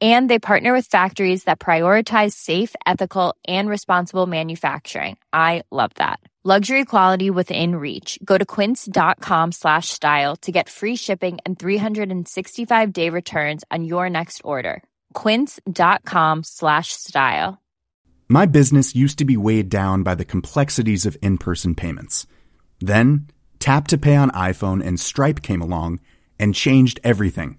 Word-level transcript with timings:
And 0.00 0.28
they 0.28 0.38
partner 0.38 0.72
with 0.74 0.86
factories 0.86 1.44
that 1.44 1.58
prioritize 1.58 2.32
safe, 2.32 2.74
ethical, 2.84 3.34
and 3.48 3.68
responsible 3.68 4.26
manufacturing. 4.26 5.16
I 5.32 5.62
love 5.70 5.92
that. 5.94 6.20
Luxury 6.44 6.84
quality 6.84 7.28
within 7.28 7.74
reach. 7.74 8.20
Go 8.24 8.38
to 8.38 8.46
quince.com 8.46 9.50
slash 9.50 9.88
style 9.88 10.36
to 10.42 10.52
get 10.52 10.68
free 10.68 10.94
shipping 10.94 11.38
and 11.44 11.58
365 11.58 12.92
day 12.92 13.10
returns 13.10 13.64
on 13.72 13.82
your 13.82 14.08
next 14.08 14.42
order. 14.44 14.80
Quince.com 15.12 16.44
slash 16.44 16.92
style. 16.92 17.60
My 18.28 18.46
business 18.46 18.94
used 18.94 19.18
to 19.18 19.24
be 19.24 19.36
weighed 19.36 19.68
down 19.68 20.04
by 20.04 20.14
the 20.14 20.24
complexities 20.24 21.04
of 21.04 21.16
in 21.20 21.36
person 21.36 21.74
payments. 21.74 22.28
Then, 22.78 23.26
Tap 23.58 23.88
to 23.88 23.98
Pay 23.98 24.14
on 24.14 24.30
iPhone 24.30 24.86
and 24.86 25.00
Stripe 25.00 25.42
came 25.42 25.60
along 25.60 26.00
and 26.38 26.54
changed 26.54 27.00
everything. 27.02 27.58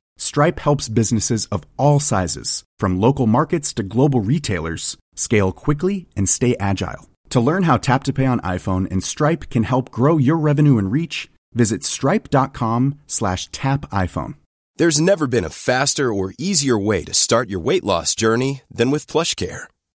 Stripe 0.21 0.59
helps 0.59 0.87
businesses 0.87 1.47
of 1.47 1.63
all 1.77 1.99
sizes, 1.99 2.63
from 2.77 3.01
local 3.01 3.25
markets 3.25 3.73
to 3.73 3.81
global 3.81 4.19
retailers, 4.19 4.95
scale 5.15 5.51
quickly 5.51 6.07
and 6.15 6.29
stay 6.29 6.55
agile. 6.59 7.09
To 7.29 7.39
learn 7.39 7.63
how 7.63 7.77
Tap 7.77 8.03
to 8.03 8.13
Pay 8.13 8.27
on 8.27 8.39
iPhone 8.41 8.85
and 8.91 9.03
Stripe 9.03 9.49
can 9.49 9.63
help 9.63 9.89
grow 9.89 10.19
your 10.19 10.37
revenue 10.37 10.77
and 10.77 10.91
reach, 10.91 11.31
visit 11.55 11.83
stripe.com 11.83 12.99
slash 13.07 13.47
tap 13.47 13.89
iPhone. 13.89 14.35
There's 14.75 15.01
never 15.01 15.25
been 15.25 15.43
a 15.43 15.49
faster 15.49 16.13
or 16.13 16.35
easier 16.37 16.77
way 16.77 17.03
to 17.03 17.15
start 17.15 17.49
your 17.49 17.59
weight 17.59 17.83
loss 17.83 18.13
journey 18.13 18.61
than 18.69 18.91
with 18.91 19.07
PlushCare. 19.07 19.63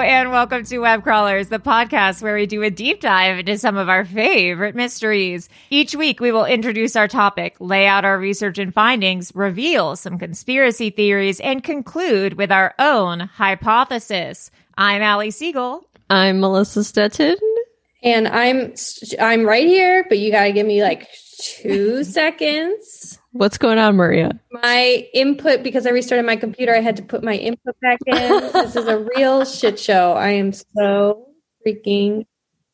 And 0.00 0.30
welcome 0.30 0.64
to 0.64 0.78
Web 0.78 1.02
Crawlers, 1.02 1.48
the 1.48 1.58
podcast 1.58 2.22
where 2.22 2.34
we 2.34 2.46
do 2.46 2.62
a 2.62 2.70
deep 2.70 3.02
dive 3.02 3.40
into 3.40 3.58
some 3.58 3.76
of 3.76 3.90
our 3.90 4.02
favorite 4.02 4.74
mysteries. 4.74 5.50
Each 5.68 5.94
week, 5.94 6.20
we 6.20 6.32
will 6.32 6.46
introduce 6.46 6.96
our 6.96 7.06
topic, 7.06 7.54
lay 7.60 7.86
out 7.86 8.06
our 8.06 8.18
research 8.18 8.56
and 8.56 8.72
findings, 8.72 9.30
reveal 9.34 9.96
some 9.96 10.18
conspiracy 10.18 10.88
theories, 10.88 11.38
and 11.40 11.62
conclude 11.62 12.34
with 12.34 12.50
our 12.50 12.74
own 12.78 13.20
hypothesis. 13.20 14.50
I'm 14.78 15.02
Allie 15.02 15.30
Siegel. 15.30 15.84
I'm 16.08 16.40
Melissa 16.40 16.80
Stetten. 16.80 17.36
And 18.02 18.26
I'm 18.26 18.72
I'm 19.20 19.44
right 19.44 19.66
here, 19.66 20.06
but 20.08 20.18
you 20.18 20.32
got 20.32 20.44
to 20.44 20.52
give 20.52 20.66
me 20.66 20.82
like 20.82 21.08
2 21.60 22.04
seconds. 22.04 23.18
What's 23.32 23.58
going 23.58 23.78
on, 23.78 23.96
Maria? 23.96 24.38
My 24.50 25.08
input 25.14 25.62
because 25.62 25.86
I 25.86 25.90
restarted 25.90 26.26
my 26.26 26.36
computer, 26.36 26.74
I 26.74 26.80
had 26.80 26.96
to 26.96 27.02
put 27.02 27.22
my 27.22 27.34
input 27.34 27.78
back 27.80 27.98
in. 28.06 28.52
this 28.52 28.74
is 28.74 28.86
a 28.86 29.06
real 29.16 29.44
shit 29.44 29.78
show. 29.78 30.14
I 30.14 30.30
am 30.30 30.52
so 30.52 31.28
freaking 31.64 32.26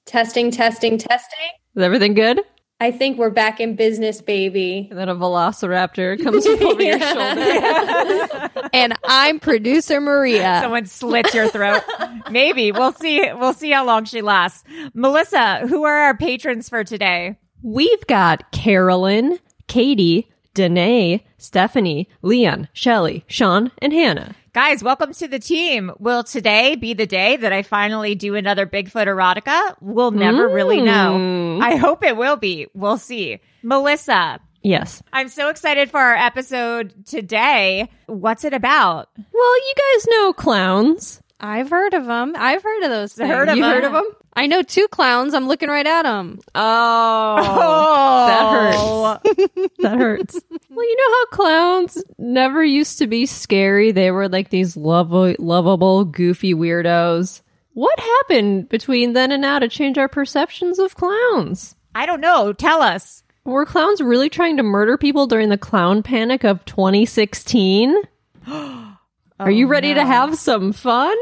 testing, 0.06 0.50
testing, 0.50 0.96
testing. 0.96 1.48
Is 1.74 1.82
everything 1.82 2.14
good? 2.14 2.40
I 2.78 2.90
think 2.90 3.18
we're 3.18 3.30
back 3.30 3.58
in 3.60 3.74
business, 3.74 4.20
baby. 4.20 4.88
And 4.90 4.98
then 4.98 5.08
a 5.08 5.14
velociraptor 5.14 6.22
comes 6.22 6.46
over 6.46 6.82
your 6.82 7.00
shoulder. 8.52 8.68
and 8.74 8.94
I'm 9.04 9.40
producer 9.40 10.00
Maria. 10.00 10.60
Someone 10.62 10.86
slits 10.86 11.34
your 11.34 11.48
throat. 11.48 11.82
Maybe. 12.30 12.72
We'll 12.72 12.92
see. 12.92 13.22
We'll 13.32 13.54
see 13.54 13.70
how 13.70 13.86
long 13.86 14.04
she 14.04 14.20
lasts. 14.20 14.64
Melissa, 14.94 15.66
who 15.66 15.84
are 15.84 15.96
our 15.96 16.16
patrons 16.16 16.68
for 16.68 16.84
today? 16.84 17.38
We've 17.62 18.06
got 18.06 18.52
Carolyn, 18.52 19.38
Katie, 19.68 20.30
Danae, 20.56 21.22
Stephanie, 21.36 22.08
Leon, 22.22 22.68
Shelly, 22.72 23.26
Sean, 23.28 23.70
and 23.82 23.92
Hannah. 23.92 24.34
Guys, 24.54 24.82
welcome 24.82 25.12
to 25.12 25.28
the 25.28 25.38
team. 25.38 25.92
Will 25.98 26.24
today 26.24 26.76
be 26.76 26.94
the 26.94 27.04
day 27.04 27.36
that 27.36 27.52
I 27.52 27.62
finally 27.62 28.14
do 28.14 28.34
another 28.34 28.64
Bigfoot 28.64 29.06
erotica? 29.06 29.76
We'll 29.82 30.12
never 30.12 30.48
mm. 30.48 30.54
really 30.54 30.80
know. 30.80 31.60
I 31.60 31.76
hope 31.76 32.02
it 32.02 32.16
will 32.16 32.36
be. 32.36 32.68
We'll 32.72 32.96
see. 32.96 33.38
Melissa. 33.62 34.40
Yes. 34.62 35.02
I'm 35.12 35.28
so 35.28 35.50
excited 35.50 35.90
for 35.90 36.00
our 36.00 36.16
episode 36.16 37.04
today. 37.04 37.90
What's 38.06 38.44
it 38.44 38.54
about? 38.54 39.10
Well, 39.14 39.56
you 39.58 39.74
guys 39.76 40.06
know 40.08 40.32
clowns. 40.32 41.20
I've 41.38 41.68
heard 41.68 41.92
of 41.94 42.06
them. 42.06 42.34
I've 42.36 42.62
heard 42.62 42.82
of 42.82 42.90
those. 42.90 43.12
Things. 43.12 43.30
Heard 43.30 43.48
of 43.48 43.56
you 43.56 43.62
them? 43.62 43.72
heard 43.72 43.84
of 43.84 43.92
them? 43.92 44.10
I 44.34 44.46
know 44.46 44.62
two 44.62 44.88
clowns. 44.88 45.34
I'm 45.34 45.48
looking 45.48 45.68
right 45.68 45.86
at 45.86 46.02
them. 46.02 46.40
Oh. 46.54 47.36
oh, 47.38 48.26
that 48.26 49.32
hurts. 49.32 49.70
that 49.78 49.98
hurts. 49.98 50.40
Well, 50.70 50.84
you 50.86 50.96
know 50.96 51.14
how 51.14 51.36
clowns 51.36 52.04
never 52.18 52.64
used 52.64 52.98
to 52.98 53.06
be 53.06 53.26
scary. 53.26 53.92
They 53.92 54.10
were 54.10 54.28
like 54.28 54.50
these 54.50 54.76
lovable, 54.76 55.34
lovable, 55.38 56.04
goofy 56.04 56.54
weirdos. 56.54 57.42
What 57.74 57.98
happened 57.98 58.70
between 58.70 59.12
then 59.12 59.32
and 59.32 59.42
now 59.42 59.58
to 59.58 59.68
change 59.68 59.98
our 59.98 60.08
perceptions 60.08 60.78
of 60.78 60.94
clowns? 60.94 61.76
I 61.94 62.06
don't 62.06 62.20
know. 62.20 62.52
Tell 62.54 62.80
us. 62.80 63.22
Were 63.44 63.66
clowns 63.66 64.00
really 64.00 64.30
trying 64.30 64.56
to 64.56 64.62
murder 64.62 64.96
people 64.98 65.26
during 65.26 65.50
the 65.50 65.58
clown 65.58 66.02
panic 66.02 66.44
of 66.44 66.64
2016? 66.64 67.94
Are 69.38 69.50
you 69.50 69.66
oh, 69.66 69.70
ready 69.70 69.92
no. 69.92 70.00
to 70.00 70.06
have 70.06 70.38
some 70.38 70.72
fun? 70.72 71.14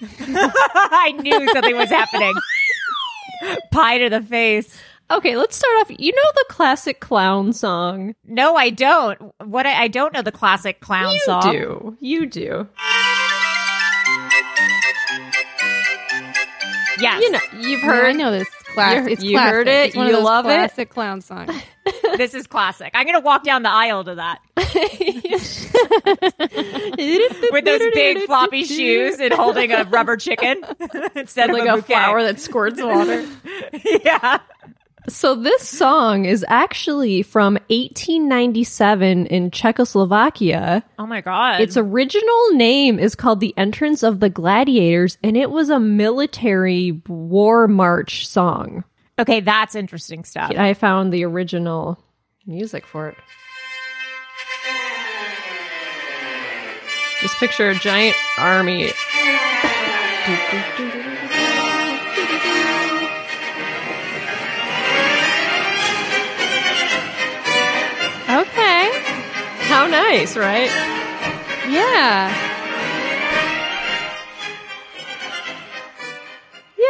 I 0.20 1.14
knew 1.18 1.48
something 1.52 1.76
was 1.76 1.88
happening. 1.88 2.34
Pie 3.70 3.98
to 3.98 4.10
the 4.10 4.20
face. 4.20 4.78
Okay, 5.10 5.36
let's 5.36 5.56
start 5.56 5.72
off. 5.80 5.90
You 5.98 6.12
know 6.12 6.30
the 6.34 6.44
classic 6.48 7.00
clown 7.00 7.52
song? 7.52 8.14
No, 8.24 8.56
I 8.56 8.70
don't. 8.70 9.32
What 9.44 9.66
I, 9.66 9.84
I 9.84 9.88
don't 9.88 10.12
know 10.12 10.22
the 10.22 10.32
classic 10.32 10.80
clown 10.80 11.12
you 11.12 11.20
song. 11.20 11.52
You 11.52 11.58
do. 11.60 11.96
You 12.00 12.26
do. 12.26 12.68
Yes. 17.00 17.20
You 17.22 17.30
know, 17.32 17.40
you've 17.60 17.80
heard. 17.82 18.06
I 18.06 18.12
know 18.12 18.30
this. 18.30 18.48
Class- 18.74 19.06
You- 19.06 19.12
it's 19.12 19.22
you 19.22 19.32
classic. 19.32 19.52
heard 19.52 19.68
it? 19.68 19.86
It's 19.88 19.96
one 19.96 20.06
You 20.06 20.12
of 20.12 20.18
those 20.18 20.24
love 20.24 20.46
it? 20.46 20.48
classic 20.48 20.90
clown 20.90 21.20
song. 21.20 21.48
this 22.16 22.34
is 22.34 22.46
classic. 22.46 22.90
I'm 22.94 23.04
going 23.04 23.14
to 23.14 23.24
walk 23.24 23.44
down 23.44 23.62
the 23.62 23.70
aisle 23.70 24.04
to 24.04 24.14
that 24.16 24.40
with 27.52 27.64
those 27.64 27.80
big 27.94 28.26
floppy 28.26 28.64
shoes 28.64 29.20
and 29.20 29.32
holding 29.32 29.72
a 29.72 29.84
rubber 29.84 30.16
chicken 30.16 30.62
instead 31.14 31.50
like 31.50 31.68
of 31.68 31.76
a, 31.76 31.78
a 31.78 31.82
flower 31.82 32.22
that 32.22 32.40
squirts 32.40 32.82
water. 32.82 33.24
yeah. 34.04 34.38
So 35.08 35.34
this 35.34 35.68
song 35.68 36.24
is 36.24 36.44
actually 36.48 37.22
from 37.22 37.54
1897 37.68 39.26
in 39.26 39.50
Czechoslovakia. 39.50 40.82
Oh 40.98 41.06
my 41.06 41.20
god. 41.20 41.60
Its 41.60 41.76
original 41.76 42.50
name 42.52 42.98
is 42.98 43.14
called 43.14 43.40
The 43.40 43.52
Entrance 43.58 44.02
of 44.02 44.20
the 44.20 44.30
Gladiators, 44.30 45.18
and 45.22 45.36
it 45.36 45.50
was 45.50 45.68
a 45.68 45.78
military 45.78 47.02
war 47.06 47.68
march 47.68 48.26
song. 48.26 48.84
okay, 49.18 49.40
that's 49.40 49.74
interesting 49.74 50.24
stuff. 50.24 50.52
I 50.56 50.72
found 50.74 51.12
the 51.12 51.24
original 51.24 51.98
music 52.46 52.86
for 52.86 53.10
it. 53.10 53.16
Just 57.20 57.36
picture 57.38 57.70
a 57.70 57.74
giant 57.74 58.16
army. 58.38 58.90
Okay. 68.26 68.90
How 69.68 69.86
nice, 69.86 70.36
right? 70.36 70.70
Yeah. 71.68 72.32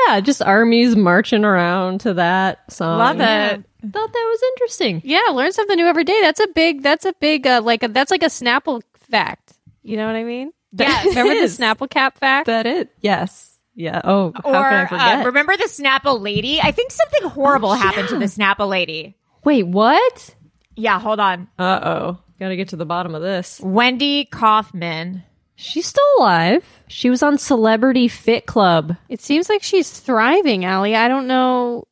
Yeah, 0.09 0.21
just 0.21 0.41
armies 0.43 0.97
marching 0.97 1.45
around 1.45 2.01
to 2.03 2.15
that 2.15 2.71
song. 2.73 2.99
Love 2.99 3.19
Yeah. 3.19 3.51
it. 3.53 3.65
Thought 3.93 4.13
that 4.13 4.27
was 4.31 4.41
interesting. 4.55 5.03
Yeah, 5.05 5.21
learn 5.33 5.53
something 5.53 5.77
new 5.77 5.87
every 5.87 6.05
day. 6.05 6.19
That's 6.23 6.41
a 6.41 6.47
big 6.49 6.83
that's 6.83 7.05
a 7.05 7.13
big 7.21 7.47
uh, 7.47 7.61
like 7.63 7.83
a, 7.83 7.89
that's 7.89 8.11
like 8.11 8.23
a 8.23 8.27
Snapple 8.27 8.83
fact. 9.11 9.54
You 9.85 9.97
know 9.97 10.07
what 10.07 10.17
I 10.17 10.25
mean? 10.25 10.51
Yeah, 10.73 11.05
Remember 11.05 11.33
it 11.35 11.41
the. 11.41 11.63
Snapple 11.63 11.89
cap 11.89 12.19
fact? 12.19 12.47
That 12.47 12.67
it? 12.67 12.91
Yes. 13.01 13.57
Yeah. 13.77 14.01
Oh, 14.03 14.33
how 14.35 14.51
Or 14.51 14.53
can 14.53 14.75
I 14.75 14.87
forget? 14.87 15.21
uh, 15.21 15.27
remember 15.27 15.57
the 15.57 15.65
Snapple 15.65 16.21
lady? 16.21 16.61
I 16.61 16.73
think 16.73 16.91
something 16.91 17.29
horrible 17.31 17.71
Oh, 17.71 17.75
happened 17.75 18.09
to 18.09 18.19
the 18.19 18.25
Snapple 18.27 18.69
lady. 18.69 19.17
Wait, 19.45 19.65
what? 19.65 20.35
Yeah, 20.75 20.99
hold 20.99 21.21
on. 21.21 21.49
Uh 21.59 21.81
oh. 21.85 22.19
Gotta 22.41 22.57
get 22.57 22.69
to 22.71 22.77
the 22.77 22.87
bottom 22.87 23.15
of 23.15 23.23
this. 23.23 23.61
Wendy 23.63 24.25
Kaufman. 24.25 25.23
She's 25.57 25.87
still 25.87 26.03
alive. 26.19 26.65
She 26.89 27.11
was 27.11 27.23
on 27.23 27.39
Celebrity 27.39 28.09
Fit 28.09 28.47
Club. 28.47 28.97
It 29.09 29.21
seems 29.21 29.49
like 29.49 29.63
she's 29.63 29.89
thriving, 30.01 30.65
Allie. 30.65 30.97
I 30.97 31.07
don't 31.07 31.29
know. 31.29 31.85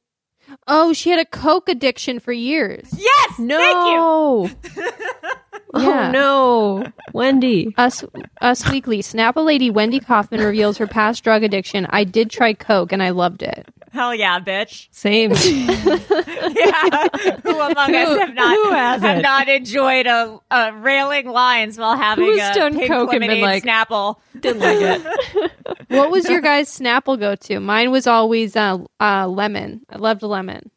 Oh, 0.66 0.92
she 0.92 1.10
had 1.10 1.20
a 1.20 1.24
coke 1.24 1.68
addiction 1.68 2.18
for 2.18 2.32
years. 2.32 2.88
Yes, 2.96 3.38
No. 3.38 3.56
Thank 3.58 4.76
you. 4.76 4.82
No. 4.82 5.30
thank 5.72 5.84
you. 5.84 5.90
Yeah. 5.90 6.08
Oh 6.08 6.10
no, 6.10 6.84
Wendy. 7.12 7.74
Us 7.78 8.04
Us 8.40 8.68
Weekly. 8.70 9.00
Snapple 9.02 9.44
lady 9.44 9.70
Wendy 9.70 10.00
Kaufman 10.00 10.40
reveals 10.40 10.78
her 10.78 10.86
past 10.86 11.24
drug 11.24 11.42
addiction. 11.42 11.86
I 11.90 12.04
did 12.04 12.30
try 12.30 12.52
coke 12.54 12.92
and 12.92 13.02
I 13.02 13.10
loved 13.10 13.42
it. 13.42 13.66
Hell 13.92 14.14
yeah, 14.14 14.40
bitch. 14.40 14.88
Same. 14.90 15.32
Yeah. 16.54 17.06
who 17.42 17.60
among 17.60 17.94
us 17.94 18.18
have 18.18 18.34
not 18.34 18.54
who 18.56 18.70
hasn't? 18.72 19.04
have 19.04 19.22
not 19.22 19.48
enjoyed 19.48 20.06
a, 20.06 20.38
a 20.50 20.72
railing 20.74 21.28
lines 21.28 21.78
while 21.78 21.96
having 21.96 22.24
Who's 22.24 22.40
a 22.40 22.54
done 22.54 22.74
pink 22.74 22.88
coke 22.90 23.12
and 23.12 23.20
been 23.20 23.40
like- 23.40 23.62
Snapple? 23.62 24.16
Didn't 24.38 24.60
like 24.60 24.78
it. 24.80 25.52
What 25.88 26.10
was 26.10 26.28
your 26.28 26.40
guys' 26.40 26.68
Snapple 26.78 27.18
go 27.20 27.34
to? 27.36 27.60
Mine 27.60 27.90
was 27.90 28.06
always 28.06 28.56
uh, 28.56 28.78
uh, 28.98 29.26
lemon. 29.28 29.82
I 29.90 29.96
loved 29.98 30.22
lemon. 30.22 30.70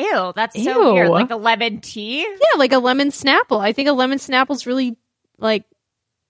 Ew, 0.00 0.32
that's 0.34 0.62
so 0.62 0.88
Ew. 0.88 0.92
weird. 0.94 1.08
Like 1.10 1.30
a 1.30 1.36
lemon 1.36 1.80
tea. 1.80 2.22
Yeah, 2.22 2.58
like 2.58 2.72
a 2.72 2.78
lemon 2.78 3.08
Snapple. 3.08 3.60
I 3.60 3.72
think 3.72 3.88
a 3.88 3.92
lemon 3.92 4.18
Snapple's 4.18 4.66
really 4.66 4.96
like 5.38 5.64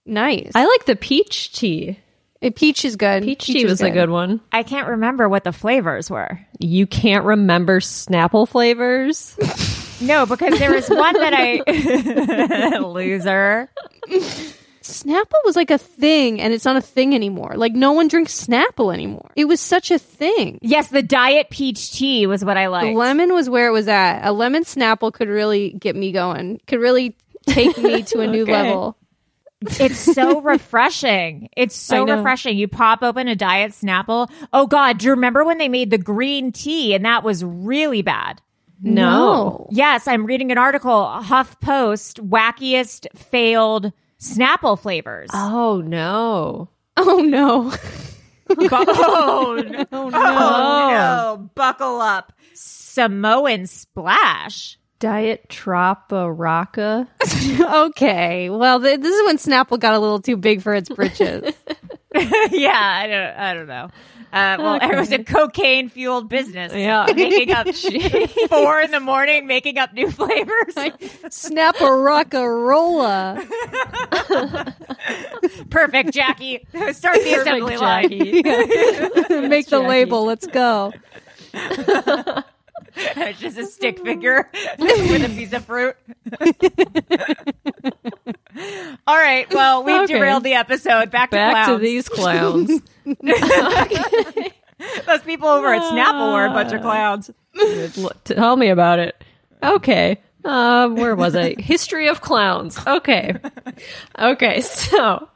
nice. 0.05 0.53
I 0.55 0.67
like 0.67 0.87
the 0.87 0.97
peach 0.97 1.53
tea. 1.53 1.99
Uh, 2.43 2.51
peach 2.55 2.85
is 2.85 2.97
good. 2.97 3.23
Peach, 3.23 3.45
tea 3.45 3.67
was 3.67 3.83
a 3.83 3.91
good 3.91 4.09
one. 4.09 4.41
I 4.51 4.63
can't 4.63 4.89
remember 4.89 5.29
what 5.29 5.45
the 5.45 5.53
flavors 5.53 6.11
were. 6.11 6.41
You 6.59 6.87
can't 6.87 7.25
remember 7.25 7.81
Snapple 7.81 8.49
flavors? 8.49 9.37
No, 10.03 10.25
because 10.25 10.59
there 10.59 10.73
was 10.73 10.89
one 10.89 11.13
that 11.13 11.35
I 11.35 12.79
loser. 12.79 13.71
Snapple 14.91 15.39
was 15.45 15.57
like 15.57 15.71
a 15.71 15.79
thing, 15.79 16.41
and 16.41 16.53
it's 16.53 16.65
not 16.65 16.77
a 16.77 16.81
thing 16.81 17.15
anymore. 17.15 17.53
Like 17.57 17.73
no 17.73 17.93
one 17.93 18.09
drinks 18.09 18.47
Snapple 18.47 18.93
anymore. 18.93 19.31
It 19.37 19.47
was 19.47 19.61
such 19.61 19.91
a 19.91 19.99
thing. 19.99 20.59
Yes, 20.63 20.89
the 20.89 21.03
diet 21.03 21.51
peach 21.51 21.93
tea 21.93 22.27
was 22.27 22.45
what 22.45 22.57
I 22.57 22.69
liked. 22.69 22.97
Lemon 22.97 23.33
was 23.35 23.49
where 23.51 23.69
it 23.69 23.73
was 23.73 23.89
at. 23.89 24.27
A 24.27 24.33
lemon 24.33 24.65
Snapple 24.65 25.13
could 25.13 25.29
really 25.29 25.71
get 25.73 25.97
me 25.97 26.13
going. 26.13 26.61
Could 26.67 26.81
really 26.81 27.17
take 27.47 27.77
me 27.79 28.03
to 28.05 28.21
a 28.21 28.27
new 28.31 28.43
Okay. 28.43 28.53
level. 28.53 28.97
It's 29.79 29.99
so 29.99 30.41
refreshing. 30.43 31.51
It's 31.57 31.75
so 31.77 32.05
refreshing. 32.07 32.57
You 32.57 32.67
pop 32.69 33.03
open 33.03 33.29
a 33.29 33.37
diet 33.37 33.73
Snapple. 33.73 34.31
Oh 34.53 34.67
God, 34.67 34.99
do 34.99 35.07
you 35.07 35.11
remember 35.13 35.45
when 35.45 35.59
they 35.59 35.69
made 35.69 35.91
the 35.91 35.99
green 35.99 36.51
tea 36.53 36.95
and 36.95 37.05
that 37.05 37.23
was 37.25 37.45
really 37.45 38.01
bad? 38.03 38.41
No. 38.83 39.69
Yes, 39.71 40.09
I'm 40.09 40.25
reading 40.25 40.51
an 40.51 40.57
article. 40.57 40.91
HuffPost 41.23 42.21
wackiest 42.27 43.07
failed 43.15 43.93
Snapple 44.21 44.79
flavors. 44.79 45.31
Oh 45.33 45.83
no. 45.85 46.69
Oh 46.97 47.21
no. 47.21 47.71
Bu- 48.49 48.69
oh, 48.71 49.57
oh, 49.59 49.63
no. 49.63 49.85
Oh 49.93 50.09
no. 50.09 50.19
Oh, 50.19 51.37
no. 51.39 51.51
Buckle 51.55 52.01
up. 52.01 52.33
Samoan 52.55 53.67
splash. 53.67 54.79
Diet 54.99 55.49
Troparaca. 55.49 57.09
okay. 57.89 58.51
Well, 58.51 58.81
th- 58.81 59.01
this 59.01 59.15
is 59.15 59.27
when 59.27 59.39
Snapple 59.39 59.81
got 59.81 59.95
a 59.95 59.99
little 59.99 60.21
too 60.21 60.37
big 60.37 60.61
for 60.61 60.75
its 60.75 60.91
britches. 60.91 61.55
yeah, 62.51 62.79
I 62.79 63.07
don't, 63.07 63.37
I 63.39 63.55
don't 63.55 63.67
know. 63.67 63.91
Uh, 64.33 64.57
well, 64.61 64.75
it 64.81 64.97
was 64.97 65.11
a 65.11 65.25
cocaine 65.25 65.89
fueled 65.89 66.29
business. 66.29 66.73
Yeah. 66.73 67.07
making 67.15 67.51
up 67.53 67.67
four 68.49 68.81
in 68.81 68.93
the 68.93 69.01
morning, 69.01 69.47
making 69.47 69.77
up 69.77 69.93
new 69.93 70.09
flavors. 70.11 70.75
Snap 71.31 71.77
a 71.77 71.85
rockarola. 71.85 73.45
Perfect, 75.71 76.13
Jackie. 76.13 76.65
Start 76.93 77.17
the 77.17 77.41
assembly 77.41 77.77
line. 77.77 78.09
Make 78.11 79.67
the 79.67 79.71
Jackie. 79.71 79.77
label. 79.77 80.25
Let's 80.25 80.47
go. 80.47 80.93
It's 82.97 83.41
just 83.41 83.59
a 83.59 83.67
stick 83.67 83.99
figure 84.05 84.51
with 84.79 85.25
a 85.25 85.29
piece 85.29 85.53
of 85.53 85.65
fruit. 85.65 85.97
All 89.07 89.17
right. 89.17 89.53
Well, 89.53 89.85
we've 89.85 90.03
Okay. 90.03 90.15
derailed 90.15 90.43
the 90.45 90.55
episode. 90.55 91.11
Back 91.11 91.31
to 91.31 91.37
Back 91.37 91.69
to 91.69 91.79
these 91.79 92.09
clowns. 92.09 92.81
Those 95.07 95.21
people 95.25 95.49
over 95.49 95.73
at 95.75 95.83
Snapple 95.83 96.33
were 96.33 96.47
a 96.47 96.51
bunch 96.51 96.73
of 96.73 96.81
clowns. 96.81 97.31
Tell 98.25 98.57
me 98.57 98.69
about 98.69 98.99
it. 98.99 99.23
Okay. 99.63 100.19
Um, 100.45 100.97
where 100.97 101.15
was 101.15 101.37
I? 101.37 101.55
History 101.59 102.09
of 102.09 102.21
clowns. 102.23 102.79
Okay. 102.87 103.35
Okay, 104.19 104.61
so 104.63 105.29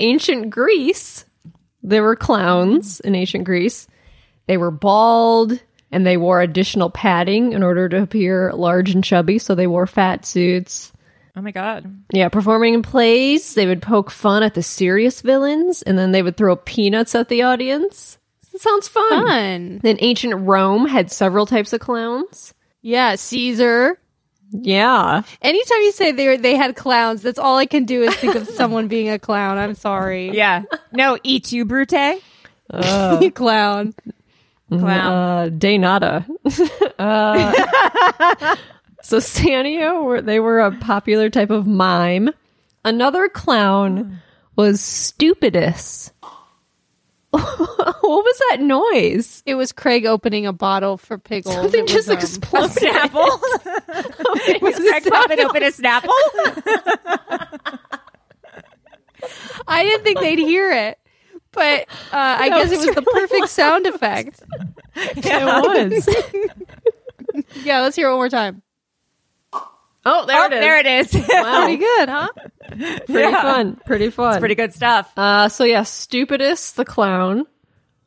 ancient 0.00 0.48
Greece, 0.50 1.26
there 1.82 2.02
were 2.02 2.16
clowns 2.16 3.00
in 3.00 3.14
ancient 3.14 3.44
Greece. 3.44 3.86
They 4.46 4.56
were 4.56 4.70
bald 4.70 5.60
and 5.94 6.06
they 6.06 6.16
wore 6.16 6.40
additional 6.40 6.90
padding 6.90 7.52
in 7.52 7.62
order 7.62 7.88
to 7.88 8.02
appear 8.02 8.52
large 8.52 8.90
and 8.90 9.02
chubby, 9.02 9.38
so 9.38 9.54
they 9.54 9.66
wore 9.66 9.86
fat 9.86 10.26
suits. 10.26 10.92
Oh 11.36 11.40
my 11.40 11.50
god. 11.50 12.02
Yeah, 12.12 12.28
performing 12.28 12.74
in 12.74 12.82
plays, 12.82 13.54
they 13.54 13.66
would 13.66 13.82
poke 13.82 14.10
fun 14.10 14.42
at 14.42 14.54
the 14.54 14.62
serious 14.62 15.20
villains 15.20 15.82
and 15.82 15.98
then 15.98 16.12
they 16.12 16.22
would 16.22 16.36
throw 16.36 16.54
peanuts 16.56 17.14
at 17.14 17.28
the 17.28 17.42
audience. 17.42 18.18
It 18.52 18.60
sounds 18.60 18.86
fun. 18.86 19.26
Fun. 19.26 19.80
Then 19.82 19.96
ancient 20.00 20.46
Rome 20.46 20.86
had 20.86 21.10
several 21.10 21.44
types 21.46 21.72
of 21.72 21.80
clowns. 21.80 22.54
Yeah, 22.82 23.16
Caesar. 23.16 23.98
Yeah. 24.52 25.22
Anytime 25.42 25.80
you 25.80 25.92
say 25.92 26.12
they 26.12 26.36
they 26.36 26.54
had 26.54 26.76
clowns, 26.76 27.22
that's 27.22 27.38
all 27.40 27.56
I 27.56 27.66
can 27.66 27.84
do 27.84 28.02
is 28.02 28.14
think 28.14 28.36
of 28.36 28.46
someone 28.54 28.86
being 28.86 29.10
a 29.10 29.18
clown. 29.18 29.58
I'm 29.58 29.74
sorry. 29.74 30.30
Yeah. 30.30 30.62
No, 30.92 31.18
eat 31.24 31.50
you, 31.50 31.64
Brute. 31.64 31.92
clown. 33.34 33.94
Clown. 34.80 35.12
Uh, 35.12 35.48
de 35.48 35.78
nada. 35.78 36.26
uh, 36.98 38.56
so 39.02 39.18
Sannio, 39.18 40.04
were, 40.04 40.22
they 40.22 40.40
were 40.40 40.60
a 40.60 40.72
popular 40.78 41.30
type 41.30 41.50
of 41.50 41.66
mime. 41.66 42.30
Another 42.84 43.28
clown 43.28 44.20
was 44.56 44.80
Stupidus. 44.80 46.12
what 47.30 47.42
was 48.02 48.40
that 48.50 48.60
noise? 48.60 49.42
It 49.44 49.56
was 49.56 49.72
Craig 49.72 50.06
opening 50.06 50.46
a 50.46 50.52
bottle 50.52 50.96
for 50.96 51.18
Pickles. 51.18 51.54
Something 51.54 51.86
just 51.86 52.08
was, 52.08 52.16
um, 52.16 52.18
exploded. 52.18 52.76
Snapple. 52.76 54.62
Was 54.62 54.76
Craig 54.76 55.04
popping 55.04 55.40
open 55.40 55.62
a 55.64 55.72
Snapple? 55.72 56.10
I 59.66 59.82
didn't 59.82 60.04
think 60.04 60.20
they'd 60.20 60.38
hear 60.38 60.70
it, 60.70 60.98
but 61.54 61.82
uh, 61.82 61.84
I 62.12 62.48
guess 62.48 62.72
it 62.72 62.86
was 62.86 62.94
the 62.94 63.02
perfect 63.02 63.48
sound 63.48 63.86
effect. 63.86 64.42
yeah. 65.16 65.60
It 65.64 65.90
was. 65.90 66.08
Yeah, 67.64 67.80
let's 67.80 67.96
hear 67.96 68.08
it 68.08 68.10
one 68.10 68.18
more 68.18 68.28
time. 68.28 68.62
Oh, 70.06 70.26
there 70.26 70.42
oh, 70.42 70.46
it 70.46 70.52
is. 70.52 70.60
there 70.60 70.78
it 70.78 70.86
is. 70.86 71.28
Wow. 71.28 71.64
Pretty 71.64 71.76
good, 71.78 72.08
huh? 72.08 72.28
Pretty 73.06 73.32
fun. 73.32 73.80
Pretty 73.86 74.10
fun. 74.10 74.38
Pretty 74.38 74.54
good 74.54 74.74
stuff. 74.74 75.10
Uh, 75.16 75.48
so 75.48 75.64
yeah, 75.64 75.82
Stupidus 75.82 76.72
the 76.72 76.84
clown. 76.84 77.46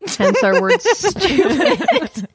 Hence 0.06 0.44
our 0.44 0.62
word 0.62 0.80
stupid. 0.82 2.28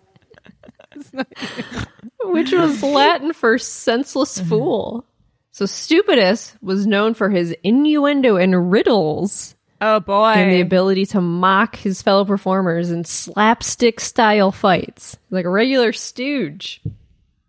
Which 2.25 2.53
was 2.53 2.83
Latin 2.83 3.33
for 3.33 3.57
senseless 3.57 4.39
fool. 4.41 5.07
So 5.53 5.67
Stupidus 5.67 6.57
was 6.61 6.87
known 6.87 7.15
for 7.15 7.31
his 7.31 7.55
innuendo 7.63 8.37
and 8.37 8.73
riddles 8.73 9.55
Oh 9.85 9.99
boy. 9.99 10.31
and 10.35 10.53
the 10.53 10.61
ability 10.61 11.07
to 11.07 11.21
mock 11.21 11.75
his 11.75 12.03
fellow 12.03 12.25
performers 12.25 12.91
in 12.93 13.05
slapstick 13.05 13.99
style 13.99 14.53
fights. 14.53 15.17
Like 15.31 15.45
a 15.45 15.51
regular 15.51 15.93
stooge. 15.93 16.81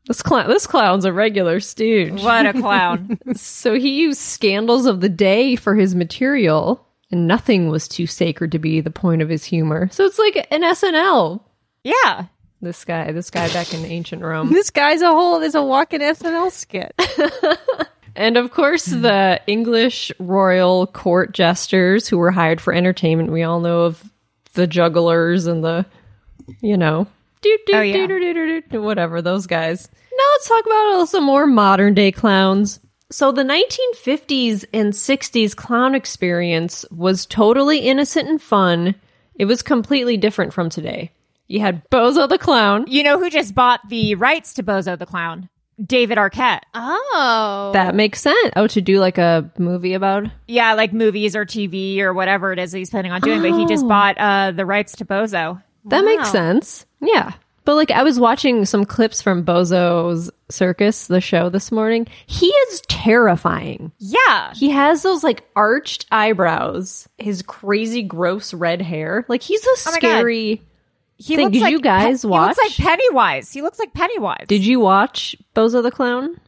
This 0.07 0.23
clown, 0.23 0.49
this 0.49 0.65
clown's 0.67 1.05
a 1.05 1.13
regular 1.13 1.59
stooge. 1.59 2.21
What 2.23 2.45
a 2.47 2.53
clown. 2.61 3.19
So 3.35 3.75
he 3.75 4.01
used 4.01 4.19
scandals 4.19 4.85
of 4.87 4.99
the 4.99 5.09
day 5.09 5.55
for 5.55 5.75
his 5.75 5.93
material, 5.95 6.85
and 7.11 7.27
nothing 7.27 7.69
was 7.69 7.87
too 7.87 8.07
sacred 8.07 8.51
to 8.53 8.59
be 8.59 8.81
the 8.81 8.89
point 8.91 9.21
of 9.21 9.29
his 9.29 9.45
humor. 9.45 9.87
So 9.91 10.03
it's 10.05 10.19
like 10.19 10.47
an 10.51 10.63
SNL. 10.63 11.39
yeah. 11.83 12.25
This 12.61 12.83
guy, 12.85 13.11
this 13.11 13.29
guy 13.29 13.47
back 13.51 13.73
in 13.73 13.83
ancient 13.85 14.21
Rome. 14.21 14.51
This 14.53 14.69
guy's 14.69 15.01
a 15.01 15.09
whole 15.11 15.41
is 15.41 15.53
a 15.53 15.61
walking 15.61 15.99
SNL 15.99 16.49
skit. 16.49 16.93
And 18.15 18.37
of 18.37 18.51
course, 18.51 18.91
hmm. 18.91 19.01
the 19.01 19.41
English 19.47 20.11
royal 20.19 20.87
court 20.87 21.33
jesters 21.33 22.07
who 22.07 22.17
were 22.17 22.31
hired 22.31 22.61
for 22.61 22.73
entertainment. 22.73 23.31
We 23.31 23.43
all 23.43 23.59
know 23.59 23.83
of 23.83 24.03
the 24.53 24.67
jugglers 24.67 25.47
and 25.47 25.63
the, 25.63 25.85
you 26.61 26.77
know, 26.77 27.07
doo 27.41 27.57
doo 27.65 27.73
Oh, 27.75 27.81
yeah. 27.81 28.61
doo 28.61 28.81
whatever 28.81 29.21
those 29.21 29.47
guys. 29.47 29.89
Now 30.11 30.23
let's 30.33 30.47
talk 30.47 30.65
about 30.65 31.05
some 31.09 31.23
more 31.23 31.47
modern 31.47 31.93
day 31.93 32.11
clowns. 32.11 32.79
So 33.09 33.31
the 33.31 33.43
1950s 33.43 34.65
and 34.73 34.93
60s 34.93 35.55
clown 35.55 35.93
experience 35.93 36.85
was 36.89 37.25
totally 37.25 37.79
innocent 37.79 38.27
and 38.27 38.41
fun. 38.41 38.95
It 39.35 39.45
was 39.45 39.61
completely 39.61 40.17
different 40.17 40.53
from 40.53 40.69
today. 40.69 41.11
You 41.47 41.59
had 41.59 41.87
Bozo 41.89 42.27
the 42.27 42.37
clown. 42.37 42.85
You 42.87 43.03
know 43.03 43.19
who 43.19 43.29
just 43.29 43.53
bought 43.53 43.81
the 43.89 44.15
rights 44.15 44.53
to 44.55 44.63
Bozo 44.63 44.97
the 44.97 45.05
Clown? 45.05 45.49
David 45.83 46.17
Arquette. 46.17 46.61
Oh. 46.73 47.71
That 47.73 47.95
makes 47.95 48.21
sense. 48.21 48.51
Oh, 48.55 48.67
to 48.67 48.81
do 48.81 48.99
like 48.99 49.17
a 49.17 49.49
movie 49.57 49.93
about 49.93 50.25
Yeah, 50.47 50.73
like 50.73 50.93
movies 50.93 51.35
or 51.35 51.45
TV 51.45 51.99
or 51.99 52.13
whatever 52.13 52.51
it 52.51 52.59
is 52.59 52.71
that 52.71 52.77
he's 52.77 52.89
planning 52.89 53.11
on 53.11 53.21
doing, 53.21 53.41
but 53.41 53.57
he 53.57 53.65
just 53.65 53.87
bought 53.87 54.17
uh, 54.17 54.51
the 54.51 54.65
rights 54.65 54.95
to 54.97 55.05
Bozo. 55.05 55.61
That 55.85 56.05
makes 56.05 56.31
sense. 56.31 56.85
Yeah. 57.01 57.33
But 57.65 57.75
like 57.75 57.91
I 57.91 58.03
was 58.03 58.19
watching 58.19 58.65
some 58.65 58.83
clips 58.85 59.21
from 59.21 59.45
Bozo's 59.45 60.29
Circus, 60.49 61.07
the 61.07 61.21
show 61.21 61.49
this 61.49 61.71
morning. 61.71 62.07
He 62.27 62.47
is 62.47 62.81
terrifying. 62.89 63.91
Yeah. 63.99 64.53
He 64.53 64.69
has 64.69 65.01
those 65.03 65.23
like 65.23 65.43
arched 65.55 66.05
eyebrows, 66.11 67.07
his 67.17 67.41
crazy 67.41 68.03
gross 68.03 68.53
red 68.53 68.81
hair. 68.81 69.25
Like 69.29 69.41
he's 69.41 69.63
a 69.65 69.69
Oh 69.69 69.75
my 69.85 69.91
God. 69.91 69.97
scary 69.97 70.61
He 71.23 71.35
Thing, 71.35 71.51
did 71.51 71.61
like 71.61 71.71
you 71.71 71.79
guys 71.79 72.21
He 72.23 72.27
watch? 72.27 72.57
looks 72.57 72.77
like 72.79 72.87
Pennywise. 72.87 73.51
He 73.51 73.61
looks 73.61 73.79
like 73.79 73.93
Pennywise. 73.93 74.45
Did 74.47 74.65
you 74.65 74.79
watch 74.79 75.35
Bozo 75.55 75.81
the 75.81 75.91
Clown? 75.91 76.39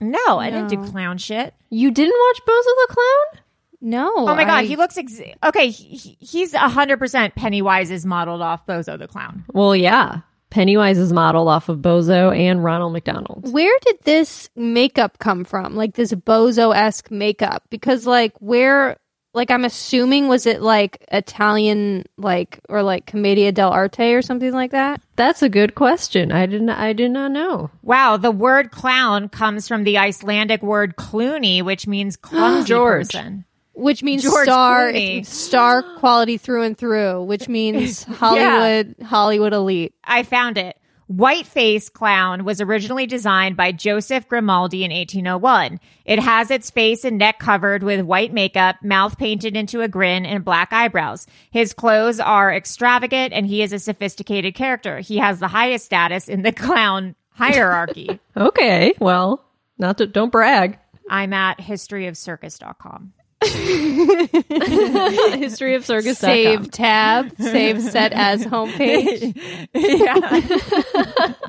No, 0.00 0.38
I 0.38 0.50
didn't 0.50 0.68
do 0.68 0.90
clown 0.90 1.18
shit. 1.18 1.54
You 1.70 1.90
didn't 1.90 2.14
watch 2.18 2.40
Bozo 2.40 2.64
the 2.64 2.86
Clown? 2.90 3.42
no. 3.80 4.12
Oh 4.16 4.34
my 4.34 4.44
god, 4.44 4.64
he 4.64 4.76
looks 4.76 4.96
ex- 4.98 5.20
okay. 5.44 5.68
He, 5.70 5.96
he- 5.96 6.16
he's 6.20 6.54
hundred 6.54 6.98
percent 6.98 7.34
Pennywise 7.34 7.90
is 7.90 8.04
modeled 8.06 8.40
off 8.42 8.66
Bozo 8.66 8.98
the 8.98 9.06
Clown. 9.08 9.44
Well, 9.52 9.76
yeah. 9.76 10.20
Pennywise 10.50 10.98
is 10.98 11.12
modeled 11.12 11.48
off 11.48 11.68
of 11.68 11.78
Bozo 11.78 12.36
and 12.36 12.62
Ronald 12.62 12.92
McDonald. 12.92 13.50
Where 13.52 13.76
did 13.86 13.96
this 14.02 14.50
makeup 14.54 15.18
come 15.18 15.44
from? 15.44 15.74
Like 15.76 15.94
this 15.94 16.12
bozo 16.12 16.74
esque 16.76 17.10
makeup? 17.10 17.64
Because 17.70 18.06
like 18.06 18.34
where 18.38 18.98
like 19.34 19.50
I'm 19.50 19.64
assuming 19.64 20.28
was 20.28 20.46
it 20.46 20.60
like 20.60 21.04
Italian 21.10 22.04
like 22.16 22.60
or 22.68 22.82
like 22.82 23.06
Commedia 23.06 23.52
dell'arte 23.52 24.16
or 24.16 24.22
something 24.22 24.52
like 24.52 24.72
that? 24.72 25.00
That's 25.16 25.42
a 25.42 25.48
good 25.48 25.74
question. 25.74 26.32
I 26.32 26.46
did 26.46 26.62
not 26.62 26.78
I 26.78 26.92
did 26.92 27.10
not 27.10 27.30
know. 27.32 27.70
Wow, 27.82 28.16
the 28.16 28.30
word 28.30 28.70
clown 28.70 29.28
comes 29.28 29.66
from 29.68 29.84
the 29.84 29.98
Icelandic 29.98 30.62
word 30.62 30.96
cluny, 30.96 31.62
which 31.62 31.86
means 31.86 32.16
clumsy 32.18 32.68
George. 32.68 33.08
person. 33.08 33.44
Which 33.74 34.02
means 34.02 34.22
George 34.22 34.44
star 34.44 34.92
Clooney. 34.92 35.24
star 35.24 35.82
quality 35.98 36.36
through 36.36 36.62
and 36.64 36.76
through, 36.76 37.22
which 37.24 37.48
means 37.48 38.04
Hollywood 38.20 38.96
Hollywood 39.02 39.54
elite. 39.54 39.94
I 40.04 40.24
found 40.24 40.58
it. 40.58 40.76
Whiteface 41.12 41.90
clown 41.90 42.42
was 42.42 42.62
originally 42.62 43.04
designed 43.04 43.54
by 43.54 43.70
Joseph 43.70 44.26
Grimaldi 44.28 44.82
in 44.82 44.90
1801. 44.90 45.78
It 46.06 46.18
has 46.18 46.50
its 46.50 46.70
face 46.70 47.04
and 47.04 47.18
neck 47.18 47.38
covered 47.38 47.82
with 47.82 48.00
white 48.00 48.32
makeup, 48.32 48.76
mouth 48.82 49.18
painted 49.18 49.54
into 49.54 49.82
a 49.82 49.88
grin, 49.88 50.24
and 50.24 50.42
black 50.42 50.72
eyebrows. 50.72 51.26
His 51.50 51.74
clothes 51.74 52.18
are 52.18 52.50
extravagant 52.54 53.34
and 53.34 53.46
he 53.46 53.62
is 53.62 53.74
a 53.74 53.78
sophisticated 53.78 54.54
character. 54.54 55.00
He 55.00 55.18
has 55.18 55.38
the 55.38 55.48
highest 55.48 55.84
status 55.84 56.30
in 56.30 56.42
the 56.42 56.52
clown 56.52 57.14
hierarchy. 57.30 58.18
Okay, 58.34 58.94
well, 58.98 59.44
not 59.76 59.98
to, 59.98 60.06
don't 60.06 60.32
brag. 60.32 60.78
I'm 61.10 61.34
at 61.34 61.58
historyofcircus.com. 61.58 63.12
History 65.38 65.74
of 65.74 65.84
circus. 65.84 66.18
Save 66.18 66.70
tab, 66.70 67.32
save 67.38 67.82
set 67.82 68.12
as 68.12 68.44
homepage. 68.44 69.36
Yeah, 69.74 70.16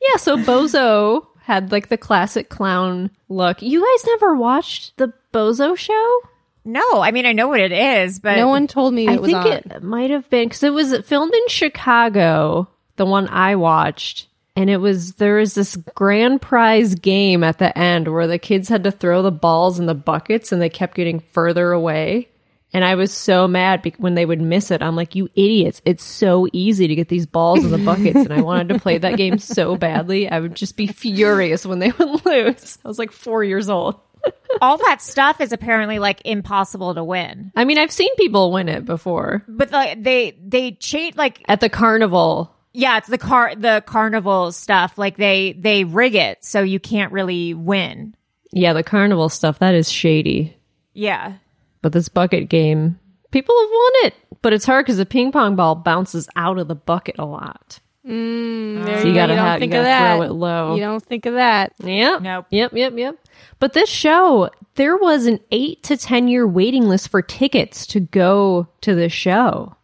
yeah. 0.00 0.16
so 0.18 0.36
Bozo 0.36 1.26
had 1.42 1.72
like 1.72 1.88
the 1.88 1.96
classic 1.96 2.48
clown 2.48 3.10
look. 3.28 3.62
You 3.62 3.80
guys 3.80 4.06
never 4.06 4.34
watched 4.36 4.96
the 4.96 5.12
Bozo 5.32 5.76
show? 5.76 6.20
No, 6.64 6.82
I 7.00 7.10
mean, 7.10 7.26
I 7.26 7.32
know 7.32 7.48
what 7.48 7.60
it 7.60 7.72
is, 7.72 8.20
but 8.20 8.36
No 8.36 8.48
one 8.48 8.66
told 8.68 8.94
me 8.94 9.06
it 9.08 9.10
I 9.10 9.16
was 9.16 9.30
think 9.30 9.44
on. 9.44 9.52
it 9.52 9.82
might 9.82 10.10
have 10.10 10.28
been 10.30 10.48
because 10.48 10.62
it 10.62 10.72
was 10.72 10.96
filmed 11.06 11.34
in 11.34 11.48
Chicago, 11.48 12.68
the 12.96 13.04
one 13.06 13.26
I 13.28 13.56
watched. 13.56 14.28
And 14.54 14.68
it 14.68 14.76
was, 14.78 15.14
there 15.14 15.36
was 15.36 15.54
this 15.54 15.76
grand 15.76 16.42
prize 16.42 16.94
game 16.94 17.42
at 17.42 17.58
the 17.58 17.76
end 17.76 18.08
where 18.08 18.26
the 18.26 18.38
kids 18.38 18.68
had 18.68 18.84
to 18.84 18.90
throw 18.90 19.22
the 19.22 19.30
balls 19.30 19.78
in 19.78 19.86
the 19.86 19.94
buckets 19.94 20.52
and 20.52 20.60
they 20.60 20.68
kept 20.68 20.94
getting 20.94 21.20
further 21.20 21.72
away. 21.72 22.28
And 22.74 22.84
I 22.84 22.94
was 22.94 23.12
so 23.12 23.46
mad 23.46 23.82
bec- 23.82 23.96
when 23.96 24.14
they 24.14 24.24
would 24.24 24.40
miss 24.40 24.70
it. 24.70 24.82
I'm 24.82 24.96
like, 24.96 25.14
you 25.14 25.28
idiots. 25.34 25.82
It's 25.84 26.04
so 26.04 26.46
easy 26.52 26.86
to 26.86 26.94
get 26.94 27.08
these 27.08 27.26
balls 27.26 27.64
in 27.64 27.70
the 27.70 27.78
buckets. 27.78 28.16
And 28.16 28.32
I 28.32 28.40
wanted 28.42 28.72
to 28.74 28.80
play 28.80 28.98
that 28.98 29.16
game 29.16 29.38
so 29.38 29.76
badly. 29.76 30.28
I 30.28 30.40
would 30.40 30.54
just 30.54 30.76
be 30.76 30.86
furious 30.86 31.66
when 31.66 31.78
they 31.80 31.90
would 31.90 32.24
lose. 32.26 32.78
I 32.84 32.88
was 32.88 32.98
like 32.98 33.12
four 33.12 33.44
years 33.44 33.68
old. 33.68 34.00
all 34.60 34.78
that 34.78 35.02
stuff 35.02 35.40
is 35.40 35.52
apparently 35.52 35.98
like 35.98 36.22
impossible 36.24 36.94
to 36.94 37.04
win. 37.04 37.52
I 37.56 37.64
mean, 37.64 37.78
I've 37.78 37.92
seen 37.92 38.14
people 38.16 38.52
win 38.52 38.68
it 38.68 38.84
before 38.84 39.44
But 39.48 39.70
like 39.72 40.02
they 40.02 40.38
they 40.44 40.72
cheat 40.72 41.16
like 41.16 41.42
at 41.48 41.60
the 41.60 41.68
carnival. 41.68 42.54
Yeah, 42.72 42.96
it's 42.98 43.08
the 43.08 43.18
car 43.18 43.54
the 43.54 43.82
carnival 43.86 44.52
stuff. 44.52 44.96
Like 44.98 45.16
they 45.16 45.52
they 45.52 45.84
rig 45.84 46.14
it 46.14 46.44
so 46.44 46.62
you 46.62 46.80
can't 46.80 47.12
really 47.12 47.54
win. 47.54 48.14
Yeah, 48.52 48.72
the 48.72 48.82
carnival 48.82 49.28
stuff, 49.28 49.58
that 49.60 49.74
is 49.74 49.90
shady. 49.90 50.56
Yeah. 50.92 51.34
But 51.80 51.92
this 51.92 52.08
bucket 52.08 52.48
game, 52.48 52.98
people 53.30 53.54
have 53.60 53.70
won 53.70 53.92
it. 54.06 54.14
But 54.42 54.52
it's 54.52 54.64
hard 54.66 54.84
because 54.84 54.98
the 54.98 55.06
ping 55.06 55.32
pong 55.32 55.56
ball 55.56 55.74
bounces 55.74 56.28
out 56.36 56.58
of 56.58 56.68
the 56.68 56.74
bucket 56.74 57.16
a 57.18 57.24
lot. 57.24 57.80
Mm, 58.06 58.84
there 58.84 59.00
So 59.00 59.06
you 59.08 59.14
go. 59.14 59.20
gotta 59.20 59.34
don't 59.36 59.44
have- 59.44 59.54
you 59.56 59.60
think 59.60 59.72
gotta 59.72 59.80
of 59.82 59.84
that. 59.86 60.16
throw 60.16 60.22
it 60.26 60.32
low. 60.32 60.74
You 60.74 60.80
don't 60.82 61.02
think 61.04 61.24
of 61.26 61.34
that. 61.34 61.72
Yep. 61.82 62.22
Nope. 62.22 62.46
Yep, 62.50 62.72
yep, 62.74 62.92
yep. 62.96 63.16
But 63.58 63.72
this 63.74 63.88
show, 63.88 64.50
there 64.74 64.96
was 64.96 65.26
an 65.26 65.38
eight 65.52 65.82
to 65.84 65.96
10 65.96 66.26
year 66.28 66.46
waiting 66.46 66.88
list 66.88 67.08
for 67.08 67.22
tickets 67.22 67.86
to 67.88 68.00
go 68.00 68.66
to 68.82 68.94
the 68.94 69.08
show. 69.08 69.76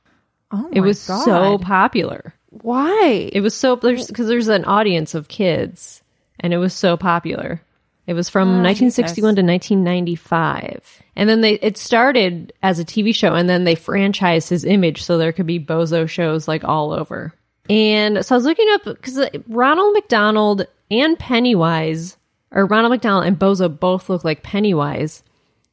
Oh 0.51 0.69
it 0.73 0.81
was 0.81 1.01
so 1.01 1.59
popular. 1.59 2.35
Why? 2.51 3.31
It 3.33 3.41
was 3.41 3.55
so, 3.55 3.77
there's, 3.77 4.07
because 4.07 4.29
there's 4.29 4.49
an 4.49 4.65
audience 4.65 5.15
of 5.15 5.29
kids 5.29 6.03
and 6.41 6.53
it 6.53 6.59
was 6.59 6.75
so 6.75 6.97
popular. 6.97 7.63
It 8.07 8.15
was 8.15 8.31
from 8.31 8.49
ah, 8.49 8.63
1961 8.63 9.37
to 9.37 9.43
1995. 9.43 11.03
And 11.15 11.29
then 11.29 11.43
they, 11.43 11.55
it 11.55 11.77
started 11.77 12.55
as 12.63 12.79
a 12.79 12.85
TV 12.85 13.15
show 13.15 13.35
and 13.35 13.49
then 13.49 13.65
they 13.65 13.77
franchised 13.77 14.49
his 14.49 14.65
image 14.65 15.03
so 15.03 15.19
there 15.19 15.33
could 15.33 15.47
be 15.47 15.61
Bozo 15.61 16.09
shows 16.09 16.49
like 16.49 16.65
all 16.65 16.93
over. 16.93 17.35
And 17.69 18.25
so 18.25 18.35
I 18.35 18.39
was 18.39 18.47
looking 18.47 18.69
up 18.71 18.85
because 18.85 19.19
uh, 19.19 19.29
Ronald 19.47 19.93
McDonald 19.93 20.67
and 20.91 21.19
Pennywise, 21.19 22.17
or 22.51 22.65
Ronald 22.65 22.93
McDonald 22.93 23.27
and 23.27 23.39
Bozo 23.39 23.69
both 23.69 24.09
look 24.09 24.25
like 24.25 24.43
Pennywise. 24.43 25.23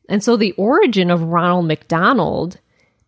And 0.10 0.24
so 0.24 0.36
the 0.36 0.52
origin 0.54 1.10
of 1.10 1.24
Ronald 1.24 1.68
McDonald 1.68 2.60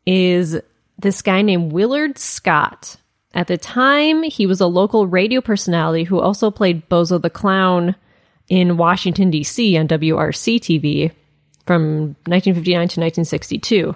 is 0.06 0.58
this 0.98 1.22
guy 1.22 1.42
named 1.42 1.74
Willard 1.74 2.18
Scott. 2.18 2.96
At 3.34 3.48
the 3.48 3.58
time, 3.58 4.24
he 4.24 4.46
was 4.46 4.62
a 4.62 4.68
local 4.68 5.08
radio 5.08 5.42
personality 5.42 6.04
who 6.04 6.20
also 6.20 6.50
played 6.50 6.88
Bozo 6.90 7.22
the 7.22 7.30
Clown 7.30 7.96
in 8.50 8.78
Washington, 8.78 9.30
D.C. 9.30 9.78
on 9.78 9.88
WRC 9.88 10.60
TV 10.60 11.12
from 11.66 12.16
1959 12.26 12.74
to 12.74 12.82
1962. 12.82 13.96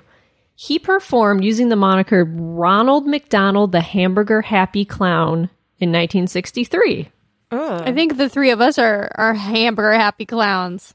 He 0.55 0.77
performed 0.77 1.43
using 1.43 1.69
the 1.69 1.75
moniker 1.75 2.25
Ronald 2.25 3.07
McDonald 3.07 3.71
the 3.71 3.81
Hamburger 3.81 4.41
Happy 4.41 4.85
Clown 4.85 5.49
in 5.79 5.89
1963. 5.89 7.09
I 7.51 7.91
think 7.91 8.17
the 8.17 8.29
three 8.29 8.51
of 8.51 8.61
us 8.61 8.77
are 8.77 9.11
are 9.15 9.33
hamburger 9.33 9.93
happy 9.93 10.25
clowns. 10.25 10.93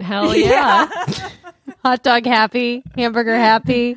Hell 0.00 0.34
yeah. 0.36 0.88
Hot 1.84 2.02
dog 2.02 2.26
happy, 2.26 2.82
hamburger 2.96 3.36
happy. 3.36 3.96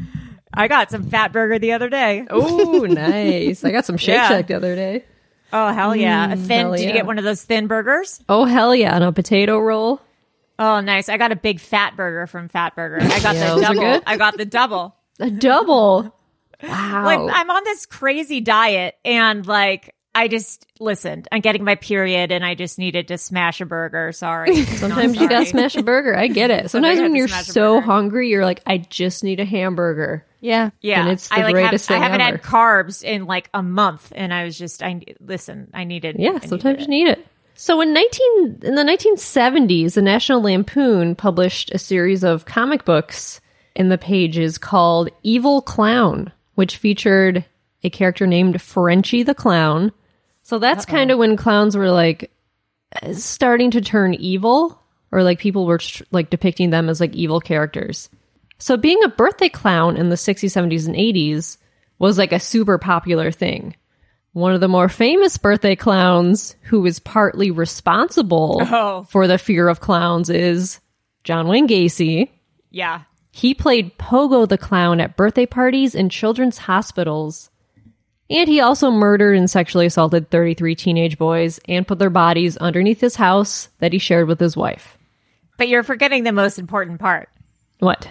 I 0.58 0.68
got 0.68 0.92
some 0.92 1.10
fat 1.10 1.32
burger 1.32 1.60
the 1.60 1.74
other 1.74 1.90
day. 1.90 2.26
oh, 2.30 2.86
nice. 2.90 3.64
I 3.64 3.72
got 3.72 3.86
some 3.86 3.98
Shake 3.98 4.16
Yeah. 4.16 4.28
Shack 4.30 4.48
the 4.48 4.56
other 4.56 4.76
day. 4.76 5.06
Oh 5.54 5.72
hell 5.72 5.96
yeah. 5.96 6.34
A 6.34 6.36
thin 6.36 6.60
hell 6.60 6.74
did 6.76 6.82
you 6.88 6.92
get 6.94 7.06
one 7.06 7.18
of 7.18 7.24
those 7.24 7.44
thin 7.44 7.68
burgers? 7.68 8.22
Oh, 8.28 8.44
hell 8.46 8.76
yeah. 8.76 8.94
And 8.96 9.04
a 9.04 9.12
potato 9.14 9.60
roll. 9.60 10.02
Oh 10.60 10.80
nice. 10.82 11.08
I 11.08 11.18
got 11.18 11.32
a 11.32 11.36
big 11.36 11.60
fat 11.60 11.96
burger 11.96 12.28
from 12.28 12.50
Fat 12.50 12.76
Burger. 12.76 12.98
I 13.02 13.20
got 13.22 13.36
Yeah, 13.36 13.56
the 13.56 13.62
double. 13.62 14.02
I 14.06 14.18
got 14.18 14.38
the 14.38 14.46
double. 14.46 14.96
A 15.20 15.30
double. 15.32 16.14
Wow. 16.64 17.04
Like 17.06 17.20
I'm 17.34 17.50
on 17.52 17.64
this 17.64 17.86
crazy 17.86 18.42
diet 18.42 18.96
and 19.06 19.46
like 19.46 19.94
I 20.18 20.28
just 20.28 20.66
listened. 20.80 21.28
I'm 21.32 21.42
getting 21.42 21.64
my 21.64 21.76
period, 21.76 22.32
and 22.32 22.44
I 22.44 22.56
just 22.56 22.80
needed 22.80 23.08
to 23.10 23.18
smash 23.18 23.62
a 23.62 23.66
burger. 23.66 24.12
Sorry. 24.12 24.64
Sometimes 24.64 25.14
Not 25.14 25.22
you 25.22 25.30
gotta 25.30 25.46
smash 25.46 25.76
a 25.76 25.84
burger. 25.84 26.18
I 26.18 26.28
get 26.28 26.50
it. 26.50 26.72
Sometimes 26.72 27.00
when 27.00 27.16
you're 27.16 27.28
so 27.28 27.82
hungry, 27.82 28.30
you're 28.30 28.44
like, 28.46 28.62
I 28.66 28.80
just 28.80 29.24
need 29.24 29.40
a 29.40 29.46
hamburger. 29.46 30.26
Yeah. 30.40 30.72
Yeah, 30.82 31.02
and 31.02 31.10
it's 31.12 31.30
the 31.30 31.36
I 31.36 31.44
like 31.44 31.54
greatest 31.54 31.90
have, 31.90 32.02
I 32.02 32.04
haven't 32.04 32.22
ever. 32.22 32.38
had 32.38 32.44
carbs 32.46 33.04
in 33.04 33.26
like 33.26 33.50
a 33.54 33.62
month, 33.62 34.12
and 34.16 34.34
I 34.34 34.44
was 34.44 34.58
just 34.58 34.82
I 34.82 35.02
listen. 35.20 35.70
I 35.74 35.84
needed. 35.84 36.16
I 36.18 36.24
Yeah, 36.24 36.32
needed 36.32 36.50
sometimes 36.50 36.80
it. 36.80 36.82
you 36.82 36.88
need 36.88 37.08
it. 37.10 37.26
So 37.54 37.80
in 37.82 37.94
19 37.94 38.60
in 38.64 38.76
the 38.76 38.84
1970s, 38.84 39.94
the 39.94 40.02
National 40.02 40.42
Lampoon 40.42 41.16
published 41.16 41.72
a 41.72 41.78
series 41.78 42.24
of 42.24 42.46
comic 42.46 42.86
books 42.86 43.40
in 43.76 43.90
the 43.90 43.98
pages 43.98 44.58
called 44.58 45.10
Evil 45.24 45.62
Clown, 45.62 46.32
which 46.56 46.78
featured 46.78 47.46
a 47.84 47.90
character 47.92 48.26
named 48.26 48.60
Frenchie 48.62 49.24
the 49.24 49.36
Clown. 49.36 49.92
So 50.48 50.60
that's 50.60 50.86
kind 50.86 51.12
of 51.12 51.20
when 51.20 51.36
clowns 51.36 51.76
were 51.76 51.92
like 51.92 52.32
starting 53.12 53.72
to 53.72 53.82
turn 53.82 54.14
evil 54.14 54.82
or 55.12 55.22
like 55.22 55.40
people 55.40 55.66
were 55.66 55.78
tr- 55.80 56.04
like 56.12 56.30
depicting 56.30 56.70
them 56.70 56.88
as 56.88 57.02
like 57.02 57.14
evil 57.14 57.42
characters. 57.42 58.10
So 58.58 58.78
being 58.78 59.04
a 59.04 59.10
birthday 59.10 59.50
clown 59.50 59.98
in 59.98 60.08
the 60.08 60.16
60s, 60.16 60.46
70s 60.46 60.88
and 60.88 60.96
80s 60.96 61.58
was 62.00 62.18
like 62.18 62.32
a 62.32 62.40
super 62.40 62.78
popular 62.78 63.30
thing. 63.30 63.76
One 64.32 64.54
of 64.54 64.62
the 64.62 64.70
more 64.70 64.88
famous 64.88 65.38
birthday 65.38 65.76
clowns 65.76 66.56
who 66.62 66.86
is 66.86 67.00
partly 67.00 67.52
responsible 67.52 68.62
Oh. 68.66 69.04
for 69.10 69.28
the 69.28 69.38
fear 69.38 69.68
of 69.68 69.82
clowns 69.82 70.30
is 70.30 70.80
John 71.26 71.48
Wayne 71.50 71.68
Gacy. 71.68 72.30
Yeah, 72.72 73.02
He 73.32 73.54
played 73.54 73.98
Pogo 73.98 74.48
the 74.48 74.58
clown 74.58 75.02
at 75.02 75.18
birthday 75.18 75.46
parties 75.46 75.94
and 75.94 76.10
children's 76.10 76.58
hospitals. 76.58 77.50
And 78.30 78.50
he 78.50 78.60
also 78.60 78.92
murdered 78.92 79.38
and 79.38 79.50
sexually 79.50 79.86
assaulted 79.86 80.30
33 80.30 80.76
teenage 80.76 81.18
boys 81.18 81.60
and 81.68 81.88
put 81.88 81.98
their 82.00 82.10
bodies 82.10 82.58
underneath 82.58 83.00
his 83.00 83.16
house 83.16 83.70
that 83.80 83.94
he 83.94 84.00
shared 84.00 84.28
with 84.28 84.40
his 84.40 84.58
wife. 84.58 84.98
but 85.58 85.68
you're 85.70 85.84
forgetting 85.84 86.24
the 86.24 86.32
most 86.32 86.60
important 86.60 87.00
part. 87.00 87.30
What? 87.80 88.08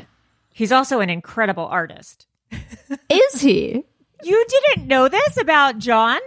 He's 0.52 0.72
also 0.72 1.00
an 1.00 1.10
incredible 1.10 1.66
artist. 1.66 2.26
Is 3.10 3.40
he? 3.40 3.84
You 4.22 4.46
didn't 4.48 4.86
know 4.88 5.08
this 5.08 5.36
about 5.36 5.78
John? 5.78 6.18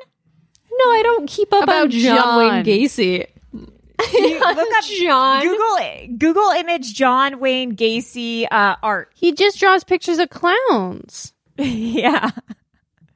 No, 0.71 0.85
I 0.91 1.01
don't 1.03 1.27
keep 1.27 1.51
up 1.51 1.63
About 1.63 1.83
on 1.85 1.89
John, 1.91 2.37
Wayne 2.37 2.63
Gacy. 2.63 3.25
You 4.13 4.39
look 4.39 4.77
up 4.77 4.83
John. 5.01 5.41
Google 5.41 6.17
Google 6.17 6.49
image 6.51 6.93
John 6.93 7.39
Wayne 7.39 7.75
Gacy 7.75 8.45
uh, 8.51 8.75
art. 8.83 9.11
He 9.15 9.31
just 9.33 9.59
draws 9.59 9.83
pictures 9.83 10.19
of 10.19 10.29
clowns. 10.29 11.33
yeah, 11.57 12.29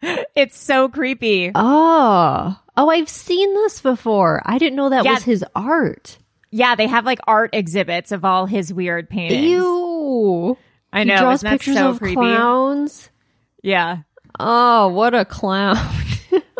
it's 0.35 0.57
so 0.57 0.89
creepy. 0.89 1.51
Oh. 1.55 2.59
Oh, 2.75 2.89
I've 2.89 3.09
seen 3.09 3.53
this 3.53 3.81
before. 3.81 4.41
I 4.45 4.57
didn't 4.57 4.75
know 4.75 4.89
that 4.89 5.05
Yeah. 5.05 5.13
was 5.13 5.23
his 5.23 5.45
art. 5.55 6.17
Yeah, 6.51 6.75
they 6.75 6.87
have 6.87 7.05
like 7.05 7.19
art 7.25 7.51
exhibits 7.53 8.11
of 8.11 8.23
all 8.25 8.45
his 8.45 8.73
weird 8.73 9.09
paintings. 9.09 9.43
Ew. 9.43 10.57
I 10.91 10.99
He 10.99 11.05
know. 11.05 11.17
draws 11.17 11.39
isn't 11.39 11.49
that 11.49 11.51
pictures 11.53 11.75
so 11.75 11.89
of 11.91 11.99
creepy? 11.99 12.15
clowns. 12.15 13.09
Yeah, 13.63 13.99
Oh, 14.39 14.87
what 14.89 15.13
a 15.13 15.25
clown. 15.25 15.77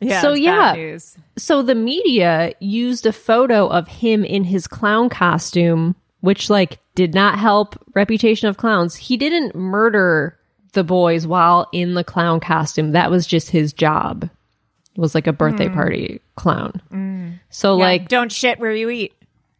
yeah. 0.00 0.20
So, 0.20 0.32
yeah. 0.34 0.98
so 1.36 1.62
the 1.62 1.74
media 1.74 2.54
used 2.60 3.06
a 3.06 3.12
photo 3.12 3.66
of 3.68 3.88
him 3.88 4.24
in 4.24 4.44
his 4.44 4.66
clown 4.66 5.08
costume, 5.08 5.94
which 6.20 6.50
like 6.50 6.78
did 6.94 7.14
not 7.14 7.38
help 7.38 7.76
reputation 7.94 8.48
of 8.48 8.56
clowns. 8.56 8.94
He 8.96 9.16
didn't 9.16 9.54
murder 9.54 10.38
the 10.70 10.84
boys 10.84 11.26
while 11.26 11.68
in 11.72 11.94
the 11.94 12.04
clown 12.04 12.40
costume. 12.40 12.92
That 12.92 13.10
was 13.10 13.26
just 13.26 13.50
his 13.50 13.72
job. 13.72 14.24
It 14.24 15.00
was 15.00 15.14
like 15.14 15.26
a 15.26 15.32
birthday 15.32 15.68
hmm. 15.68 15.74
party 15.74 16.20
clown. 16.36 16.82
Hmm. 16.90 17.30
So 17.50 17.76
Yeah, 17.76 17.84
like 17.84 18.08
don't 18.08 18.32
shit 18.32 18.58
where 18.58 18.74
you 18.74 18.90
eat. 18.90 19.14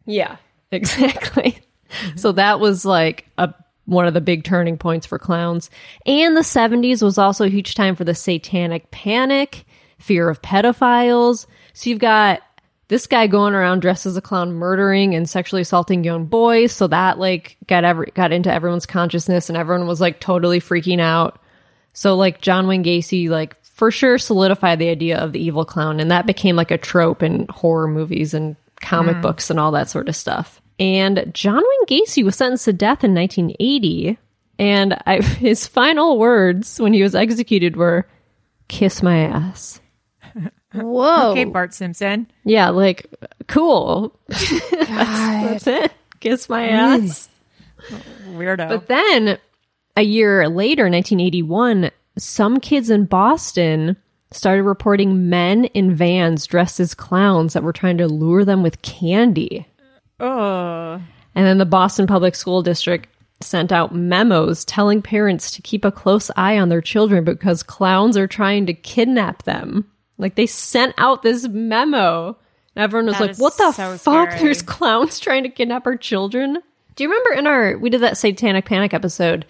Yeah, 0.07 0.37
exactly. 0.73 1.59
so 2.17 2.33
that 2.33 2.61
was 2.61 2.85
like 2.85 3.27
a 3.39 3.53
one 3.87 4.07
of 4.07 4.15
the 4.15 4.21
big 4.21 4.45
turning 4.45 4.79
points 4.79 5.05
for 5.05 5.19
clowns. 5.19 5.69
And 6.07 6.37
the 6.37 6.43
70s 6.43 7.03
was 7.03 7.19
also 7.19 7.45
a 7.45 7.51
huge 7.51 7.75
time 7.75 7.97
for 7.97 8.05
the 8.05 8.15
satanic 8.15 8.91
panic, 8.93 9.65
fear 9.99 10.29
of 10.29 10.41
pedophiles. 10.43 11.47
So 11.73 11.91
you've 11.91 11.99
got 11.99 12.41
this 12.91 13.07
guy 13.07 13.29
going 13.29 13.55
around 13.55 13.83
dressed 13.83 14.05
as 14.05 14.17
a 14.17 14.21
clown 14.21 14.53
murdering 14.53 15.15
and 15.15 15.31
sexually 15.31 15.63
assaulting 15.63 16.03
young 16.03 16.27
boys, 16.27 16.73
so 16.73 16.89
that 16.89 17.21
like 17.21 17.57
got 17.69 17.85
every 17.85 18.11
got 18.15 18.33
into 18.33 18.53
everyone's 18.53 18.85
consciousness 18.85 19.49
and 19.49 19.57
everyone 19.57 19.87
was 19.87 20.01
like 20.01 20.19
totally 20.19 20.61
freaking 20.61 21.01
out. 21.01 21.41
So 21.93 22.17
like 22.17 22.41
John 22.41 22.67
Wayne 22.67 22.83
Gacy 22.83 23.29
like 23.29 23.57
for 23.63 23.93
sure 23.93 24.19
solidified 24.19 24.81
the 24.81 24.89
idea 24.89 25.19
of 25.19 25.31
the 25.31 25.41
evil 25.41 25.65
clown 25.65 26.01
and 26.01 26.11
that 26.11 26.27
became 26.27 26.57
like 26.57 26.73
a 26.73 26.79
trope 26.79 27.23
in 27.23 27.47
horror 27.49 27.87
movies 27.87 28.35
and 28.35 28.57
comic 28.81 29.17
mm. 29.17 29.23
books 29.23 29.51
and 29.51 29.61
all 29.61 29.71
that 29.71 29.89
sort 29.89 30.09
of 30.09 30.17
stuff. 30.17 30.61
And 30.81 31.31
John 31.33 31.63
Wayne 31.63 32.05
Gacy 32.05 32.25
was 32.25 32.35
sentenced 32.35 32.65
to 32.65 32.73
death 32.73 33.05
in 33.05 33.15
1980 33.15 34.19
and 34.59 35.01
I, 35.07 35.23
his 35.23 35.65
final 35.69 36.19
words 36.19 36.81
when 36.81 36.93
he 36.93 37.05
was 37.05 37.15
executed 37.15 37.77
were 37.77 38.09
kiss 38.67 39.01
my 39.01 39.19
ass. 39.19 39.81
Whoa. 40.73 41.33
Okay, 41.33 41.45
Bart 41.45 41.75
Simpson. 41.75 42.31
Yeah, 42.45 42.69
like 42.69 43.07
cool. 43.49 44.17
that's, 44.29 44.87
that's 44.89 45.67
it. 45.67 45.93
Kiss 46.21 46.49
my 46.49 46.69
ass. 46.69 47.29
Weirdo. 48.29 48.69
But 48.69 48.87
then 48.87 49.39
a 49.97 50.03
year 50.03 50.49
later, 50.49 50.85
1981, 50.85 51.91
some 52.19 52.61
kids 52.61 52.91
in 52.91 53.07
Boston 53.07 53.97
started 54.31 54.63
reporting 54.63 55.29
men 55.29 55.65
in 55.67 55.95
vans 55.95 56.47
dressed 56.47 56.79
as 56.79 56.95
clowns 56.95 57.53
that 57.55 57.63
were 57.63 57.73
trying 57.73 57.99
to 57.99 58.07
lure 58.07 58.45
them 58.45 58.63
with 58.63 58.83
candy. 58.83 59.67
oh, 60.21 61.01
And 61.35 61.47
then 61.47 61.59
the 61.59 61.67
Boston 61.67 62.07
Public 62.07 62.35
School 62.35 62.63
District 62.63 63.09
sent 63.41 63.73
out 63.73 63.95
memos 63.95 64.65
telling 64.67 65.01
parents 65.03 65.51
to 65.51 65.63
keep 65.63 65.85
a 65.85 65.91
close 65.91 66.31
eye 66.37 66.59
on 66.59 66.69
their 66.69 66.83
children 66.83 67.25
because 67.25 67.63
clowns 67.63 68.17
are 68.17 68.27
trying 68.27 68.67
to 68.67 68.75
kidnap 68.75 69.43
them. 69.45 69.91
Like 70.21 70.35
they 70.37 70.47
sent 70.47 70.95
out 70.99 71.23
this 71.23 71.49
memo. 71.49 72.37
And 72.77 72.83
everyone 72.85 73.07
was 73.07 73.19
That 73.19 73.29
like, 73.29 73.37
what 73.39 73.57
the 73.57 73.73
so 73.73 73.97
fuck? 73.99 74.31
scary. 74.33 74.45
There's 74.45 74.63
clowns 74.63 75.19
trying 75.21 75.43
to 75.43 75.49
kidnap 75.49 75.87
our 75.87 75.97
children? 75.97 76.59
Do 76.97 77.05
you 77.05 77.09
remember 77.11 77.33
in 77.33 77.47
our, 77.47 77.79
we 77.79 77.91
did 77.91 78.03
that 78.03 78.17
Satanic 78.19 78.65
Panic 78.67 78.93
episode 78.95 79.47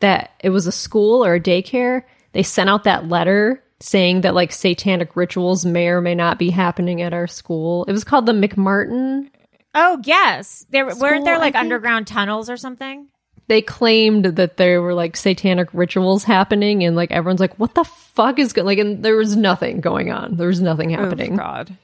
that 0.00 0.30
it 0.40 0.50
was 0.50 0.66
a 0.66 0.72
school 0.72 1.24
or 1.24 1.34
a 1.34 1.40
daycare? 1.40 2.02
They 2.32 2.42
sent 2.42 2.70
out 2.70 2.84
that 2.84 3.08
letter 3.08 3.62
saying 3.80 4.22
that 4.22 4.34
like 4.34 4.52
satanic 4.52 5.16
rituals 5.16 5.64
may 5.66 5.88
or 5.88 6.00
may 6.00 6.14
not 6.14 6.38
be 6.38 6.50
happening 6.50 7.02
at 7.02 7.12
our 7.12 7.26
school. 7.26 7.84
It 7.84 7.92
was 7.92 8.04
called 8.04 8.26
the 8.26 8.32
McMartin 8.32 9.28
oh 9.74 10.00
yes. 10.04 10.64
There 10.70 10.86
weren't 10.86 11.24
there 11.24 11.38
like 11.38 11.54
underground 11.56 12.06
tunnels 12.06 12.48
or 12.48 12.56
something. 12.56 13.08
they 13.48 13.60
claimed 13.60 14.24
that 14.36 14.56
there 14.56 14.80
were 14.80 14.94
like 14.94 15.16
satanic 15.16 15.68
rituals 15.74 16.22
happening 16.24 16.82
and 16.84 16.94
like 16.96 17.10
everyone's 17.10 17.40
like 17.40 17.58
what 17.58 17.74
the 17.74 17.84
fuck 18.14 18.38
is 18.38 18.52
going 18.52 18.66
like 18.66 18.78
and 18.78 19.04
there 19.04 19.16
was 19.16 19.36
nothing 19.36 19.80
going 19.80 20.10
on 20.10 20.36
there 20.36 20.48
was 20.48 20.60
nothing 20.60 20.94
oh, 20.96 21.02
happening 21.02 21.34
Oh 21.34 21.36
God. 21.36 21.76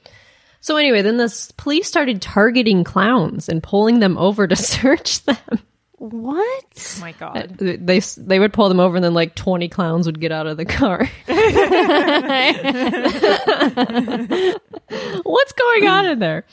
so 0.59 0.77
anyway 0.77 1.01
then 1.01 1.17
the 1.17 1.51
police 1.57 1.87
started 1.87 2.21
targeting 2.21 2.83
clowns 2.83 3.49
and 3.49 3.61
pulling 3.61 3.99
them 3.99 4.17
over 4.17 4.47
to 4.47 4.55
search 4.55 5.23
them 5.25 5.37
What? 5.97 6.95
Oh 6.97 7.01
my 7.01 7.11
uh, 7.21 7.45
God. 7.45 7.57
they 7.57 7.99
they 7.99 8.39
would 8.39 8.53
pull 8.53 8.69
them 8.69 8.79
over 8.79 8.95
and 8.95 9.03
then 9.03 9.13
like 9.13 9.35
20 9.35 9.69
clowns 9.69 10.05
would 10.07 10.19
get 10.19 10.31
out 10.31 10.47
of 10.47 10.57
the 10.57 10.65
car 10.65 11.09
what's 15.23 15.53
going 15.53 15.87
on 15.87 16.05
in 16.07 16.19
there 16.19 16.45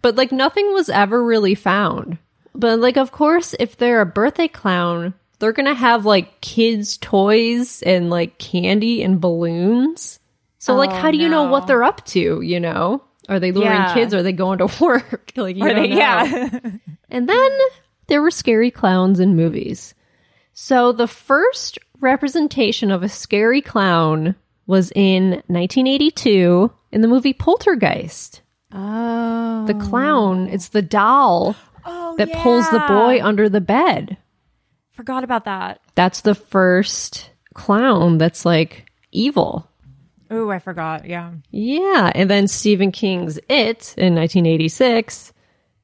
but 0.00 0.16
like 0.16 0.32
nothing 0.32 0.72
was 0.72 0.88
ever 0.88 1.22
really 1.22 1.54
found 1.54 2.18
but 2.54 2.78
like 2.80 2.96
of 2.96 3.12
course 3.12 3.54
if 3.60 3.76
they're 3.76 4.00
a 4.00 4.06
birthday 4.06 4.48
clown 4.48 5.14
they're 5.42 5.52
gonna 5.52 5.74
have 5.74 6.06
like 6.06 6.40
kids 6.40 6.96
toys 6.96 7.82
and 7.82 8.08
like 8.10 8.38
candy 8.38 9.02
and 9.02 9.20
balloons 9.20 10.18
so 10.58 10.74
like 10.74 10.90
Oh, 10.90 10.94
how 10.94 11.10
do 11.10 11.18
you 11.18 11.28
know 11.28 11.44
what 11.44 11.64
oh, 11.64 11.66
they're 11.66 11.82
up 11.84 12.04
to 12.06 12.40
you 12.40 12.60
know 12.60 13.02
are 13.28 13.38
they 13.40 13.52
luring 13.52 13.70
Yeah. 13.70 13.92
kids 13.94 14.14
are 14.14 14.22
they 14.22 14.32
going 14.32 14.58
to 14.58 14.68
work 14.80 15.32
like 15.36 15.56
you 15.56 15.64
Are 15.64 15.74
they- 15.74 15.88
know. 15.88 15.96
yeah. 15.96 16.60
And 17.10 17.28
then 17.28 17.50
there 18.06 18.22
were 18.22 18.30
scary 18.30 18.70
clowns 18.70 19.20
in 19.20 19.36
movies. 19.36 19.94
So 20.54 20.92
the 20.92 21.06
first 21.06 21.78
representation 22.00 22.90
of 22.90 23.02
a 23.02 23.08
scary 23.08 23.60
clown 23.60 24.34
was 24.66 24.90
in 24.94 25.42
1982 25.48 26.70
in 26.90 27.00
the 27.02 27.08
movie 27.08 27.32
Poltergeist. 27.34 28.40
Oh. 28.72 29.66
The 29.66 29.74
clown, 29.74 30.48
it's 30.48 30.68
the 30.68 30.80
doll 30.82 31.54
oh, 31.84 32.16
that 32.16 32.32
pulls 32.32 32.68
the 32.70 32.82
boy 32.88 33.20
under 33.22 33.48
the 33.50 33.60
bed. 33.60 34.16
Forgot 34.92 35.24
about 35.24 35.44
that. 35.46 35.80
That's 35.94 36.20
the 36.20 36.34
first 36.34 37.30
clown 37.54 38.18
that's 38.18 38.44
like 38.44 38.90
evil. 39.10 39.68
Oh, 40.30 40.50
I 40.50 40.58
forgot. 40.58 41.06
Yeah. 41.06 41.32
Yeah. 41.50 42.10
And 42.14 42.30
then 42.30 42.48
Stephen 42.48 42.92
King's 42.92 43.38
It 43.48 43.94
in 43.98 44.14
1986, 44.14 45.32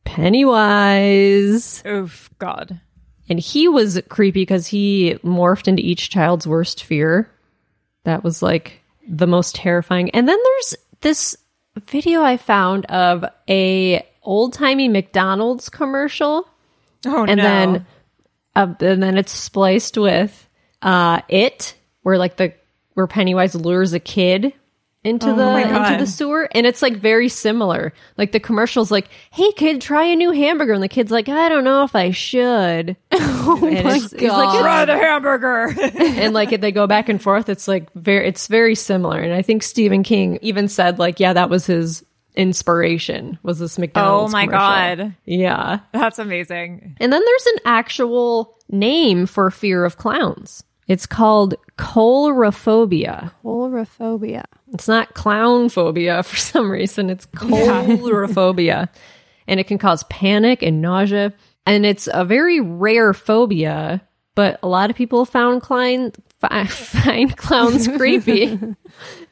Pennywise. 0.05 1.83
Oof. 1.87 2.31
God. 2.39 2.81
And 3.29 3.39
he 3.39 3.69
was 3.69 4.01
creepy 4.09 4.41
because 4.43 4.67
he 4.67 5.19
morphed 5.23 5.69
into 5.69 5.83
each 5.83 6.09
child's 6.09 6.47
worst 6.47 6.83
fear. 6.85 7.31
That 8.05 8.25
was 8.25 8.43
like 8.43 8.81
the 9.07 9.27
most 9.27 9.55
terrifying. 9.55 10.11
And 10.11 10.27
then 10.27 10.39
there's 10.43 10.75
this 11.03 11.37
video 11.77 12.23
I 12.23 12.39
found 12.39 12.87
of 12.87 13.25
a 13.49 14.07
old 14.23 14.55
timey 14.55 14.89
McDonald's 14.89 15.69
commercial, 15.69 16.49
Oh 17.07 17.25
and 17.25 17.37
no. 17.37 17.43
then 17.43 17.87
uh, 18.57 18.75
and 18.81 19.03
then 19.03 19.19
it's 19.19 19.33
spliced 19.33 19.97
with 19.97 20.49
uh, 20.83 21.21
it, 21.29 21.75
where 22.03 22.19
like 22.19 22.37
the 22.37 22.53
where 22.95 23.07
Pennywise 23.07 23.55
lures 23.55 23.93
a 23.93 24.01
kid 24.01 24.53
into 25.05 25.27
the 25.27 25.43
Oh 25.43 25.53
my 25.53 25.63
into 25.63 26.05
the 26.05 26.11
sewer, 26.11 26.49
and 26.53 26.67
it's 26.67 26.83
like 26.83 26.97
very 26.97 27.29
similar. 27.29 27.93
Like 28.17 28.33
the 28.33 28.41
commercial's 28.41 28.91
like, 28.91 29.09
"Hey 29.31 29.53
kid, 29.53 29.81
try 29.81 30.05
a 30.05 30.17
new 30.17 30.33
hamburger," 30.33 30.73
and 30.73 30.83
the 30.83 30.89
kid's 30.89 31.13
like, 31.13 31.29
"I 31.29 31.49
don't 31.49 31.65
know 31.65 31.85
if 31.85 31.95
I 31.95 32.11
should." 32.11 32.97
Oh 33.51 33.57
my 33.57 33.99
God. 34.19 34.61
Try 34.61 34.85
the 34.85 34.99
hamburger. 34.99 35.75
and 35.81 36.35
like 36.35 36.53
if 36.53 36.61
they 36.61 36.71
go 36.71 36.87
back 36.87 37.09
and 37.09 37.23
forth 37.23 37.49
it's 37.49 37.67
like 37.67 37.91
very 37.95 38.29
it's 38.29 38.47
very 38.47 38.75
similar 38.75 39.19
and 39.19 39.33
i 39.33 39.41
think 39.41 39.63
stephen 39.63 40.03
king 40.03 40.39
even 40.43 40.69
said 40.69 40.99
like 40.99 41.19
yeah 41.19 41.33
that 41.33 41.49
was 41.49 41.65
his 41.65 42.05
inspiration 42.39 43.39
was 43.43 43.59
this 43.59 43.79
mcdonald's 43.79 44.33
Oh 44.33 44.37
my 44.37 44.47
commercial. 44.47 44.97
God. 45.07 45.15
yeah. 45.27 45.81
That's 45.93 46.19
amazing. 46.19 46.97
and 47.01 47.13
then 47.13 47.23
there's 47.25 47.47
an 47.47 47.57
actual 47.67 48.57
name 48.71 49.27
for 49.27 49.51
fear 49.51 49.85
of 49.85 49.97
clowns. 49.99 50.63
It's 50.87 51.05
called 51.05 51.55
colorophobia 51.77 53.33
Colorophobia. 53.45 54.45
it's 54.73 54.89
not 54.89 55.15
clown 55.15 55.69
phobia 55.69 56.23
for 56.25 56.37
some 56.37 56.71
reason. 56.71 57.11
It's 57.11 57.27
colorophobia 57.37 58.89
and 59.47 59.61
it 59.61 59.65
can 59.67 59.79
cause 59.79 60.05
panic 60.05 60.63
and 60.63 60.81
nausea. 60.81 61.33
And 61.67 61.85
it's 61.85 62.09
a 62.13 62.25
very 62.25 62.61
rare 62.61 63.13
phobia 63.13 64.01
but 64.35 64.61
a 64.63 64.69
lot 64.69 64.89
of 64.89 64.95
people 64.95 65.25
found 65.25 65.63
clown, 65.63 66.13
fi- 66.39 66.65
find 66.69 67.37
clowns 67.37 67.89
creepy. 67.89 68.57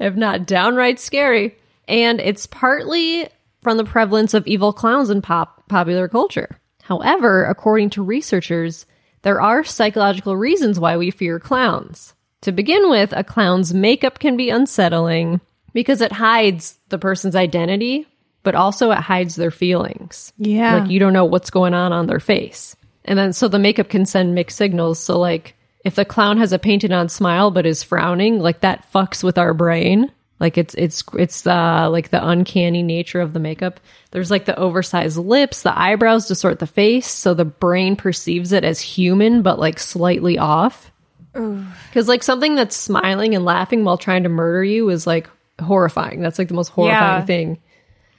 If 0.00 0.16
not 0.16 0.46
downright 0.46 0.98
scary 0.98 1.54
and 1.88 2.20
it's 2.20 2.46
partly 2.46 3.28
from 3.62 3.76
the 3.76 3.84
prevalence 3.84 4.34
of 4.34 4.46
evil 4.46 4.72
clowns 4.72 5.10
in 5.10 5.22
pop 5.22 5.68
popular 5.68 6.08
culture 6.08 6.58
however 6.82 7.44
according 7.44 7.90
to 7.90 8.02
researchers 8.02 8.86
there 9.22 9.40
are 9.40 9.64
psychological 9.64 10.36
reasons 10.36 10.78
why 10.78 10.96
we 10.96 11.10
fear 11.10 11.40
clowns 11.40 12.14
to 12.46 12.52
begin 12.52 12.90
with, 12.90 13.12
a 13.12 13.24
clown's 13.24 13.74
makeup 13.74 14.20
can 14.20 14.36
be 14.36 14.50
unsettling 14.50 15.40
because 15.72 16.00
it 16.00 16.12
hides 16.12 16.78
the 16.90 16.98
person's 16.98 17.34
identity, 17.34 18.06
but 18.44 18.54
also 18.54 18.92
it 18.92 18.98
hides 18.98 19.34
their 19.34 19.50
feelings. 19.50 20.32
Yeah. 20.38 20.76
Like 20.76 20.90
you 20.90 21.00
don't 21.00 21.12
know 21.12 21.24
what's 21.24 21.50
going 21.50 21.74
on 21.74 21.92
on 21.92 22.06
their 22.06 22.20
face. 22.20 22.76
And 23.04 23.18
then 23.18 23.32
so 23.32 23.48
the 23.48 23.58
makeup 23.58 23.88
can 23.88 24.06
send 24.06 24.34
mixed 24.34 24.56
signals. 24.56 25.00
So 25.00 25.18
like 25.18 25.56
if 25.84 25.96
the 25.96 26.04
clown 26.04 26.38
has 26.38 26.52
a 26.52 26.58
painted 26.58 26.92
on 26.92 27.08
smile 27.08 27.50
but 27.50 27.66
is 27.66 27.82
frowning, 27.82 28.38
like 28.38 28.60
that 28.60 28.86
fucks 28.92 29.24
with 29.24 29.38
our 29.38 29.52
brain. 29.52 30.12
Like 30.38 30.58
it's 30.58 30.74
it's 30.74 31.02
it's 31.14 31.46
uh 31.46 31.88
like 31.90 32.10
the 32.10 32.26
uncanny 32.26 32.82
nature 32.82 33.20
of 33.20 33.32
the 33.32 33.38
makeup. 33.40 33.80
There's 34.10 34.30
like 34.30 34.44
the 34.44 34.58
oversized 34.58 35.16
lips, 35.16 35.62
the 35.62 35.78
eyebrows 35.78 36.28
distort 36.28 36.58
the 36.58 36.66
face, 36.66 37.08
so 37.08 37.32
the 37.32 37.44
brain 37.46 37.96
perceives 37.96 38.52
it 38.52 38.62
as 38.64 38.80
human 38.80 39.42
but 39.42 39.58
like 39.58 39.78
slightly 39.78 40.38
off. 40.38 40.92
Because 41.32 42.08
like 42.08 42.22
something 42.22 42.54
that's 42.54 42.76
smiling 42.76 43.34
and 43.34 43.44
laughing 43.44 43.84
while 43.84 43.98
trying 43.98 44.22
to 44.22 44.28
murder 44.30 44.64
you 44.64 44.88
is 44.90 45.06
like 45.06 45.28
horrifying. 45.60 46.20
That's 46.20 46.38
like 46.38 46.48
the 46.48 46.54
most 46.54 46.68
horrifying 46.68 47.20
Yeah. 47.20 47.24
thing. 47.26 47.58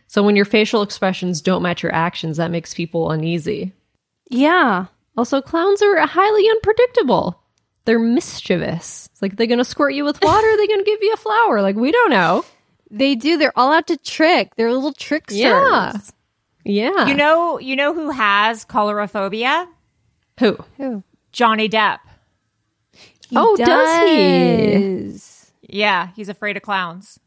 So 0.08 0.24
when 0.24 0.36
your 0.36 0.46
facial 0.46 0.82
expressions 0.84 1.42
don't 1.42 1.64
match 1.64 1.84
your 1.84 1.94
actions, 1.94 2.38
that 2.38 2.52
makes 2.52 2.74
people 2.74 3.12
uneasy. 3.12 3.74
Yeah. 4.30 4.86
Also, 5.18 5.42
clowns 5.42 5.82
are 5.82 5.98
highly 6.06 6.48
unpredictable. 6.50 7.42
They're 7.88 8.00
mischievous. 8.00 9.08
It's 9.14 9.22
like 9.22 9.38
they're 9.38 9.48
gonna 9.48 9.64
squirt 9.64 9.94
you 9.94 10.04
with 10.04 10.22
water. 10.22 10.58
They're 10.58 10.68
gonna 10.68 10.84
give 10.84 11.00
you 11.02 11.14
a 11.14 11.18
flower. 11.18 11.62
Like 11.62 11.78
we 11.78 11.90
don't 11.94 12.10
know. 12.10 12.44
They 12.92 13.16
do. 13.16 13.38
They're 13.38 13.58
all 13.58 13.72
out 13.72 13.88
to 13.88 13.96
trick. 13.96 14.56
They're 14.58 14.74
little 14.74 14.92
tricksters. 14.92 15.40
Yeah. 15.40 15.94
Yeah. 16.66 17.08
You 17.08 17.14
know, 17.14 17.60
you 17.60 17.78
know 17.78 17.94
who 17.94 18.10
has 18.12 18.66
colorophobia? 18.66 19.68
who? 20.40 20.58
Who? 20.76 21.02
Johnny 21.32 21.70
Depp. 21.70 22.00
He 23.30 23.36
Oh, 23.38 23.56
does 23.56 24.10
he? 24.10 25.80
Yeah, 25.80 26.10
he's 26.14 26.28
afraid 26.28 26.58
of 26.58 26.64
clowns. 26.64 27.20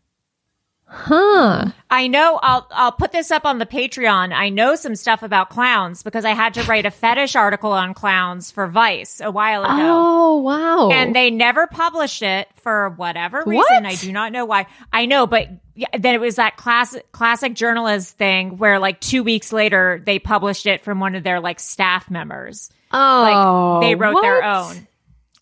Huh? 0.92 1.66
I 1.88 2.08
know 2.08 2.40
I'll 2.42 2.66
I'll 2.72 2.90
put 2.90 3.12
this 3.12 3.30
up 3.30 3.44
on 3.46 3.58
the 3.58 3.66
Patreon. 3.66 4.32
I 4.32 4.48
know 4.48 4.74
some 4.74 4.96
stuff 4.96 5.22
about 5.22 5.48
clowns 5.48 6.02
because 6.02 6.24
I 6.24 6.30
had 6.34 6.54
to 6.54 6.64
write 6.64 6.84
a 6.84 6.90
fetish 6.90 7.36
article 7.36 7.70
on 7.70 7.94
clowns 7.94 8.50
for 8.50 8.66
Vice 8.66 9.20
a 9.20 9.30
while 9.30 9.62
ago. 9.62 9.76
Oh 9.78 10.36
wow. 10.38 10.90
And 10.90 11.14
they 11.14 11.30
never 11.30 11.68
published 11.68 12.22
it 12.22 12.48
for 12.56 12.90
whatever 12.90 13.44
reason. 13.46 13.84
What? 13.84 13.86
I 13.86 13.94
do 13.94 14.10
not 14.10 14.32
know 14.32 14.44
why. 14.44 14.66
I 14.92 15.06
know, 15.06 15.28
but 15.28 15.48
yeah, 15.76 15.86
then 15.96 16.16
it 16.16 16.20
was 16.20 16.36
that 16.36 16.56
classic 16.56 17.12
classic 17.12 17.54
journalist 17.54 18.18
thing 18.18 18.58
where 18.58 18.80
like 18.80 19.00
2 19.00 19.22
weeks 19.22 19.52
later 19.52 20.02
they 20.04 20.18
published 20.18 20.66
it 20.66 20.82
from 20.82 20.98
one 20.98 21.14
of 21.14 21.22
their 21.22 21.38
like 21.38 21.60
staff 21.60 22.10
members. 22.10 22.68
oh, 22.92 22.96
Like 22.98 23.82
they 23.88 23.94
oh, 23.94 23.98
wrote 23.98 24.22
their 24.22 24.42
own. 24.42 24.88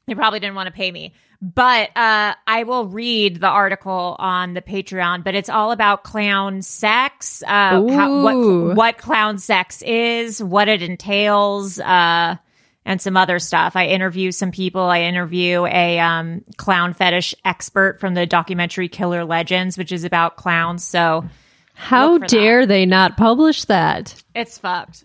They 0.07 0.15
probably 0.15 0.41
didn't 0.41 0.57
want 0.57 0.67
to 0.67 0.73
pay 0.75 0.93
me. 0.93 1.15
But 1.41 1.97
uh, 1.97 2.35
I 2.49 2.65
will 2.65 2.89
read 2.89 3.41
the 3.41 3.49
article 3.49 4.17
on 4.19 4.55
the 4.55 4.63
Patreon, 4.63 5.23
but 5.23 5.37
it's 5.37 5.49
all 5.49 5.71
about 5.71 6.03
clown 6.03 6.63
sex, 6.63 7.45
uh, 7.47 7.87
how, 7.87 8.23
what 8.23 8.77
what 8.77 8.99
clown 8.99 9.39
sex 9.39 9.81
is, 9.83 10.43
what 10.43 10.67
it 10.67 10.83
entails, 10.83 11.79
uh, 11.79 12.35
and 12.85 13.01
some 13.01 13.17
other 13.17 13.39
stuff. 13.39 13.77
I 13.77 13.87
interview 13.87 14.33
some 14.33 14.51
people. 14.51 14.83
I 14.83 15.03
interview 15.03 15.65
a 15.67 16.01
um, 16.01 16.43
clown 16.57 16.93
fetish 16.93 17.37
expert 17.45 18.01
from 18.01 18.15
the 18.15 18.27
documentary 18.27 18.89
Killer 18.89 19.25
Legends, 19.25 19.79
which 19.79 19.93
is 19.93 20.03
about 20.03 20.37
clowns. 20.37 20.83
So 20.83 21.25
How 21.75 22.19
dare 22.19 22.67
they 22.67 22.85
not 22.85 23.17
publish 23.17 23.65
that? 23.67 24.21
it's 24.35 24.59
fucked. 24.59 25.05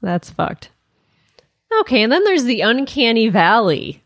That's 0.00 0.30
fucked. 0.30 0.70
Okay, 1.80 2.02
and 2.02 2.12
then 2.12 2.22
there's 2.22 2.44
the 2.44 2.60
uncanny 2.60 3.28
valley. 3.30 4.04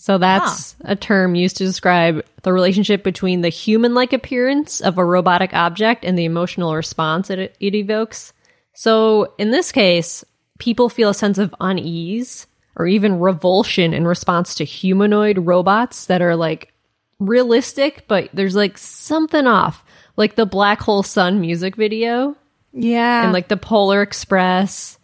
So 0.00 0.16
that's 0.16 0.76
a 0.82 0.94
term 0.94 1.34
used 1.34 1.56
to 1.56 1.64
describe 1.64 2.24
the 2.42 2.52
relationship 2.52 3.02
between 3.02 3.40
the 3.40 3.48
human 3.48 3.94
like 3.94 4.12
appearance 4.12 4.80
of 4.80 4.96
a 4.96 5.04
robotic 5.04 5.52
object 5.52 6.04
and 6.04 6.16
the 6.16 6.24
emotional 6.24 6.74
response 6.74 7.30
it, 7.30 7.56
it 7.58 7.74
evokes. 7.74 8.32
So 8.74 9.34
in 9.38 9.50
this 9.50 9.72
case, 9.72 10.24
people 10.58 10.88
feel 10.88 11.08
a 11.10 11.14
sense 11.14 11.36
of 11.38 11.52
unease 11.60 12.46
or 12.76 12.86
even 12.86 13.18
revulsion 13.18 13.92
in 13.92 14.06
response 14.06 14.54
to 14.54 14.64
humanoid 14.64 15.38
robots 15.38 16.06
that 16.06 16.22
are 16.22 16.36
like 16.36 16.72
realistic, 17.18 18.04
but 18.06 18.30
there's 18.32 18.54
like 18.54 18.78
something 18.78 19.46
off. 19.48 19.84
Like 20.16 20.36
the 20.36 20.46
Black 20.46 20.80
Hole 20.80 21.02
Sun 21.02 21.40
music 21.40 21.74
video 21.76 22.36
Yeah. 22.72 23.24
and 23.24 23.32
like 23.32 23.48
the 23.48 23.56
Polar 23.56 24.02
Express 24.02 24.97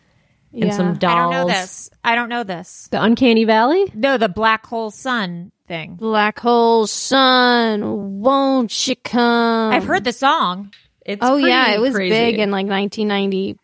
and 0.55 0.65
Yeah. 0.65 0.71
some 0.73 0.95
dolls. 0.97 1.13
I 1.15 1.21
don't 1.21 1.31
know 1.33 1.47
this. 1.53 1.91
I 2.05 2.15
don't 2.15 2.29
know 2.29 2.43
this. 2.45 2.89
The 2.91 3.03
Uncanny 3.03 3.45
Valley? 3.45 3.85
No, 3.95 4.17
the 4.19 4.29
black 4.29 4.65
hole 4.67 4.91
sun 4.91 5.53
thing. 5.69 5.97
Black 5.97 6.39
hole 6.39 6.87
sun, 6.87 8.21
won't 8.21 8.87
you 8.89 8.97
come? 8.97 9.73
I've 9.73 9.85
heard 9.85 10.05
the 10.05 10.13
song. 10.13 10.73
It's 11.05 11.21
Oh 11.23 11.37
yeah, 11.37 11.73
it 11.75 11.81
was 11.81 11.95
crazy. 11.95 12.15
big 12.15 12.39
in 12.39 12.51
like 12.51 12.67
1990. 12.67 13.59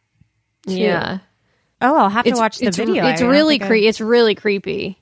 yeah. 0.67 1.19
Oh, 1.83 1.97
I'll 1.97 2.09
have 2.11 2.27
to 2.27 2.33
watch 2.35 2.59
the 2.59 2.67
it's, 2.67 2.77
video. 2.77 3.07
It's 3.07 3.23
I 3.23 3.27
really 3.27 3.55
think 3.55 3.63
I- 3.63 3.67
creepy. 3.69 3.87
It's 3.87 4.01
really 4.03 4.35
creepy. 4.35 4.99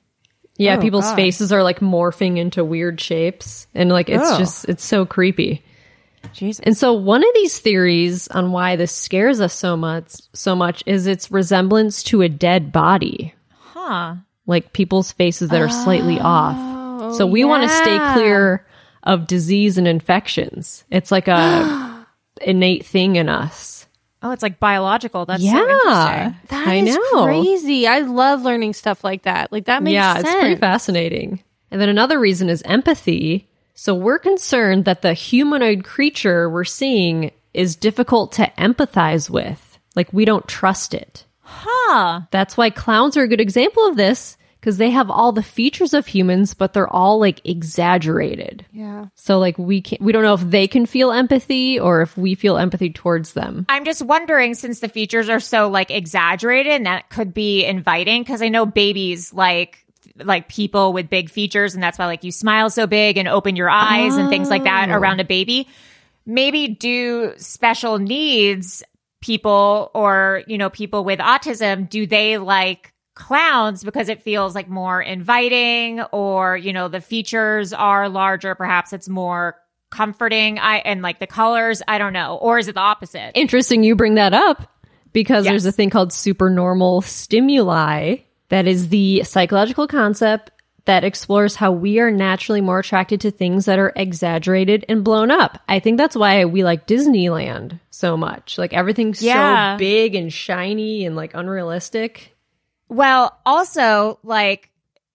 Yeah, 0.57 0.77
Oh, 0.77 0.81
people's 0.81 1.05
God. 1.05 1.15
faces 1.15 1.51
are 1.51 1.63
like 1.63 1.79
morphing 1.79 2.37
into 2.37 2.63
weird 2.63 2.99
shapes 3.01 3.67
and 3.73 3.89
like 3.89 4.09
it's 4.09 4.23
Oh. 4.29 4.37
just 4.37 4.67
it's 4.69 4.83
so 4.83 5.05
creepy. 5.05 5.63
Jesus. 6.33 6.63
And 6.65 6.77
so 6.77 6.93
one 6.93 7.23
of 7.23 7.33
these 7.33 7.59
theories 7.59 8.27
on 8.29 8.51
why 8.51 8.75
this 8.75 8.91
scares 8.91 9.41
us 9.41 9.53
so 9.53 9.75
much 9.75 10.13
so 10.33 10.55
much 10.55 10.83
is 10.85 11.07
its 11.07 11.31
resemblance 11.31 12.03
to 12.03 12.21
a 12.21 12.29
dead 12.29 12.71
body. 12.71 13.33
Huh. 13.51 14.15
Like 14.45 14.73
people's 14.73 15.11
faces 15.11 15.49
that 15.49 15.61
are 15.61 15.69
slightly 15.69 16.19
off. 16.19 17.15
So 17.15 17.23
oh, 17.23 17.27
we 17.27 17.43
want 17.43 17.63
to 17.63 17.69
stay 17.69 17.97
clear 18.13 18.65
of 19.03 19.27
disease 19.27 19.77
and 19.77 19.87
infections. 19.87 20.83
It's 20.89 21.11
like 21.11 21.27
a 21.27 22.05
innate 22.41 22.85
thing 22.85 23.15
in 23.15 23.29
us. 23.29 23.87
Oh, 24.21 24.31
it's 24.31 24.43
like 24.43 24.59
biological. 24.59 25.25
That's 25.25 25.41
yeah. 25.41 25.53
so 25.53 25.61
interesting. 25.61 26.47
That 26.49 26.67
I 26.67 26.75
is 26.75 26.95
know. 26.95 27.23
crazy. 27.25 27.87
I 27.87 27.99
love 27.99 28.41
learning 28.41 28.73
stuff 28.73 29.03
like 29.03 29.23
that. 29.23 29.51
Like 29.51 29.65
that 29.65 29.81
makes 29.81 29.93
yeah, 29.93 30.15
sense. 30.15 30.27
it's 30.27 30.35
pretty 30.35 30.55
fascinating. 30.57 31.41
And 31.71 31.79
then 31.79 31.89
another 31.89 32.19
reason 32.19 32.49
is 32.49 32.61
empathy. 32.63 33.48
So 33.79 33.95
we're 33.95 34.19
concerned 34.19 34.83
that 34.83 35.03
the 35.03 35.13
humanoid 35.13 35.85
creature 35.85 36.49
we're 36.49 36.65
seeing 36.65 37.31
is 37.53 37.77
difficult 37.77 38.33
to 38.33 38.51
empathize 38.57 39.29
with. 39.29 39.79
Like 39.95 40.11
we 40.11 40.25
don't 40.25 40.45
trust 40.49 40.93
it. 40.93 41.23
Huh. 41.39 42.23
That's 42.29 42.57
why 42.57 42.71
clowns 42.71 43.15
are 43.15 43.23
a 43.23 43.27
good 43.29 43.39
example 43.39 43.87
of 43.87 43.95
this 43.95 44.37
because 44.59 44.79
they 44.79 44.89
have 44.89 45.09
all 45.09 45.31
the 45.31 45.41
features 45.41 45.93
of 45.93 46.05
humans, 46.05 46.53
but 46.53 46.73
they're 46.73 46.93
all 46.93 47.21
like 47.21 47.39
exaggerated. 47.45 48.65
Yeah. 48.73 49.05
So 49.15 49.39
like 49.39 49.57
we 49.57 49.79
can 49.81 49.99
we 50.01 50.11
don't 50.11 50.23
know 50.23 50.33
if 50.33 50.41
they 50.41 50.67
can 50.67 50.85
feel 50.85 51.13
empathy 51.13 51.79
or 51.79 52.01
if 52.01 52.17
we 52.17 52.35
feel 52.35 52.57
empathy 52.57 52.89
towards 52.89 53.31
them. 53.31 53.65
I'm 53.69 53.85
just 53.85 54.01
wondering 54.01 54.55
since 54.55 54.81
the 54.81 54.89
features 54.89 55.29
are 55.29 55.39
so 55.39 55.69
like 55.69 55.89
exaggerated 55.89 56.73
and 56.73 56.85
that 56.85 57.09
could 57.09 57.33
be 57.33 57.63
inviting 57.63 58.23
because 58.23 58.41
I 58.41 58.49
know 58.49 58.65
babies 58.65 59.33
like 59.33 59.85
like 60.23 60.47
people 60.49 60.93
with 60.93 61.09
big 61.09 61.29
features 61.29 61.73
and 61.73 61.83
that's 61.83 61.97
why 61.97 62.05
like 62.05 62.23
you 62.23 62.31
smile 62.31 62.69
so 62.69 62.87
big 62.87 63.17
and 63.17 63.27
open 63.27 63.55
your 63.55 63.69
eyes 63.69 64.15
and 64.15 64.29
things 64.29 64.49
like 64.49 64.63
that 64.63 64.89
Oh. 64.89 64.93
around 64.95 65.19
a 65.19 65.23
baby. 65.25 65.67
Maybe 66.25 66.67
do 66.67 67.33
special 67.37 67.97
needs 67.99 68.83
people 69.21 69.91
or, 69.93 70.43
you 70.47 70.57
know, 70.57 70.69
people 70.69 71.03
with 71.03 71.19
autism, 71.19 71.89
do 71.89 72.05
they 72.07 72.37
like 72.37 72.93
clowns 73.15 73.83
because 73.83 74.07
it 74.09 74.21
feels 74.23 74.55
like 74.55 74.69
more 74.69 75.01
inviting 75.01 76.01
or, 76.13 76.55
you 76.55 76.71
know, 76.71 76.87
the 76.87 77.01
features 77.01 77.73
are 77.73 78.07
larger, 78.07 78.55
perhaps 78.55 78.93
it's 78.93 79.09
more 79.09 79.55
comforting 79.89 80.59
I 80.59 80.77
and 80.77 81.01
like 81.01 81.19
the 81.19 81.27
colors, 81.27 81.81
I 81.87 81.97
don't 81.97 82.13
know. 82.13 82.35
Or 82.37 82.59
is 82.59 82.67
it 82.67 82.75
the 82.75 82.79
opposite? 82.81 83.31
Interesting 83.33 83.83
you 83.83 83.95
bring 83.95 84.15
that 84.15 84.33
up 84.33 84.71
because 85.11 85.45
Yes. 85.45 85.51
there's 85.51 85.65
a 85.65 85.71
thing 85.71 85.89
called 85.89 86.13
supernormal 86.13 87.01
stimuli 87.01 88.17
that 88.49 88.67
is 88.67 88.89
the 88.89 89.23
psychological 89.23 89.87
concept 89.87 90.51
that 90.85 91.03
explores 91.03 91.55
how 91.55 91.71
we 91.71 91.99
are 91.99 92.09
naturally 92.09 92.61
more 92.61 92.79
attracted 92.79 93.21
to 93.21 93.29
things 93.31 93.65
that 93.65 93.77
are 93.77 93.93
exaggerated 93.95 94.85
and 94.89 95.03
blown 95.03 95.29
up. 95.29 95.59
I 95.67 95.79
think 95.79 95.97
that's 95.97 96.15
why 96.15 96.45
we 96.45 96.63
like 96.63 96.87
Disneyland 96.87 97.79
so 97.91 98.17
much. 98.17 98.57
Like 98.57 98.73
everything's 98.73 99.21
Yeah. 99.21 99.75
so 99.75 99.79
big 99.79 100.15
and 100.15 100.33
shiny 100.33 101.05
and 101.05 101.15
like 101.15 101.35
unrealistic. 101.35 102.35
Well, 102.87 103.37
also 103.45 104.19
like 104.23 104.71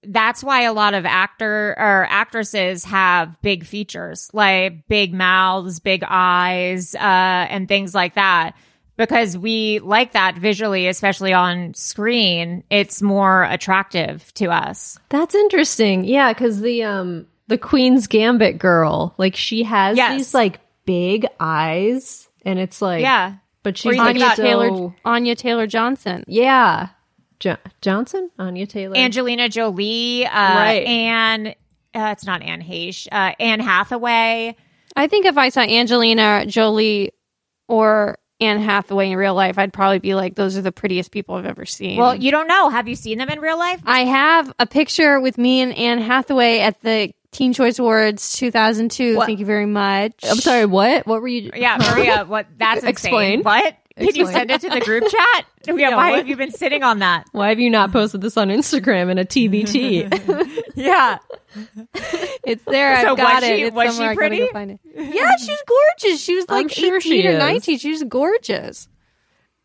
that's 0.06 0.44
why 0.44 0.62
a 0.64 0.72
lot 0.72 0.94
of 0.94 1.06
actor 1.06 1.74
or 1.78 2.06
actresses 2.08 2.84
have 2.84 3.40
big 3.40 3.64
features, 3.64 4.28
like 4.32 4.86
big 4.86 5.14
mouths, 5.14 5.80
big 5.80 6.04
eyes, 6.06 6.94
uh, 6.94 6.98
and 7.00 7.66
things 7.66 7.94
like 7.94 8.14
that. 8.14 8.54
Because 8.96 9.36
we 9.36 9.80
like 9.80 10.12
that 10.12 10.36
visually, 10.36 10.86
especially 10.86 11.32
on 11.32 11.74
screen. 11.74 12.62
It's 12.70 13.02
more 13.02 13.42
attractive 13.42 14.32
to 14.34 14.46
us. 14.52 14.98
That's 15.08 15.34
interesting. 15.34 16.04
Yeah, 16.04 16.32
because 16.32 16.60
the 16.60 16.84
um 16.84 17.26
the 17.48 17.58
Queen's 17.58 18.06
Gambit 18.06 18.58
girl, 18.58 19.14
like 19.18 19.34
she 19.36 19.64
has 19.64 19.96
Yes. 19.96 20.16
these 20.16 20.34
like 20.34 20.60
big 20.86 21.26
eyes, 21.40 22.28
and 22.44 22.58
it's 22.58 22.80
like 22.80 23.02
Yeah. 23.02 23.34
but 23.64 23.76
she's 23.76 23.96
you 23.96 23.98
like 24.02 24.16
think 24.16 24.34
so 24.36 24.42
Taylor 24.42 24.94
Anya 25.04 25.34
Taylor 25.34 25.66
Johnson. 25.66 26.22
yeah, 26.28 26.90
jo- 27.40 27.56
Johnson, 27.82 28.30
Anya 28.38 28.66
Taylor, 28.66 28.96
Angelina 28.96 29.48
Jolie, 29.48 30.24
uh, 30.24 30.30
Right. 30.30 30.86
Anne, 30.86 31.48
uh, 31.94 32.10
it's 32.12 32.24
not 32.26 32.42
Anne 32.42 32.62
Heche, 32.62 33.08
uh, 33.10 33.32
Anne 33.40 33.60
Hathaway. 33.60 34.56
I 34.96 35.06
think 35.08 35.26
if 35.26 35.36
I 35.36 35.48
saw 35.48 35.62
Angelina 35.62 36.46
Jolie 36.46 37.10
or 37.68 38.18
Anne 38.40 38.60
Hathaway 38.60 39.10
in 39.10 39.16
real 39.16 39.34
life, 39.34 39.58
I'd 39.58 39.72
probably 39.72 40.00
be 40.00 40.14
like, 40.14 40.34
those 40.34 40.56
are 40.56 40.62
the 40.62 40.72
prettiest 40.72 41.10
people 41.10 41.36
I've 41.36 41.46
ever 41.46 41.64
seen. 41.64 41.98
Well, 41.98 42.14
you 42.14 42.30
don't 42.30 42.48
know. 42.48 42.68
Have 42.68 42.88
you 42.88 42.96
seen 42.96 43.18
them 43.18 43.28
in 43.30 43.40
real 43.40 43.58
life? 43.58 43.80
I 43.86 44.00
have 44.04 44.52
a 44.58 44.66
picture 44.66 45.20
with 45.20 45.38
me 45.38 45.60
and 45.60 45.72
Anne 45.76 46.00
Hathaway 46.00 46.58
at 46.60 46.80
the 46.80 47.12
Teen 47.30 47.52
Choice 47.52 47.78
Awards 47.78 48.36
2002. 48.36 49.16
What? 49.16 49.26
Thank 49.26 49.40
you 49.40 49.46
very 49.46 49.66
much. 49.66 50.14
I'm 50.22 50.36
sorry, 50.36 50.66
what? 50.66 51.06
What 51.06 51.20
were 51.20 51.28
you? 51.28 51.50
Yeah, 51.54 51.78
Maria, 51.78 52.24
what 52.24 52.46
that's 52.56 52.78
insane. 52.84 52.90
Explain. 52.90 53.42
What? 53.42 53.76
Did 53.96 54.16
you 54.16 54.26
send 54.26 54.50
it 54.50 54.60
to 54.62 54.68
the 54.70 54.80
group 54.80 55.04
chat? 55.08 55.46
Yeah, 55.66 55.74
Yeah, 55.76 55.96
why 55.96 56.10
what? 56.10 56.18
have 56.18 56.28
you 56.28 56.36
been 56.36 56.50
sitting 56.50 56.82
on 56.82 56.98
that? 56.98 57.24
Why 57.32 57.48
have 57.48 57.58
you 57.58 57.70
not 57.70 57.90
posted 57.90 58.20
this 58.20 58.36
on 58.36 58.48
Instagram 58.48 59.10
in 59.10 59.18
a 59.18 59.24
TBT? 59.24 60.62
Yeah. 60.74 61.18
It's 62.46 62.64
there. 62.64 63.00
So 63.00 63.12
I've 63.12 63.16
got 63.16 63.34
was 63.42 63.44
it. 63.44 63.56
she- 63.56 63.62
It's 63.62 63.74
was 63.74 63.86
she 63.86 63.92
somewhere. 63.92 64.10
I 64.10 64.14
gotta 64.14 64.28
go 64.28 64.36
pretty? 64.36 64.52
find 64.52 64.70
it. 64.72 64.80
Yeah, 65.14 65.36
she's 65.36 65.62
gorgeous. 65.66 66.20
She 66.20 66.34
was 66.34 66.44
I'm 66.48 66.64
like 66.64 66.72
sure 66.72 66.96
18 66.96 67.00
she 67.00 67.26
or 67.26 67.30
is. 67.30 67.38
19. 67.38 67.78
She 67.78 67.90
was 67.90 68.02
gorgeous. 68.04 68.88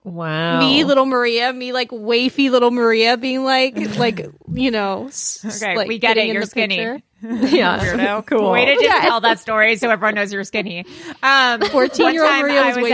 wow, 0.05 0.59
Me, 0.59 0.83
little 0.85 1.05
Maria, 1.05 1.51
me 1.51 1.73
like 1.73 1.89
wafy 1.89 2.49
little 2.49 2.71
Maria 2.71 3.17
being 3.17 3.43
like, 3.43 3.75
like, 3.97 4.25
you 4.53 4.71
know, 4.71 5.09
Okay, 5.45 5.75
like, 5.75 5.87
we 5.89 5.99
get 5.99 6.17
it. 6.17 6.27
in 6.27 6.33
You're 6.33 6.43
the 6.43 6.47
skinny. 6.49 6.77
picture. 6.77 7.01
yeah, 7.23 7.79
Weirdo. 7.79 8.25
cool. 8.27 8.51
Way 8.51 8.65
to 8.65 8.73
just 8.75 8.83
Yeah. 8.85 9.01
tell 9.01 9.19
that 9.21 9.39
story 9.39 9.75
so 9.75 9.89
everyone 9.89 10.15
knows 10.15 10.31
you're 10.31 10.43
skinny. 10.43 10.85
Um, 11.21 11.59
14-year-old 11.61 12.31
one 12.31 12.41
Maria 12.41 12.61
I 12.61 12.75
was 12.81 12.91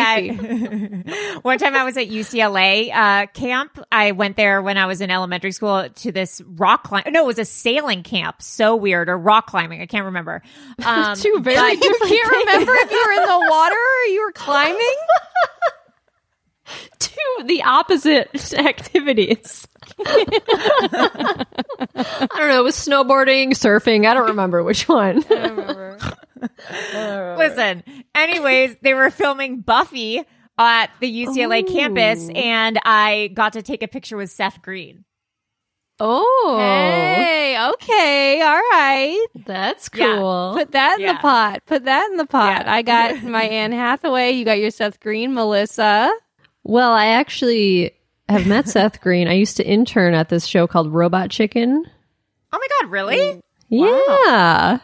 at, 1.37 1.41
one 1.43 1.57
time 1.59 1.75
I 1.75 1.83
was 1.83 1.95
at 1.97 2.07
UCLA 2.09 2.91
uh, 2.93 3.27
camp. 3.27 3.79
I 3.91 4.13
went 4.13 4.35
there 4.35 4.61
when 4.61 4.77
I 4.77 4.87
was 4.87 5.01
in 5.01 5.11
elementary 5.11 5.51
school 5.51 5.87
to 5.89 6.11
this 6.11 6.41
rock 6.55 6.83
climb. 6.85 7.03
No, 7.09 7.23
it 7.23 7.27
was 7.27 7.39
a 7.39 7.45
sailing 7.45 8.01
camp. 8.03 8.41
So 8.41 8.75
weird. 8.75 9.09
Or 9.09 9.17
rock 9.17 9.47
climbing. 9.47 9.81
I 9.81 9.85
can't 9.85 10.05
remember. 10.05 10.41
Um, 10.85 11.15
Two 11.15 11.39
very 11.41 11.73
You 11.73 11.97
can't 12.03 12.31
remember 12.31 12.71
if 12.75 12.91
you 12.91 13.03
were 13.05 13.13
in 13.13 13.27
the 13.29 13.47
water 13.49 13.75
or 13.75 14.05
you 14.11 14.21
were 14.21 14.31
climbing? 14.33 14.95
two 16.99 17.43
the 17.45 17.63
opposite 17.63 18.53
activities. 18.53 19.67
I 20.05 21.45
don't 22.37 22.47
know. 22.49 22.59
It 22.59 22.63
was 22.63 22.75
snowboarding, 22.75 23.49
surfing. 23.51 24.05
I 24.07 24.13
don't 24.13 24.27
remember 24.29 24.63
which 24.63 24.87
one. 24.87 25.23
Listen, 26.93 27.83
anyways, 28.13 28.75
they 28.81 28.93
were 28.93 29.09
filming 29.09 29.61
Buffy 29.61 30.21
at 30.57 30.89
the 30.99 31.25
UCLA 31.25 31.67
campus, 31.67 32.29
and 32.33 32.79
I 32.85 33.29
got 33.33 33.53
to 33.53 33.61
take 33.61 33.83
a 33.83 33.87
picture 33.87 34.17
with 34.17 34.31
Seth 34.31 34.61
Green. 34.61 35.05
oh, 35.99 36.55
Hey, 36.59 37.57
okay, 37.73 38.41
all 38.41 38.53
right. 38.53 39.25
that's 39.45 39.89
Yeah. 39.93 40.17
cool. 40.17 40.53
Put 40.55 40.71
that 40.73 40.95
in 40.99 41.05
Yeah. 41.05 41.13
the 41.13 41.19
pot. 41.19 41.61
Put 41.65 41.85
that 41.85 42.09
in 42.11 42.17
the 42.17 42.25
pot. 42.25 42.63
Yeah. 42.65 42.73
I 42.73 42.81
got 42.81 43.23
my 43.23 43.43
Anne 43.43 43.71
Hathaway. 43.71 44.31
You 44.31 44.43
got 44.45 44.59
your 44.59 44.71
Seth 44.71 44.99
Green, 44.99 45.33
Melissa. 45.33 46.11
Well, 46.63 46.91
I 46.91 47.07
actually 47.07 47.91
have 48.33 48.47
met 48.47 48.67
Seth 48.67 49.01
Green. 49.01 49.27
I 49.27 49.33
used 49.33 49.57
to 49.57 49.65
intern 49.65 50.13
at 50.13 50.29
this 50.29 50.45
show 50.45 50.67
called 50.67 50.93
Robot 50.93 51.29
Chicken. 51.29 51.83
Oh 52.51 52.57
my 52.59 52.67
god, 52.81 52.91
really? 52.91 53.41
Yeah. 53.69 54.79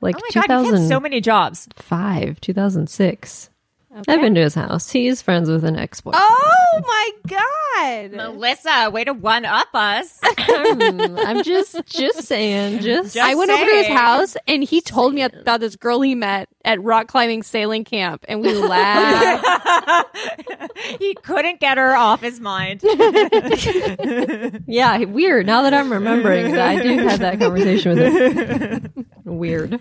Like 0.00 0.16
Oh 0.16 0.20
my 0.20 0.46
god, 0.46 0.64
you've 0.64 0.74
had 0.74 0.88
so 0.88 1.00
many 1.00 1.20
jobs. 1.20 1.68
5, 1.76 2.40
2006. 2.40 3.50
I've 3.94 4.20
been 4.20 4.34
to 4.34 4.40
his 4.40 4.54
house. 4.54 4.90
He's 4.90 5.22
friends 5.22 5.48
with 5.48 5.64
an 5.64 5.76
ex 5.76 6.00
boyfriend. 6.00 6.24
Oh 6.28 6.82
my 6.86 7.10
God. 7.28 8.12
Melissa, 8.12 8.90
way 8.90 9.04
to 9.04 9.12
one 9.12 9.44
up 9.44 9.68
us. 9.74 10.18
I'm 10.38 11.42
just 11.44 11.80
just 11.86 12.22
saying. 12.24 12.78
Just, 12.84 13.14
Just 13.14 13.16
I 13.26 13.34
went 13.34 13.50
over 13.50 13.64
to 13.64 13.76
his 13.76 13.86
house 13.86 14.36
and 14.48 14.62
he 14.64 14.80
told 14.80 15.14
me 15.14 15.22
about 15.22 15.60
this 15.60 15.76
girl 15.76 16.00
he 16.00 16.14
met 16.14 16.48
at 16.64 16.82
rock 16.82 17.06
climbing 17.06 17.42
sailing 17.42 17.84
camp 17.84 18.24
and 18.28 18.40
we 18.40 18.52
laughed. 18.68 20.08
he 21.00 21.14
couldn't 21.22 21.60
get 21.60 21.78
her 21.78 21.94
off 21.96 22.20
his 22.20 22.40
mind. 22.40 22.80
yeah, 24.66 24.98
weird. 25.04 25.46
Now 25.46 25.62
that 25.62 25.72
I'm 25.74 25.92
remembering 25.92 26.52
that 26.52 26.68
I 26.68 26.82
did 26.82 26.98
have 27.00 27.20
that 27.20 27.38
conversation 27.38 27.96
with 27.98 28.92
him. 28.94 29.06
Weird. 29.24 29.80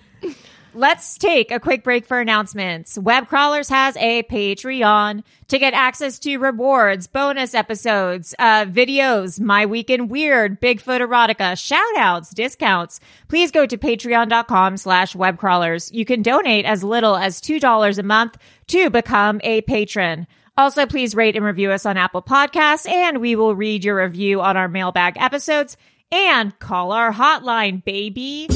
Let's 0.75 1.19
take 1.19 1.51
a 1.51 1.59
quick 1.59 1.83
break 1.83 2.07
for 2.07 2.19
announcements. 2.19 2.97
Web 2.97 3.27
Crawlers 3.27 3.69
has 3.69 3.95
a 3.97 4.23
Patreon 4.23 5.23
to 5.49 5.59
get 5.59 5.75
access 5.75 6.17
to 6.19 6.37
rewards, 6.37 7.05
bonus 7.05 7.53
episodes, 7.53 8.33
uh, 8.39 8.65
videos, 8.65 9.39
My 9.39 9.67
Week 9.67 9.91
in 9.91 10.07
Weird, 10.07 10.59
Bigfoot 10.59 10.99
erotica, 10.99 11.55
shout 11.63 11.97
outs, 11.97 12.33
discounts. 12.33 12.99
Please 13.27 13.51
go 13.51 13.67
to 13.67 13.77
patreon.com 13.77 14.77
slash 14.77 15.13
webcrawlers. 15.13 15.93
You 15.93 16.05
can 16.05 16.23
donate 16.23 16.65
as 16.65 16.83
little 16.83 17.15
as 17.15 17.39
$2 17.39 17.97
a 17.99 18.03
month 18.03 18.37
to 18.67 18.89
become 18.89 19.41
a 19.43 19.61
patron. 19.61 20.25
Also, 20.57 20.87
please 20.87 21.13
rate 21.13 21.35
and 21.35 21.45
review 21.45 21.71
us 21.71 21.85
on 21.85 21.97
Apple 21.97 22.23
Podcasts, 22.23 22.89
and 22.89 23.21
we 23.21 23.35
will 23.35 23.55
read 23.55 23.83
your 23.83 23.97
review 24.03 24.41
on 24.41 24.57
our 24.57 24.67
mailbag 24.67 25.17
episodes. 25.17 25.77
And 26.11 26.57
call 26.59 26.91
our 26.91 27.11
hotline, 27.11 27.83
baby. 27.83 28.47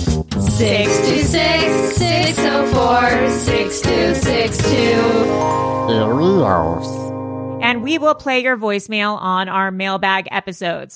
626 0.58 1.98
604 1.98 3.30
6262. 3.30 5.28
and 7.62 7.84
we 7.84 7.98
will 8.00 8.16
play 8.16 8.40
your 8.40 8.58
voicemail 8.58 9.18
on 9.22 9.50
our 9.50 9.70
mailbag 9.70 10.28
episodes. 10.32 10.96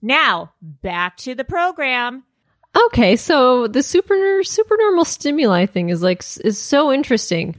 Now, 0.00 0.52
back 0.62 1.16
to 1.18 1.34
the 1.34 1.44
program. 1.44 2.24
Okay, 2.86 3.16
so 3.16 3.66
the 3.66 3.82
super 3.82 4.42
supernormal 4.44 5.04
stimuli 5.04 5.66
thing 5.66 5.88
is 5.88 6.02
like 6.02 6.22
is 6.44 6.60
so 6.60 6.92
interesting. 6.92 7.56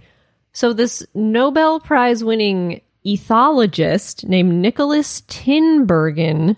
So 0.54 0.74
this 0.74 1.06
Nobel 1.14 1.80
Prize 1.80 2.24
winning 2.24 2.82
ethologist 3.06 4.28
named 4.28 4.54
Nicholas 4.54 5.22
Tinbergen, 5.22 6.58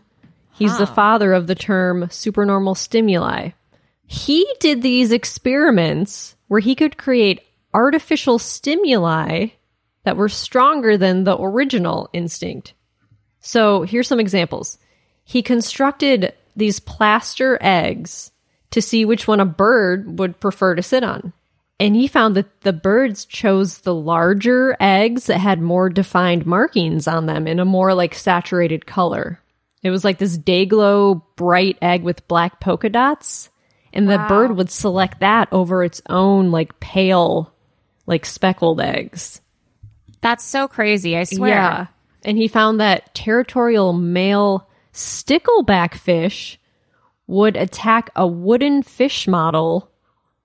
he's 0.53 0.77
the 0.77 0.87
father 0.87 1.33
of 1.33 1.47
the 1.47 1.55
term 1.55 2.09
supernormal 2.09 2.75
stimuli. 2.75 3.51
He 4.05 4.45
did 4.59 4.81
these 4.81 5.11
experiments 5.11 6.35
where 6.47 6.59
he 6.59 6.75
could 6.75 6.97
create 6.97 7.41
artificial 7.73 8.37
stimuli 8.37 9.47
that 10.03 10.17
were 10.17 10.29
stronger 10.29 10.97
than 10.97 11.23
the 11.23 11.39
original 11.39 12.09
instinct. 12.11 12.73
So 13.39 13.83
here's 13.83 14.07
some 14.07 14.19
examples. 14.19 14.77
He 15.31 15.41
constructed 15.41 16.33
these 16.57 16.81
plaster 16.81 17.57
eggs 17.61 18.33
to 18.71 18.81
see 18.81 19.05
which 19.05 19.29
one 19.29 19.39
a 19.39 19.45
bird 19.45 20.19
would 20.19 20.41
prefer 20.41 20.75
to 20.75 20.83
sit 20.83 21.05
on. 21.05 21.31
And 21.79 21.95
he 21.95 22.09
found 22.09 22.35
that 22.35 22.59
the 22.63 22.73
birds 22.73 23.23
chose 23.23 23.77
the 23.77 23.95
larger 23.95 24.75
eggs 24.81 25.27
that 25.27 25.37
had 25.37 25.61
more 25.61 25.89
defined 25.89 26.45
markings 26.45 27.07
on 27.07 27.27
them 27.27 27.47
in 27.47 27.61
a 27.61 27.65
more 27.65 27.93
like 27.93 28.13
saturated 28.13 28.85
color. 28.85 29.39
It 29.81 29.89
was 29.89 30.03
like 30.03 30.17
this 30.17 30.37
day 30.37 30.65
glow 30.65 31.23
bright 31.37 31.77
egg 31.81 32.03
with 32.03 32.27
black 32.27 32.59
polka 32.59 32.89
dots. 32.89 33.49
And 33.93 34.09
the 34.09 34.25
bird 34.27 34.57
would 34.57 34.69
select 34.69 35.21
that 35.21 35.47
over 35.53 35.81
its 35.81 36.01
own 36.09 36.51
like 36.51 36.77
pale, 36.81 37.53
like 38.05 38.25
speckled 38.25 38.81
eggs. 38.81 39.39
That's 40.19 40.43
so 40.43 40.67
crazy, 40.67 41.15
I 41.15 41.23
swear. 41.23 41.51
Yeah. 41.51 41.87
And 42.25 42.37
he 42.37 42.49
found 42.49 42.81
that 42.81 43.15
territorial 43.15 43.93
male 43.93 44.67
stickleback 44.93 45.95
fish 45.95 46.59
would 47.27 47.55
attack 47.55 48.09
a 48.15 48.27
wooden 48.27 48.83
fish 48.83 49.27
model 49.27 49.89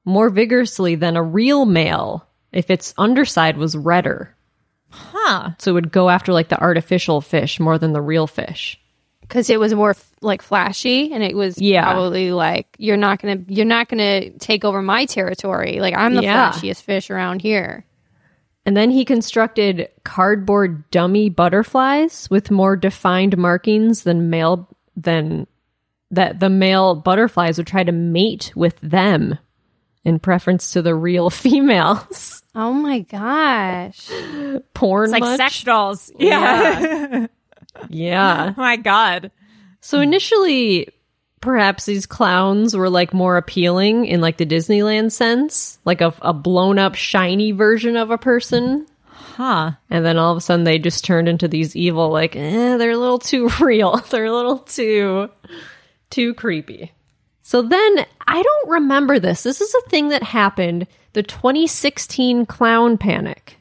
more 0.04 0.30
vigorously 0.30 0.94
than 0.94 1.16
a 1.16 1.22
real 1.22 1.64
male 1.66 2.26
if 2.52 2.70
its 2.70 2.94
underside 2.96 3.56
was 3.58 3.76
redder. 3.76 4.34
Huh. 4.90 5.50
So 5.58 5.72
it 5.72 5.74
would 5.74 5.92
go 5.92 6.08
after 6.08 6.32
like 6.32 6.48
the 6.48 6.60
artificial 6.60 7.20
fish 7.20 7.58
more 7.58 7.78
than 7.78 7.92
the 7.92 8.00
real 8.02 8.26
fish. 8.26 8.80
because 9.22 9.50
it 9.50 9.58
was 9.58 9.74
more 9.74 9.90
f- 9.90 10.12
like 10.20 10.40
flashy 10.42 11.12
and 11.12 11.20
it 11.24 11.34
was 11.36 11.60
Yeah. 11.60 11.82
probably 11.92 12.30
like 12.30 12.68
you're 12.78 12.96
not 12.96 13.20
gonna 13.20 13.42
you're 13.48 13.66
not 13.66 13.88
gonna 13.88 14.30
take 14.38 14.64
over 14.64 14.80
my 14.80 15.04
territory 15.06 15.80
like 15.80 15.94
i'm 15.96 16.14
the 16.14 16.22
Yeah. 16.22 16.52
flashiest 16.52 16.82
fish 16.82 17.10
around 17.10 17.42
here 17.42 17.84
And 18.66 18.76
then 18.76 18.90
he 18.90 19.04
constructed 19.04 19.88
cardboard 20.04 20.90
dummy 20.90 21.30
butterflies 21.30 22.28
with 22.30 22.50
more 22.50 22.76
defined 22.76 23.38
markings 23.38 24.02
than 24.02 24.28
male 24.28 24.68
than 24.96 25.46
that 26.10 26.40
the 26.40 26.50
male 26.50 26.94
butterflies 26.96 27.58
would 27.58 27.66
try 27.68 27.84
to 27.84 27.92
mate 27.92 28.52
with 28.56 28.78
them 28.80 29.38
in 30.04 30.18
preference 30.18 30.72
to 30.72 30.82
the 30.82 30.94
real 30.94 31.30
females. 31.44 32.42
oh 32.54 32.72
my 32.72 33.00
gosh 33.00 34.08
Porn 34.74 35.04
It's 35.04 35.12
like 35.12 35.20
much? 35.22 35.36
sex 35.36 35.62
dolls. 35.62 36.10
Yeah. 36.18 37.26
Yeah. 37.88 38.52
oh 38.56 38.60
my 38.60 38.76
God. 38.76 39.30
So 39.80 40.00
initially, 40.00 40.88
perhaps 41.46 41.86
these 41.86 42.06
clowns 42.06 42.76
were 42.76 42.90
like 42.90 43.14
more 43.14 43.36
appealing 43.36 44.04
in 44.04 44.20
like 44.20 44.36
the 44.36 44.44
Disneyland 44.44 45.12
sense, 45.12 45.78
like 45.84 46.00
a, 46.00 46.12
a 46.20 46.32
blown 46.32 46.76
up, 46.76 46.96
shiny 46.96 47.52
version 47.52 47.96
of 47.96 48.10
a 48.10 48.18
person. 48.18 48.84
Huh. 49.06 49.72
And 49.88 50.04
then 50.04 50.18
all 50.18 50.32
of 50.32 50.38
a 50.38 50.40
sudden 50.40 50.64
they 50.64 50.80
just 50.80 51.04
turned 51.04 51.28
into 51.28 51.46
these 51.46 51.76
evil, 51.76 52.10
like, 52.10 52.34
eh, 52.34 52.76
they're 52.76 52.90
a 52.90 52.96
little 52.96 53.20
too 53.20 53.48
real. 53.60 53.96
they're 54.10 54.24
a 54.24 54.32
little 54.32 54.58
too, 54.58 55.30
too 56.10 56.34
creepy. 56.34 56.92
So 57.42 57.62
then 57.62 58.06
I 58.26 58.42
don't 58.42 58.70
remember 58.70 59.20
this. 59.20 59.44
This 59.44 59.60
is 59.60 59.72
a 59.72 59.88
thing 59.88 60.08
that 60.08 60.24
happened 60.24 60.88
the 61.12 61.22
2016 61.22 62.44
clown 62.46 62.98
panic. 62.98 63.56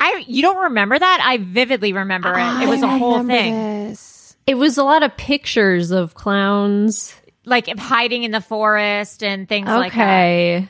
I 0.00 0.24
you 0.26 0.40
don't 0.40 0.62
remember 0.62 0.98
that? 0.98 1.20
I 1.22 1.36
vividly 1.36 1.92
remember 1.92 2.32
it. 2.32 2.62
It 2.62 2.68
was 2.68 2.82
a 2.82 2.88
whole 2.88 3.22
thing. 3.22 3.88
this. 3.88 4.09
It 4.50 4.58
was 4.58 4.78
a 4.78 4.82
lot 4.82 5.04
of 5.04 5.16
pictures 5.16 5.92
of 5.92 6.14
clowns. 6.14 7.14
Like 7.44 7.68
hiding 7.78 8.24
in 8.24 8.32
the 8.32 8.40
forest 8.40 9.22
and 9.22 9.48
things 9.48 9.68
like 9.68 9.92
that. 9.94 10.68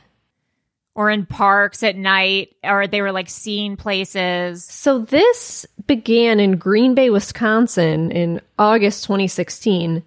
Or 0.94 1.08
in 1.08 1.24
parks 1.24 1.82
at 1.82 1.96
night, 1.96 2.54
or 2.62 2.86
they 2.86 3.00
were 3.00 3.10
like 3.10 3.30
seeing 3.30 3.78
places. 3.78 4.62
So 4.64 4.98
this 4.98 5.64
began 5.86 6.40
in 6.40 6.58
Green 6.58 6.94
Bay, 6.94 7.08
Wisconsin 7.08 8.10
in 8.10 8.42
August 8.58 9.04
2016. 9.04 10.02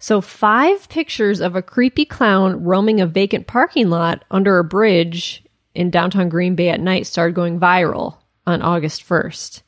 So 0.00 0.20
five 0.20 0.88
pictures 0.88 1.40
of 1.40 1.54
a 1.54 1.62
creepy 1.62 2.06
clown 2.06 2.64
roaming 2.64 3.00
a 3.00 3.06
vacant 3.06 3.46
parking 3.46 3.88
lot 3.88 4.24
under 4.32 4.58
a 4.58 4.64
bridge 4.64 5.44
in 5.76 5.92
downtown 5.92 6.28
Green 6.28 6.56
Bay 6.56 6.70
at 6.70 6.80
night 6.80 7.06
started 7.06 7.36
going 7.36 7.60
viral 7.60 8.16
on 8.48 8.62
August 8.62 9.08
1st. 9.08 9.62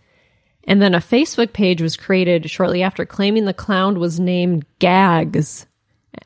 And 0.68 0.82
then 0.82 0.94
a 0.94 0.98
Facebook 0.98 1.54
page 1.54 1.80
was 1.80 1.96
created 1.96 2.48
shortly 2.50 2.82
after 2.82 3.06
claiming 3.06 3.46
the 3.46 3.54
clown 3.54 3.98
was 3.98 4.20
named 4.20 4.66
Gags. 4.78 5.66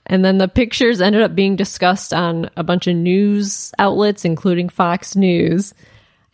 And 0.04 0.24
then 0.24 0.38
the 0.38 0.48
pictures 0.48 1.00
ended 1.00 1.22
up 1.22 1.36
being 1.36 1.54
discussed 1.54 2.12
on 2.12 2.50
a 2.56 2.64
bunch 2.64 2.88
of 2.88 2.96
news 2.96 3.72
outlets, 3.78 4.24
including 4.24 4.68
Fox 4.68 5.14
News. 5.14 5.74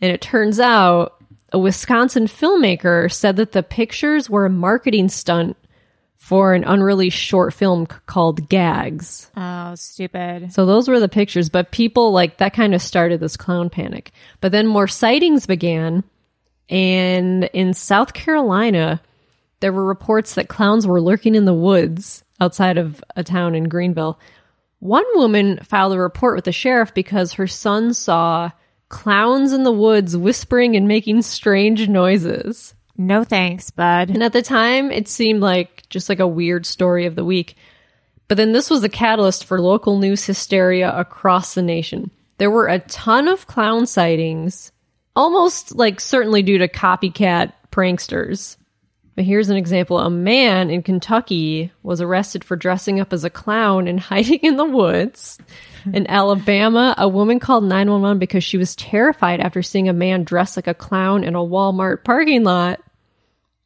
And 0.01 0.11
it 0.11 0.21
turns 0.21 0.59
out 0.59 1.23
a 1.53 1.59
Wisconsin 1.59 2.25
filmmaker 2.25 3.11
said 3.11 3.35
that 3.35 3.51
the 3.51 3.61
pictures 3.61 4.27
were 4.27 4.47
a 4.47 4.49
marketing 4.49 5.09
stunt 5.09 5.55
for 6.15 6.55
an 6.55 6.63
unreleased 6.63 7.17
short 7.17 7.53
film 7.53 7.85
c- 7.89 7.95
called 8.07 8.49
Gags. 8.49 9.29
Oh, 9.37 9.75
stupid. 9.75 10.51
So 10.51 10.65
those 10.65 10.87
were 10.87 10.99
the 10.99 11.09
pictures, 11.09 11.49
but 11.49 11.71
people 11.71 12.11
like 12.11 12.37
that 12.37 12.53
kind 12.53 12.73
of 12.73 12.81
started 12.81 13.19
this 13.19 13.37
clown 13.37 13.69
panic. 13.69 14.11
But 14.41 14.51
then 14.51 14.65
more 14.65 14.87
sightings 14.87 15.45
began, 15.45 16.03
and 16.69 17.45
in 17.45 17.73
South 17.73 18.13
Carolina, 18.13 19.01
there 19.59 19.73
were 19.73 19.85
reports 19.85 20.35
that 20.35 20.47
clowns 20.47 20.85
were 20.85 21.01
lurking 21.01 21.35
in 21.35 21.45
the 21.45 21.53
woods 21.53 22.23
outside 22.39 22.77
of 22.77 23.03
a 23.15 23.23
town 23.23 23.55
in 23.55 23.67
Greenville. 23.67 24.19
One 24.79 25.05
woman 25.15 25.59
filed 25.63 25.93
a 25.93 25.99
report 25.99 26.35
with 26.35 26.45
the 26.45 26.51
sheriff 26.51 26.93
because 26.93 27.33
her 27.33 27.47
son 27.47 27.93
saw 27.93 28.51
clowns 28.87 29.51
in 29.51 29.63
the 29.63 29.71
woods 29.71 30.15
whispering 30.15 30.75
and 30.75 30.87
making 30.87 31.21
strange 31.23 31.89
noises. 31.89 32.73
No 32.97 33.23
thanks, 33.23 33.71
bud. 33.71 34.09
And 34.09 34.23
at 34.23 34.33
the 34.33 34.41
time, 34.41 34.91
it 34.91 35.07
seemed 35.07 35.41
like 35.41 35.87
just 35.89 36.09
like 36.09 36.19
a 36.19 36.27
weird 36.27 36.65
story 36.65 37.05
of 37.05 37.15
the 37.15 37.25
week. 37.25 37.55
But 38.27 38.37
then 38.37 38.51
this 38.51 38.69
was 38.69 38.83
a 38.83 38.89
catalyst 38.89 39.45
for 39.45 39.59
local 39.59 39.97
news 39.97 40.25
hysteria 40.25 40.91
across 40.95 41.55
the 41.55 41.61
nation. 41.61 42.11
there 42.37 42.51
were 42.51 42.67
a 42.67 42.79
ton 42.79 43.27
of 43.27 43.47
clown 43.47 43.85
sightings, 43.85 44.71
almost 45.15 45.75
like 45.75 45.99
certainly 45.99 46.41
due 46.41 46.57
to 46.59 46.67
copycat 46.67 47.53
pranksters. 47.71 48.57
But 49.15 49.25
here's 49.25 49.49
an 49.49 49.57
example. 49.57 49.99
A 49.99 50.09
man 50.09 50.69
in 50.69 50.81
Kentucky 50.81 51.73
was 51.83 51.99
arrested 51.99 52.43
for 52.43 52.55
dressing 52.55 53.01
up 53.01 53.11
as 53.11 53.25
a 53.25 53.29
clown 53.29 53.87
and 53.87 53.99
hiding 54.11 54.39
in 54.39 54.55
the 54.55 54.65
woods. 54.65 55.37
In 55.93 56.07
Alabama, 56.07 56.95
a 56.97 57.07
woman 57.07 57.39
called 57.39 57.63
911 57.63 58.19
because 58.19 58.43
she 58.43 58.57
was 58.57 58.75
terrified 58.75 59.39
after 59.39 59.61
seeing 59.61 59.89
a 59.89 59.93
man 59.93 60.23
dressed 60.23 60.55
like 60.57 60.67
a 60.67 60.73
clown 60.73 61.23
in 61.23 61.35
a 61.35 61.39
Walmart 61.39 62.03
parking 62.03 62.43
lot. 62.43 62.81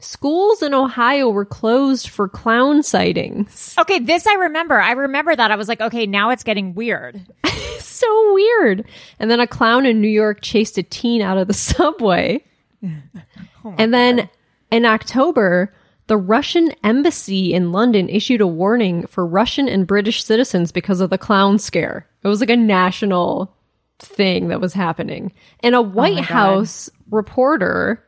Schools 0.03 0.61
in 0.61 0.73
Ohio 0.73 1.29
were 1.29 1.45
closed 1.45 2.09
for 2.09 2.27
clown 2.27 2.83
sightings. 2.83 3.73
Okay, 3.77 3.99
this 3.99 4.27
I 4.27 4.33
remember. 4.33 4.79
I 4.79 4.91
remember 4.91 5.33
that. 5.33 5.49
I 5.49 5.55
was 5.55 5.69
like, 5.69 5.79
okay, 5.79 6.05
now 6.05 6.29
it's 6.31 6.43
getting 6.43 6.75
weird. 6.75 7.25
so 7.79 8.33
weird. 8.33 8.85
And 9.17 9.31
then 9.31 9.39
a 9.39 9.47
clown 9.47 9.85
in 9.85 10.01
New 10.01 10.09
York 10.09 10.41
chased 10.41 10.77
a 10.77 10.83
teen 10.83 11.21
out 11.21 11.37
of 11.37 11.47
the 11.47 11.53
subway. 11.53 12.43
Oh 13.65 13.73
and 13.77 13.93
then 13.93 14.29
in 14.71 14.83
October, 14.83 15.73
the 16.07 16.17
Russian 16.17 16.71
embassy 16.83 17.53
in 17.53 17.71
London 17.71 18.09
issued 18.09 18.41
a 18.41 18.47
warning 18.47 19.07
for 19.07 19.25
Russian 19.25 19.69
and 19.69 19.87
British 19.87 20.21
citizens 20.21 20.73
because 20.73 20.99
of 20.99 21.09
the 21.09 21.17
clown 21.17 21.59
scare. 21.59 22.05
It 22.23 22.27
was 22.27 22.41
like 22.41 22.49
a 22.49 22.57
national 22.57 23.55
thing 23.99 24.49
that 24.49 24.59
was 24.59 24.73
happening. 24.73 25.31
And 25.61 25.75
a 25.75 25.77
oh 25.77 25.81
White 25.81 26.25
House 26.25 26.89
reporter 27.09 28.03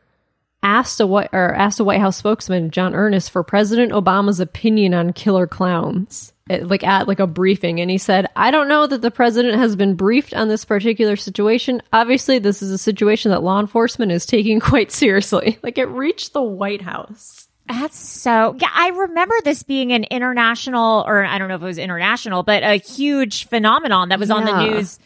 asked 0.64 0.99
a 0.99 1.08
white 1.08 1.30
or 1.32 1.53
asked 1.53 1.80
a 1.80 1.84
White 1.84 1.99
House 1.99 2.18
spokesman, 2.18 2.72
John 2.72 2.95
Earnest, 2.95 3.32
for 3.32 3.43
President 3.43 3.91
Obama's 3.91 4.39
opinion 4.39 4.93
on 4.93 5.14
killer 5.14 5.47
clowns. 5.47 6.32
At, 6.47 6.68
like 6.68 6.84
at 6.84 7.08
like 7.08 7.20
a 7.20 7.26
briefing 7.26 7.82
and 7.82 7.89
he 7.89 7.97
said 7.97 8.28
i 8.36 8.51
don't 8.51 8.68
know 8.68 8.86
that 8.86 9.01
the 9.01 9.10
president 9.10 9.56
has 9.56 9.76
been 9.76 9.95
briefed 9.95 10.32
on 10.36 10.47
this 10.47 10.64
particular 10.64 11.16
situation 11.16 11.82
obviously 11.91 12.38
this 12.38 12.62
is 12.62 12.70
a 12.70 12.78
situation 12.78 13.32
that 13.32 13.41
law 13.41 13.60
enforcement 13.60 14.12
is 14.12 14.28
taking 14.28 14.60
quite 14.72 14.91
seriously 14.91 15.58
like 15.64 15.80
it 15.80 15.86
reached 15.86 16.34
the 16.34 16.43
white 16.43 16.84
house 16.84 17.47
That's 17.68 17.97
so. 17.97 18.56
Yeah, 18.60 18.70
I 18.72 18.89
remember 18.89 19.34
this 19.43 19.64
being 19.64 19.91
an 19.91 20.03
international, 20.03 21.03
or 21.08 21.26
I 21.26 21.39
don't 21.39 21.47
know 21.47 21.56
if 21.56 21.64
it 21.64 21.66
was 21.66 21.78
international, 21.80 22.43
but 22.43 22.62
a 22.62 22.76
huge 22.76 23.47
phenomenon 23.47 24.10
that 24.10 24.20
was 24.20 24.30
on 24.30 24.45
the 24.45 24.68
news 24.68 24.99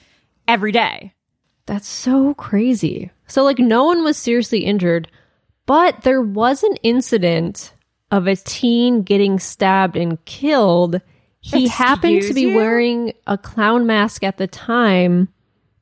every 0.46 0.74
day. 0.74 1.14
That's 1.68 1.88
so 1.88 2.34
crazy. 2.34 3.12
So, 3.28 3.44
like, 3.44 3.60
no 3.60 3.86
one 3.86 4.04
was 4.04 4.18
seriously 4.18 4.66
injured, 4.66 5.08
but 5.70 6.02
there 6.02 6.20
was 6.20 6.64
an 6.64 6.78
incident 6.78 7.74
of 8.10 8.26
a 8.26 8.36
teen 8.36 9.04
getting 9.04 9.38
stabbed 9.38 9.96
and 9.96 10.26
killed. 10.26 11.00
He 11.42 11.68
happened 11.68 12.24
to 12.24 12.34
be 12.34 12.42
you? 12.42 12.56
wearing 12.56 13.14
a 13.28 13.38
clown 13.38 13.86
mask 13.86 14.24
at 14.24 14.38
the 14.38 14.48
time, 14.48 15.30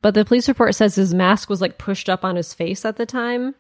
but 0.02 0.14
the 0.14 0.26
police 0.26 0.50
report 0.50 0.76
says 0.76 0.96
his 0.96 1.14
mask 1.14 1.50
was 1.50 1.62
like 1.62 1.78
pushed 1.78 2.10
up 2.10 2.26
on 2.26 2.36
his 2.36 2.54
face 2.54 2.84
at 2.84 2.98
the 2.98 3.06
time. 3.06 3.56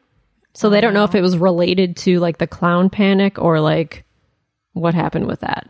So 0.53 0.69
they 0.69 0.81
don't 0.81 0.93
know 0.93 1.05
if 1.05 1.15
it 1.15 1.21
was 1.21 1.37
related 1.37 1.95
to 1.97 2.19
like 2.19 2.39
the 2.39 2.45
clown 2.45 2.89
panic 2.89 3.39
or 3.39 3.61
like 3.61 4.03
what 4.73 4.93
happened 4.93 5.27
with 5.27 5.39
that. 5.39 5.69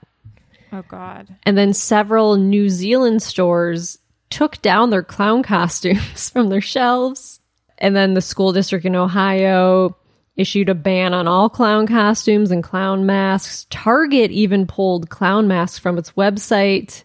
Oh 0.74 0.84
God. 0.88 1.28
And 1.44 1.56
then 1.56 1.72
several 1.72 2.36
New 2.36 2.72
Zealand 2.72 3.22
stores 3.22 4.00
took 4.32 4.60
down 4.64 4.90
their 4.90 5.04
clown 5.04 5.44
costumes 5.44 6.32
from 6.32 6.50
their 6.50 6.62
shelves. 6.62 7.42
And 7.78 7.96
then 7.96 8.16
the 8.16 8.22
school 8.22 8.54
district 8.54 8.86
in 8.86 8.96
Ohio 8.96 9.96
issued 10.38 10.70
a 10.70 10.76
ban 10.76 11.14
on 11.14 11.28
all 11.28 11.50
clown 11.50 11.88
costumes 11.88 12.52
and 12.52 12.64
clown 12.64 13.06
masks. 13.06 13.66
Target 13.70 14.32
even 14.32 14.68
pulled 14.68 15.10
clown 15.10 15.48
masks 15.48 15.80
from 15.80 15.98
its 15.98 16.12
website. 16.12 17.04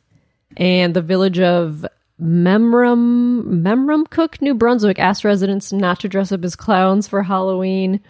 And 0.57 0.95
the 0.95 1.03
village 1.03 1.41
of 1.41 1.85
Memram, 2.21 3.43
Memramcook, 3.63 4.41
New 4.41 4.55
Brunswick 4.55 4.99
asked 4.99 5.25
residents 5.25 5.73
not 5.73 5.99
to 6.01 6.09
dress 6.09 6.31
up 6.31 6.45
as 6.45 6.55
clowns 6.55 7.09
for 7.09 7.23
Halloween. 7.23 8.01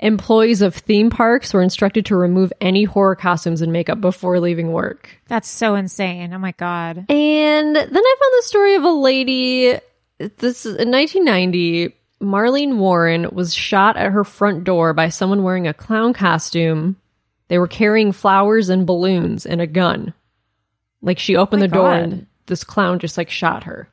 Employees 0.00 0.62
of 0.62 0.76
theme 0.76 1.10
parks 1.10 1.52
were 1.52 1.60
instructed 1.60 2.06
to 2.06 2.14
remove 2.14 2.52
any 2.60 2.84
horror 2.84 3.16
costumes 3.16 3.60
and 3.60 3.72
makeup 3.72 4.00
before 4.00 4.38
leaving 4.38 4.72
work. 4.72 5.10
That's 5.26 5.48
so 5.48 5.74
insane. 5.74 6.32
Oh 6.32 6.38
my 6.38 6.52
God. 6.52 6.98
And 7.08 7.76
then 7.76 7.96
I 7.96 8.16
found 8.20 8.32
the 8.38 8.42
story 8.42 8.76
of 8.76 8.84
a 8.84 8.90
lady. 8.90 9.76
This 10.18 10.64
is 10.64 10.76
in 10.76 10.92
1990. 10.92 11.94
Marlene 12.20 12.76
Warren 12.76 13.28
was 13.32 13.54
shot 13.54 13.96
at 13.96 14.12
her 14.12 14.24
front 14.24 14.64
door 14.64 14.92
by 14.92 15.08
someone 15.08 15.42
wearing 15.42 15.66
a 15.68 15.74
clown 15.74 16.12
costume. 16.12 16.96
They 17.48 17.58
were 17.58 17.68
carrying 17.68 18.12
flowers 18.12 18.68
and 18.68 18.86
balloons 18.86 19.46
and 19.46 19.60
a 19.60 19.66
gun. 19.66 20.14
Like 21.00 21.18
she 21.18 21.36
opened 21.36 21.62
oh 21.62 21.64
My 21.64 21.68
the 21.68 21.74
door 21.74 21.90
God. 21.90 22.02
and 22.02 22.26
this 22.46 22.64
clown 22.64 22.98
just 22.98 23.16
like 23.16 23.30
shot 23.30 23.64
her. 23.64 23.88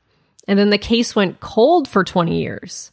And 0.47 0.57
then 0.57 0.69
the 0.69 0.77
case 0.77 1.15
went 1.15 1.39
cold 1.39 1.87
for 1.87 2.03
20 2.03 2.39
years 2.41 2.91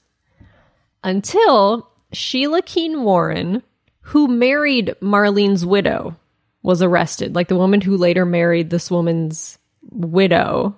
until 1.03 1.89
Sheila 2.13 2.63
Keen 2.63 3.03
Warren, 3.03 3.63
who 4.01 4.29
married 4.29 4.95
Marlene's 5.01 5.65
widow, 5.65 6.17
was 6.63 6.83
arrested. 6.83 7.35
Like 7.35 7.49
the 7.49 7.57
woman 7.57 7.81
who 7.81 7.97
later 7.97 8.25
married 8.25 8.71
this 8.71 8.91
woman's 8.91 9.59
widow 9.91 10.77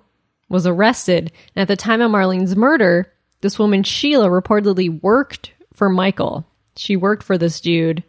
was 0.49 0.65
arrested. 0.65 1.31
And 1.55 1.61
at 1.61 1.67
the 1.67 1.75
time 1.75 2.01
of 2.01 2.11
Marlene's 2.11 2.55
murder, 2.55 3.11
this 3.41 3.59
woman, 3.59 3.83
Sheila, 3.83 4.29
reportedly 4.29 5.01
worked 5.01 5.51
for 5.73 5.89
Michael. 5.89 6.45
She 6.75 6.95
worked 6.95 7.23
for 7.23 7.37
this 7.37 7.61
dude. 7.61 8.03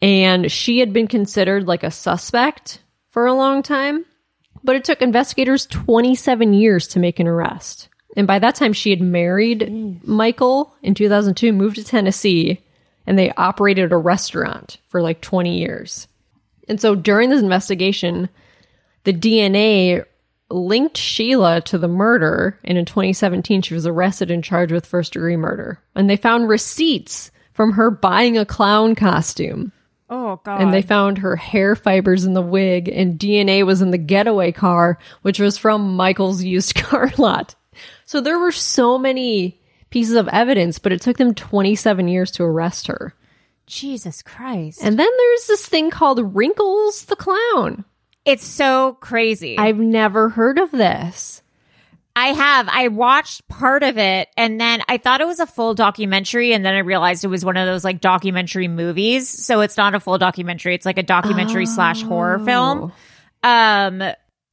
And 0.00 0.50
she 0.50 0.80
had 0.80 0.92
been 0.92 1.06
considered 1.06 1.66
like 1.66 1.82
a 1.82 1.90
suspect 1.90 2.80
for 3.10 3.26
a 3.26 3.34
long 3.34 3.62
time. 3.62 4.04
But 4.62 4.76
it 4.76 4.84
took 4.84 5.02
investigators 5.02 5.66
27 5.66 6.54
years 6.54 6.88
to 6.88 6.98
make 6.98 7.20
an 7.20 7.26
arrest. 7.26 7.88
And 8.16 8.26
by 8.26 8.38
that 8.38 8.54
time, 8.54 8.72
she 8.72 8.90
had 8.90 9.00
married 9.00 10.02
Michael 10.06 10.74
in 10.82 10.94
2002, 10.94 11.52
moved 11.52 11.76
to 11.76 11.84
Tennessee, 11.84 12.62
and 13.06 13.18
they 13.18 13.32
operated 13.32 13.92
a 13.92 13.96
restaurant 13.96 14.78
for 14.88 15.02
like 15.02 15.20
20 15.20 15.58
years. 15.58 16.06
And 16.68 16.80
so 16.80 16.94
during 16.94 17.28
this 17.28 17.42
investigation, 17.42 18.28
the 19.02 19.12
DNA 19.12 20.04
linked 20.54 20.96
Sheila 20.96 21.60
to 21.62 21.78
the 21.78 21.88
murder. 21.88 22.58
And 22.64 22.78
in 22.78 22.84
2017, 22.84 23.62
she 23.62 23.74
was 23.74 23.86
arrested 23.86 24.30
and 24.30 24.42
charged 24.42 24.72
with 24.72 24.86
first 24.86 25.12
degree 25.12 25.36
murder. 25.36 25.80
And 25.94 26.08
they 26.08 26.16
found 26.16 26.48
receipts 26.48 27.30
from 27.52 27.72
her 27.72 27.90
buying 27.90 28.38
a 28.38 28.46
clown 28.46 28.94
costume. 28.94 29.72
Oh 30.10 30.40
God. 30.44 30.60
And 30.60 30.72
they 30.72 30.82
found 30.82 31.18
her 31.18 31.36
hair 31.36 31.74
fibers 31.74 32.24
in 32.24 32.34
the 32.34 32.42
wig, 32.42 32.88
and 32.88 33.18
DNA 33.18 33.64
was 33.64 33.82
in 33.82 33.90
the 33.90 33.98
getaway 33.98 34.52
car, 34.52 34.98
which 35.22 35.40
was 35.40 35.58
from 35.58 35.96
Michael's 35.96 36.42
used 36.42 36.74
car 36.76 37.10
lot. 37.18 37.54
So 38.04 38.20
there 38.20 38.38
were 38.38 38.52
so 38.52 38.98
many 38.98 39.60
pieces 39.90 40.14
of 40.14 40.28
evidence, 40.28 40.78
but 40.78 40.92
it 40.92 41.00
took 41.00 41.16
them 41.16 41.34
27 41.34 42.08
years 42.08 42.30
to 42.32 42.44
arrest 42.44 42.86
her. 42.88 43.14
Jesus 43.66 44.22
Christ. 44.22 44.80
And 44.82 44.98
then 44.98 45.08
there's 45.16 45.46
this 45.46 45.66
thing 45.66 45.90
called 45.90 46.34
Wrinkles 46.34 47.06
the 47.06 47.16
Clown. 47.16 47.84
It's 48.24 48.44
so 48.44 48.94
crazy. 49.00 49.58
I've 49.58 49.78
never 49.78 50.28
heard 50.28 50.58
of 50.58 50.70
this. 50.70 51.42
I 52.16 52.28
have. 52.28 52.68
I 52.70 52.88
watched 52.88 53.46
part 53.48 53.82
of 53.82 53.98
it 53.98 54.28
and 54.36 54.60
then 54.60 54.82
I 54.88 54.98
thought 54.98 55.20
it 55.20 55.26
was 55.26 55.40
a 55.40 55.46
full 55.46 55.74
documentary 55.74 56.52
and 56.52 56.64
then 56.64 56.74
I 56.74 56.78
realized 56.78 57.24
it 57.24 57.28
was 57.28 57.44
one 57.44 57.56
of 57.56 57.66
those 57.66 57.82
like 57.82 58.00
documentary 58.00 58.68
movies. 58.68 59.28
So 59.28 59.60
it's 59.62 59.76
not 59.76 59.96
a 59.96 60.00
full 60.00 60.16
documentary. 60.18 60.76
It's 60.76 60.86
like 60.86 60.98
a 60.98 61.02
documentary 61.02 61.66
slash 61.66 62.02
horror 62.02 62.38
film. 62.38 62.92
Um 63.42 64.02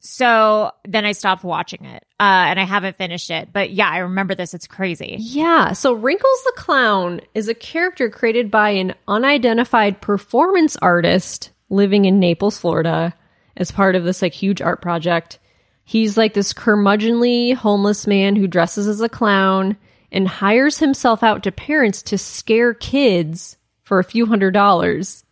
so 0.00 0.72
then 0.84 1.04
I 1.04 1.12
stopped 1.12 1.44
watching 1.44 1.84
it. 1.84 2.04
Uh 2.18 2.50
and 2.50 2.58
I 2.58 2.64
haven't 2.64 2.96
finished 2.96 3.30
it. 3.30 3.52
But 3.52 3.70
yeah, 3.70 3.88
I 3.88 3.98
remember 3.98 4.34
this. 4.34 4.54
It's 4.54 4.66
crazy. 4.66 5.16
Yeah, 5.20 5.72
so 5.72 5.92
Wrinkles 5.92 6.42
the 6.44 6.54
Clown 6.56 7.20
is 7.32 7.46
a 7.46 7.54
character 7.54 8.10
created 8.10 8.50
by 8.50 8.70
an 8.70 8.94
unidentified 9.06 10.00
performance 10.00 10.76
artist 10.82 11.50
living 11.70 12.06
in 12.06 12.18
Naples, 12.18 12.58
Florida, 12.58 13.14
as 13.56 13.70
part 13.70 13.96
of 13.96 14.04
this 14.04 14.22
like 14.22 14.32
huge 14.32 14.62
art 14.62 14.82
project. 14.82 15.38
He's 15.84 16.16
like 16.16 16.34
this 16.34 16.52
curmudgeonly 16.52 17.54
homeless 17.54 18.06
man 18.06 18.36
who 18.36 18.46
dresses 18.46 18.86
as 18.86 19.00
a 19.00 19.08
clown 19.08 19.76
and 20.10 20.28
hires 20.28 20.78
himself 20.78 21.22
out 21.22 21.42
to 21.42 21.52
parents 21.52 22.02
to 22.02 22.18
scare 22.18 22.74
kids 22.74 23.56
for 23.82 23.98
a 23.98 24.04
few 24.04 24.26
hundred 24.26 24.52
dollars. 24.52 25.24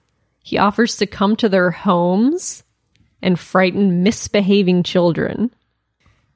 He 0.43 0.59
offers 0.59 0.97
to 0.97 1.07
come 1.07 1.37
to 1.37 1.49
their 1.49 1.71
homes 1.71 2.65
and 3.23 3.39
frighten 3.39 4.03
misbehaving 4.03 4.83
children. 4.83 5.55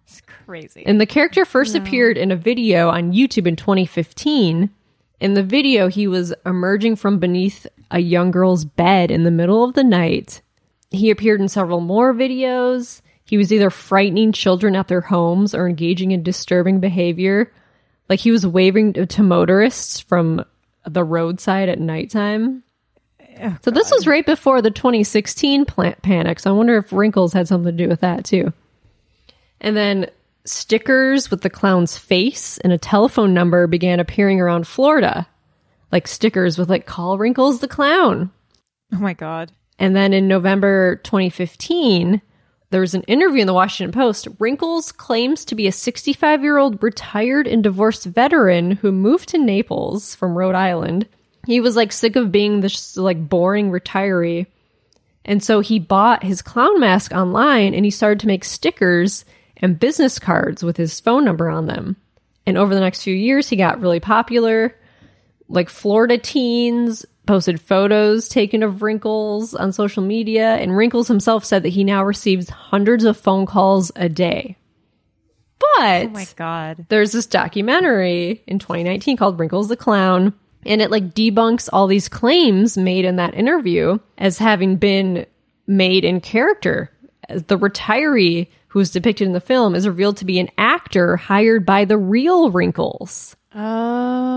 It's 0.06 0.20
crazy. 0.20 0.84
And 0.86 1.00
the 1.00 1.06
character 1.06 1.44
first 1.44 1.74
appeared 1.74 2.18
in 2.18 2.30
a 2.30 2.36
video 2.36 2.90
on 2.90 3.12
YouTube 3.12 3.46
in 3.46 3.56
2015. 3.56 4.70
In 5.20 5.34
the 5.34 5.42
video, 5.42 5.88
he 5.88 6.06
was 6.06 6.34
emerging 6.44 6.96
from 6.96 7.18
beneath 7.18 7.66
a 7.90 8.00
young 8.00 8.30
girl's 8.30 8.64
bed 8.64 9.10
in 9.10 9.24
the 9.24 9.30
middle 9.30 9.64
of 9.64 9.74
the 9.74 9.84
night. 9.84 10.42
He 10.94 11.10
appeared 11.10 11.40
in 11.40 11.48
several 11.48 11.80
more 11.80 12.14
videos. 12.14 13.02
He 13.24 13.36
was 13.36 13.52
either 13.52 13.70
frightening 13.70 14.32
children 14.32 14.76
at 14.76 14.88
their 14.88 15.00
homes 15.00 15.54
or 15.54 15.68
engaging 15.68 16.12
in 16.12 16.22
disturbing 16.22 16.80
behavior. 16.80 17.52
Like 18.08 18.20
he 18.20 18.30
was 18.30 18.46
waving 18.46 18.92
to 18.92 19.22
motorists 19.22 20.00
from 20.00 20.44
the 20.86 21.04
roadside 21.04 21.68
at 21.68 21.80
nighttime. 21.80 22.62
Oh, 23.42 23.56
so 23.62 23.70
this 23.70 23.90
was 23.90 24.06
right 24.06 24.24
before 24.24 24.62
the 24.62 24.70
2016 24.70 25.64
plant 25.64 26.02
panic. 26.02 26.38
So 26.38 26.50
I 26.50 26.56
wonder 26.56 26.76
if 26.76 26.92
Wrinkles 26.92 27.32
had 27.32 27.48
something 27.48 27.76
to 27.76 27.84
do 27.84 27.88
with 27.88 28.00
that 28.00 28.24
too. 28.24 28.52
And 29.60 29.76
then 29.76 30.10
stickers 30.44 31.30
with 31.30 31.40
the 31.40 31.50
clown's 31.50 31.96
face 31.96 32.58
and 32.58 32.72
a 32.72 32.78
telephone 32.78 33.32
number 33.32 33.66
began 33.66 33.98
appearing 33.98 34.40
around 34.40 34.66
Florida, 34.66 35.26
like 35.90 36.06
stickers 36.06 36.58
with 36.58 36.68
like 36.68 36.86
"Call 36.86 37.18
Wrinkles 37.18 37.60
the 37.60 37.68
Clown." 37.68 38.30
Oh 38.92 38.98
my 38.98 39.14
god. 39.14 39.50
And 39.78 39.94
then 39.94 40.12
in 40.12 40.28
November 40.28 40.96
2015, 40.96 42.22
there 42.70 42.80
was 42.80 42.94
an 42.94 43.02
interview 43.02 43.42
in 43.42 43.46
the 43.46 43.54
Washington 43.54 43.92
Post. 43.92 44.28
Wrinkles 44.38 44.90
claims 44.90 45.44
to 45.44 45.54
be 45.54 45.66
a 45.66 45.72
65 45.72 46.42
year 46.42 46.58
old 46.58 46.82
retired 46.82 47.46
and 47.46 47.62
divorced 47.62 48.04
veteran 48.04 48.72
who 48.72 48.90
moved 48.90 49.28
to 49.30 49.38
Naples 49.38 50.14
from 50.14 50.36
Rhode 50.36 50.54
Island. 50.54 51.08
He 51.46 51.60
was 51.60 51.76
like 51.76 51.92
sick 51.92 52.16
of 52.16 52.32
being 52.32 52.60
this 52.60 52.96
like 52.96 53.28
boring 53.28 53.70
retiree. 53.70 54.46
And 55.24 55.42
so 55.42 55.60
he 55.60 55.78
bought 55.78 56.22
his 56.22 56.42
clown 56.42 56.80
mask 56.80 57.12
online 57.12 57.74
and 57.74 57.84
he 57.84 57.90
started 57.90 58.20
to 58.20 58.26
make 58.26 58.44
stickers 58.44 59.24
and 59.56 59.78
business 59.78 60.18
cards 60.18 60.62
with 60.62 60.76
his 60.76 61.00
phone 61.00 61.24
number 61.24 61.48
on 61.48 61.66
them. 61.66 61.96
And 62.46 62.58
over 62.58 62.74
the 62.74 62.80
next 62.80 63.02
few 63.02 63.14
years, 63.14 63.48
he 63.48 63.56
got 63.56 63.80
really 63.80 64.00
popular. 64.00 64.74
Like 65.48 65.68
Florida 65.70 66.18
teens 66.18 67.06
posted 67.26 67.60
photos 67.60 68.28
taken 68.28 68.62
of 68.62 68.82
Wrinkles 68.82 69.54
on 69.54 69.72
social 69.72 70.02
media, 70.02 70.56
and 70.56 70.76
Wrinkles 70.76 71.08
himself 71.08 71.44
said 71.44 71.62
that 71.62 71.70
he 71.70 71.84
now 71.84 72.04
receives 72.04 72.48
hundreds 72.48 73.04
of 73.04 73.16
phone 73.16 73.46
calls 73.46 73.90
a 73.96 74.08
day. 74.08 74.56
But 75.58 76.06
Oh 76.06 76.10
my 76.10 76.26
god. 76.36 76.86
there's 76.88 77.12
this 77.12 77.26
documentary 77.26 78.42
in 78.46 78.58
2019 78.58 79.16
called 79.16 79.38
Wrinkles 79.38 79.68
the 79.68 79.76
Clown, 79.76 80.34
and 80.66 80.82
it 80.82 80.90
like 80.90 81.14
debunks 81.14 81.68
all 81.72 81.86
these 81.86 82.08
claims 82.08 82.76
made 82.76 83.04
in 83.04 83.16
that 83.16 83.34
interview 83.34 83.98
as 84.18 84.38
having 84.38 84.76
been 84.76 85.26
made 85.66 86.04
in 86.04 86.20
character. 86.20 86.90
The 87.28 87.58
retiree 87.58 88.48
who 88.68 88.80
is 88.80 88.90
depicted 88.90 89.26
in 89.26 89.32
the 89.32 89.40
film 89.40 89.74
is 89.74 89.86
revealed 89.86 90.18
to 90.18 90.24
be 90.24 90.38
an 90.38 90.50
actor 90.58 91.16
hired 91.16 91.64
by 91.64 91.84
the 91.84 91.96
real 91.96 92.50
Wrinkles. 92.50 93.36
Oh. 93.54 94.36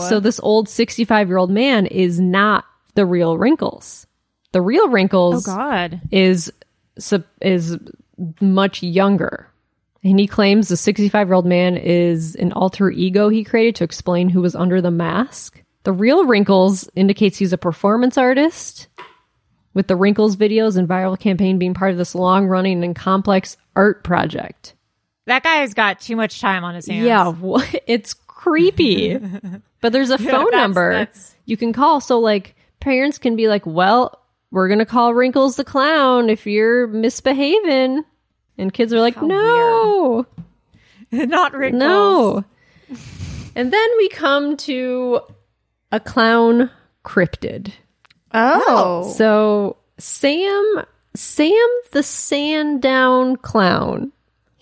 oh. 0.00 0.08
So 0.08 0.20
this 0.20 0.40
old 0.42 0.68
65 0.68 1.28
year 1.28 1.36
old 1.36 1.50
man 1.50 1.86
is 1.86 2.18
not 2.20 2.64
the 2.94 3.06
real 3.06 3.36
Wrinkles. 3.38 4.06
The 4.52 4.62
real 4.62 4.88
wrinkles 4.88 5.46
Oh 5.46 5.54
god. 5.54 6.00
is 6.10 6.50
is 7.42 7.76
much 8.40 8.82
younger. 8.82 9.50
And 10.02 10.18
he 10.18 10.26
claims 10.26 10.68
the 10.68 10.76
65 10.76 11.28
year 11.28 11.34
old 11.34 11.46
man 11.46 11.76
is 11.76 12.36
an 12.36 12.52
alter 12.52 12.90
ego 12.90 13.28
he 13.28 13.44
created 13.44 13.74
to 13.76 13.84
explain 13.84 14.28
who 14.28 14.40
was 14.40 14.54
under 14.54 14.80
the 14.80 14.90
mask. 14.90 15.62
The 15.82 15.92
real 15.92 16.24
Wrinkles 16.24 16.88
indicates 16.96 17.36
he's 17.38 17.52
a 17.52 17.58
performance 17.58 18.16
artist, 18.18 18.88
with 19.74 19.86
the 19.88 19.94
Wrinkles 19.96 20.36
videos 20.36 20.76
and 20.76 20.88
viral 20.88 21.18
campaign 21.18 21.58
being 21.58 21.74
part 21.74 21.90
of 21.92 21.98
this 21.98 22.14
long 22.14 22.46
running 22.46 22.82
and 22.82 22.96
complex 22.96 23.56
art 23.76 24.02
project. 24.02 24.74
That 25.26 25.42
guy 25.42 25.56
has 25.56 25.74
got 25.74 26.00
too 26.00 26.16
much 26.16 26.40
time 26.40 26.64
on 26.64 26.74
his 26.74 26.86
hands. 26.86 27.04
Yeah, 27.06 27.28
what? 27.28 27.82
it's 27.86 28.14
creepy. 28.14 29.18
but 29.80 29.92
there's 29.92 30.10
a 30.10 30.16
Yeah, 30.20 30.30
phone 30.30 30.44
that's- 30.46 30.60
number 30.62 30.92
that's- 30.92 31.34
you 31.44 31.56
can 31.56 31.72
call. 31.72 32.00
So, 32.00 32.18
like, 32.18 32.54
parents 32.80 33.18
can 33.18 33.36
be 33.36 33.48
like, 33.48 33.64
well, 33.66 34.20
we're 34.50 34.68
going 34.68 34.78
to 34.80 34.86
call 34.86 35.14
Wrinkles 35.14 35.56
the 35.56 35.64
Clown 35.64 36.30
if 36.30 36.46
you're 36.46 36.86
misbehaving. 36.86 38.04
And 38.58 38.72
kids 38.72 38.92
are 38.92 39.00
like, 39.00 39.20
no, 39.20 40.26
Not 41.12 41.52
Wrinkles. 41.54 41.78
no. 41.80 42.44
and 43.54 43.72
then 43.72 43.88
we 43.98 44.08
come 44.08 44.56
to 44.58 45.20
a 45.92 46.00
clown 46.00 46.70
cryptid. 47.04 47.72
Oh. 48.32 49.12
So 49.16 49.76
Sam, 49.98 50.84
Sam 51.14 51.68
the 51.92 52.02
Sandown 52.02 53.36
Clown, 53.36 54.10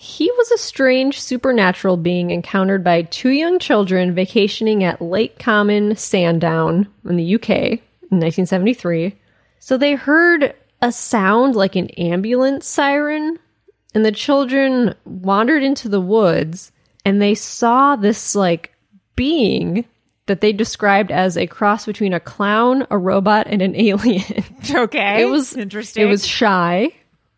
he 0.04 0.30
was 0.32 0.50
a 0.50 0.58
strange 0.58 1.18
supernatural 1.18 1.96
being 1.96 2.30
encountered 2.30 2.84
by 2.84 3.00
two 3.02 3.30
young 3.30 3.58
children 3.58 4.14
vacationing 4.14 4.84
at 4.84 5.00
Lake 5.00 5.38
Common, 5.38 5.96
Sandown, 5.96 6.86
in 7.08 7.16
the 7.16 7.34
UK 7.36 7.48
in 7.50 8.20
1973. 8.20 9.16
So 9.60 9.78
they 9.78 9.94
heard 9.94 10.54
a 10.82 10.92
sound 10.92 11.56
like 11.56 11.74
an 11.74 11.88
ambulance 11.90 12.66
siren, 12.66 13.38
and 13.94 14.04
the 14.04 14.12
children 14.12 14.94
wandered 15.06 15.62
into 15.62 15.88
the 15.88 16.02
woods 16.02 16.70
and 17.06 17.20
they 17.20 17.34
saw 17.34 17.96
this 17.96 18.34
like 18.34 18.74
being 19.16 19.86
that 20.26 20.42
they 20.42 20.52
described 20.52 21.12
as 21.12 21.38
a 21.38 21.46
cross 21.46 21.86
between 21.86 22.12
a 22.12 22.20
clown, 22.20 22.86
a 22.90 22.98
robot, 22.98 23.46
and 23.48 23.62
an 23.62 23.74
alien. 23.80 24.44
Okay. 24.70 25.22
It 25.22 25.30
was 25.30 25.56
interesting. 25.56 26.02
It 26.02 26.06
was 26.06 26.26
shy, 26.26 26.92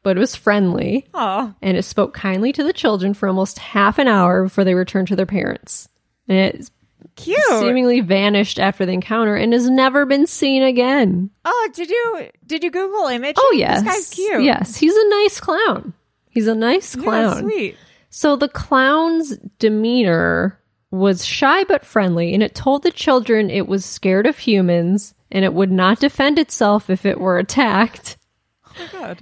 but 0.06 0.16
it 0.16 0.20
was 0.20 0.36
friendly, 0.36 1.04
Oh. 1.14 1.52
and 1.60 1.76
it 1.76 1.82
spoke 1.82 2.14
kindly 2.14 2.52
to 2.52 2.62
the 2.62 2.72
children 2.72 3.12
for 3.12 3.26
almost 3.28 3.58
half 3.58 3.98
an 3.98 4.06
hour 4.06 4.44
before 4.44 4.62
they 4.62 4.74
returned 4.74 5.08
to 5.08 5.16
their 5.16 5.26
parents. 5.26 5.88
And 6.28 6.38
it 6.38 6.70
Cute. 7.16 7.36
seemingly 7.58 7.98
vanished 8.02 8.60
after 8.60 8.86
the 8.86 8.92
encounter 8.92 9.34
and 9.34 9.52
has 9.52 9.68
never 9.68 10.06
been 10.06 10.28
seen 10.28 10.62
again. 10.62 11.30
oh, 11.44 11.68
did 11.74 11.90
you 11.90 12.28
did 12.46 12.62
you 12.62 12.70
Google 12.70 13.08
image? 13.08 13.34
Oh 13.36 13.54
yes, 13.56 13.82
This 13.82 13.92
guy's 13.94 14.10
cute. 14.10 14.44
Yes, 14.44 14.76
he's 14.76 14.94
a 14.94 15.08
nice 15.08 15.40
clown. 15.40 15.92
He's 16.30 16.46
a 16.46 16.54
nice 16.54 16.94
Yeah, 16.94 17.02
clown. 17.02 17.40
sweet. 17.42 17.76
So 18.10 18.36
the 18.36 18.48
clown's 18.48 19.36
demeanor 19.58 20.56
was 20.92 21.26
shy 21.26 21.64
but 21.64 21.84
friendly, 21.84 22.32
and 22.32 22.44
it 22.44 22.54
told 22.54 22.84
the 22.84 22.92
children 22.92 23.50
it 23.50 23.66
was 23.66 23.84
scared 23.84 24.26
of 24.28 24.38
humans 24.38 25.14
and 25.32 25.44
it 25.44 25.52
would 25.52 25.72
not 25.72 25.98
defend 25.98 26.38
itself 26.38 26.88
if 26.90 27.04
it 27.04 27.18
were 27.20 27.38
attacked. 27.38 28.15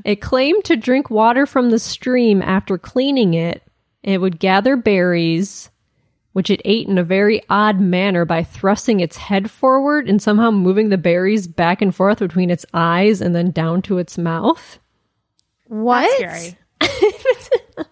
It 0.04 0.20
claimed 0.20 0.64
to 0.64 0.76
drink 0.76 1.10
water 1.10 1.46
from 1.46 1.70
the 1.70 1.78
stream 1.78 2.42
after 2.42 2.78
cleaning 2.78 3.34
it. 3.34 3.62
It 4.02 4.20
would 4.20 4.38
gather 4.38 4.76
berries, 4.76 5.70
which 6.32 6.50
it 6.50 6.60
ate 6.64 6.88
in 6.88 6.98
a 6.98 7.04
very 7.04 7.42
odd 7.48 7.80
manner 7.80 8.24
by 8.24 8.42
thrusting 8.42 9.00
its 9.00 9.16
head 9.16 9.50
forward 9.50 10.08
and 10.08 10.20
somehow 10.20 10.50
moving 10.50 10.88
the 10.88 10.98
berries 10.98 11.46
back 11.46 11.80
and 11.80 11.94
forth 11.94 12.18
between 12.18 12.50
its 12.50 12.66
eyes 12.74 13.20
and 13.20 13.34
then 13.34 13.50
down 13.50 13.82
to 13.82 13.98
its 13.98 14.18
mouth. 14.18 14.78
What? 15.66 16.10
Scary. 16.16 16.58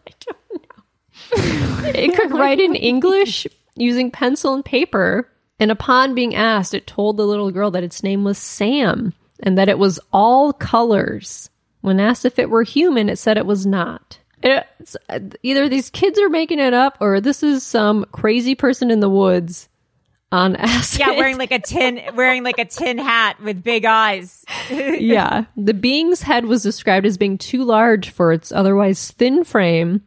It 1.34 2.14
could 2.16 2.32
write 2.32 2.60
in 2.60 2.74
English 2.74 3.46
using 3.76 4.10
pencil 4.10 4.54
and 4.54 4.64
paper. 4.64 5.28
And 5.58 5.70
upon 5.70 6.14
being 6.14 6.34
asked, 6.34 6.74
it 6.74 6.86
told 6.86 7.16
the 7.16 7.26
little 7.26 7.50
girl 7.50 7.70
that 7.70 7.84
its 7.84 8.02
name 8.02 8.24
was 8.24 8.38
Sam 8.38 9.14
and 9.42 9.56
that 9.58 9.68
it 9.68 9.78
was 9.78 10.00
all 10.12 10.52
colors. 10.52 11.50
When 11.82 12.00
asked 12.00 12.24
if 12.24 12.38
it 12.38 12.48
were 12.48 12.62
human, 12.62 13.08
it 13.08 13.18
said 13.18 13.36
it 13.36 13.46
was 13.46 13.66
not. 13.66 14.18
It's, 14.42 14.96
uh, 15.08 15.20
either 15.42 15.68
these 15.68 15.90
kids 15.90 16.18
are 16.18 16.28
making 16.28 16.58
it 16.58 16.74
up 16.74 16.96
or 17.00 17.20
this 17.20 17.42
is 17.42 17.62
some 17.62 18.06
crazy 18.10 18.54
person 18.54 18.90
in 18.90 19.00
the 19.00 19.10
woods 19.10 19.68
on 20.32 20.56
acid. 20.56 21.00
Yeah, 21.00 21.10
wearing 21.10 21.38
like 21.38 21.52
a 21.52 21.60
tin 21.60 22.00
wearing 22.14 22.42
like 22.42 22.58
a 22.58 22.64
tin 22.64 22.98
hat 22.98 23.40
with 23.40 23.62
big 23.62 23.84
eyes. 23.84 24.44
yeah. 24.70 25.44
The 25.56 25.74
being's 25.74 26.22
head 26.22 26.46
was 26.46 26.62
described 26.62 27.06
as 27.06 27.18
being 27.18 27.38
too 27.38 27.64
large 27.64 28.10
for 28.10 28.32
its 28.32 28.50
otherwise 28.50 29.10
thin 29.12 29.44
frame, 29.44 30.02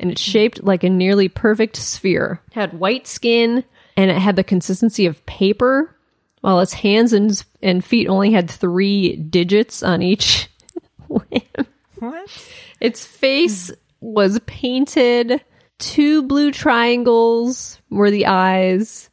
and 0.00 0.10
it's 0.10 0.20
shaped 0.20 0.64
like 0.64 0.82
a 0.82 0.90
nearly 0.90 1.28
perfect 1.28 1.76
sphere. 1.76 2.40
It 2.48 2.54
had 2.54 2.78
white 2.78 3.06
skin, 3.06 3.64
and 3.96 4.10
it 4.10 4.18
had 4.18 4.36
the 4.36 4.44
consistency 4.44 5.06
of 5.06 5.24
paper, 5.26 5.94
while 6.40 6.60
its 6.60 6.72
hands 6.72 7.12
and, 7.12 7.44
and 7.62 7.84
feet 7.84 8.08
only 8.08 8.32
had 8.32 8.50
three 8.50 9.16
digits 9.16 9.82
on 9.82 10.02
each 10.02 10.48
What? 11.08 11.42
Its 12.80 13.06
face 13.06 13.72
was 14.00 14.38
painted. 14.46 15.42
Two 15.78 16.22
blue 16.22 16.50
triangles 16.52 17.80
were 17.90 18.10
the 18.10 18.26
eyes. 18.26 19.08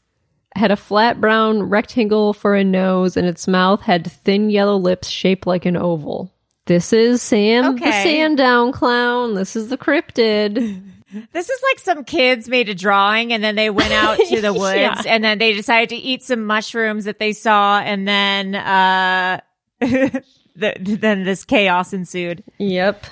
Had 0.56 0.72
a 0.72 0.76
flat 0.76 1.20
brown 1.20 1.64
rectangle 1.64 2.34
for 2.34 2.56
a 2.56 2.64
nose, 2.64 3.18
and 3.18 3.26
its 3.26 3.48
mouth 3.48 3.82
had 3.82 4.12
thin 4.12 4.50
yellow 4.50 4.78
lips 4.78 5.08
shaped 5.10 5.48
like 5.48 5.66
an 5.66 5.76
oval. 5.78 6.32
This 6.66 6.94
is 6.94 7.22
Sam 7.22 7.76
the 7.76 7.82
Okay. 7.86 8.04
Sandown 8.04 8.72
Clown. 8.72 9.34
This 9.34 9.56
is 9.56 9.70
the 9.70 9.78
cryptid. 9.78 10.82
This 11.32 11.50
is 11.50 11.62
like 11.72 11.80
some 11.80 12.04
kids 12.06 12.48
made 12.50 12.70
a 12.70 12.76
drawing 12.76 13.34
and 13.34 13.44
then 13.44 13.56
they 13.56 13.70
went 13.70 13.92
out 13.94 14.18
to 14.18 14.42
the 14.42 14.52
woods 14.54 14.76
Yeah. 14.78 15.02
and 15.06 15.24
then 15.24 15.38
they 15.40 15.54
decided 15.54 15.90
to 15.90 15.96
eat 15.96 16.24
some 16.24 16.44
mushrooms 16.46 17.06
that 17.06 17.20
they 17.20 17.34
saw 17.34 17.80
and 17.80 18.08
then 18.08 18.56
uh 18.56 19.40
the, 20.56 20.74
then 20.80 21.24
this 21.24 21.46
chaos 21.46 21.94
ensued. 21.94 22.44
Yep. 22.58 23.06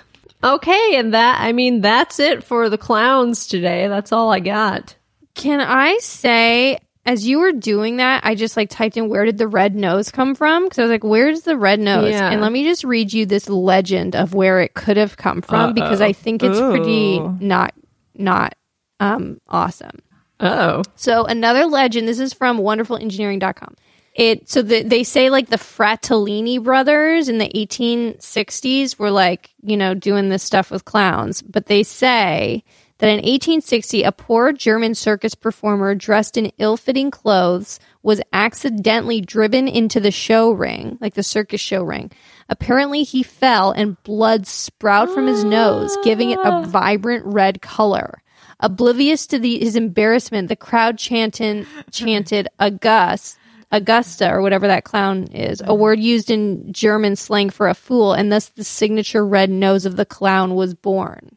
Okay, 0.44 0.96
and 0.96 1.14
that, 1.14 1.40
I 1.40 1.52
mean, 1.52 1.82
that's 1.82 2.20
it 2.20 2.44
for 2.44 2.70
the 2.70 2.78
clowns 2.78 3.48
today. 3.48 3.88
That's 3.88 4.12
all 4.12 4.32
I 4.32 4.40
got. 4.40 4.96
Can 5.36 5.62
I 5.62 5.98
say, 6.00 6.80
as 7.06 7.28
you 7.28 7.40
were 7.40 7.52
doing 7.52 7.98
that, 7.98 8.26
I 8.26 8.36
just 8.36 8.58
like 8.58 8.70
typed 8.70 8.98
in 8.98 9.08
where 9.08 9.26
did 9.26 9.38
the 9.38 9.48
red 9.48 9.76
nose 9.76 10.10
come 10.12 10.34
from? 10.36 10.66
Because 10.66 10.80
I 10.80 10.82
was 10.84 10.92
like, 10.92 11.04
where's 11.04 11.42
the 11.42 11.58
red 11.58 11.80
nose? 11.80 12.12
Yeah. 12.12 12.30
And 12.30 12.42
let 12.42 12.52
me 12.52 12.64
just 12.64 12.84
read 12.84 13.14
you 13.14 13.26
this 13.26 13.50
legend 13.50 14.16
of 14.16 14.34
where 14.34 14.62
it 14.62 14.74
could 14.74 14.98
have 14.98 15.16
come 15.16 15.42
from 15.42 15.74
because 15.74 16.02
I 16.02 16.12
think 16.12 16.44
it's 16.44 16.60
pretty 16.60 17.20
not 17.20 17.74
not 18.16 18.56
um 19.00 19.40
awesome. 19.48 20.00
Oh. 20.40 20.82
So 20.96 21.26
another 21.26 21.66
legend. 21.66 22.08
This 22.08 22.20
is 22.20 22.34
from 22.34 22.58
wonderfulengineering.com. 22.58 23.76
It 24.14 24.50
so 24.50 24.62
the, 24.62 24.84
they 24.84 25.04
say 25.04 25.30
like 25.30 25.50
the 25.50 25.58
Fratellini 25.58 26.62
brothers 26.62 27.30
in 27.30 27.38
the 27.38 27.50
1860s 27.50 29.00
were 29.00 29.12
like 29.12 29.52
you 29.64 29.78
know 29.78 29.94
doing 29.94 30.30
this 30.30 30.44
stuff 30.44 30.70
with 30.70 30.86
clowns, 30.86 31.42
but 31.42 31.68
they 31.68 31.84
say 31.84 32.64
that 33.02 33.08
in 33.08 33.16
1860, 33.16 34.04
a 34.04 34.12
poor 34.12 34.54
German 34.54 34.94
circus 34.94 35.34
performer 35.34 35.96
dressed 35.96 36.38
in 36.38 36.52
ill 36.60 36.78
fitting 36.78 37.10
clothes 37.10 37.80
was 38.04 38.22
accidentally 38.32 39.20
driven 39.22 39.68
into 39.68 40.00
the 40.00 40.12
show 40.12 40.52
ring, 40.52 41.00
like 41.02 41.16
the 41.16 41.24
circus 41.24 41.60
show 41.60 41.84
ring. 41.84 42.12
Apparently, 42.48 43.02
he 43.02 43.24
fell 43.24 43.72
and 43.72 44.02
blood 44.04 44.46
sprout 44.46 45.10
from 45.10 45.26
his 45.26 45.44
nose, 45.44 45.98
giving 46.04 46.30
it 46.30 46.38
a 46.40 46.52
ah. 46.52 46.62
vibrant 46.62 47.26
red 47.26 47.60
color. 47.60 48.22
Oblivious 48.60 49.26
to 49.26 49.40
the, 49.40 49.58
his 49.58 49.76
embarrassment, 49.76 50.48
the 50.48 50.56
crowd 50.56 51.00
chanted, 51.00 51.66
chanted 51.90 52.48
August, 52.60 53.36
Augusta, 53.72 54.30
or 54.30 54.42
whatever 54.42 54.68
that 54.68 54.84
clown 54.84 55.24
is, 55.32 55.62
a 55.66 55.74
word 55.74 56.00
used 56.00 56.30
in 56.30 56.72
German 56.74 57.16
slang 57.16 57.50
for 57.50 57.70
a 57.70 57.74
fool, 57.74 58.14
and 58.14 58.32
thus 58.32 58.50
the 58.50 58.64
signature 58.64 59.26
red 59.26 59.50
nose 59.50 59.86
of 59.86 59.96
the 59.96 60.06
clown 60.06 60.56
was 60.56 60.74
born. 60.74 61.36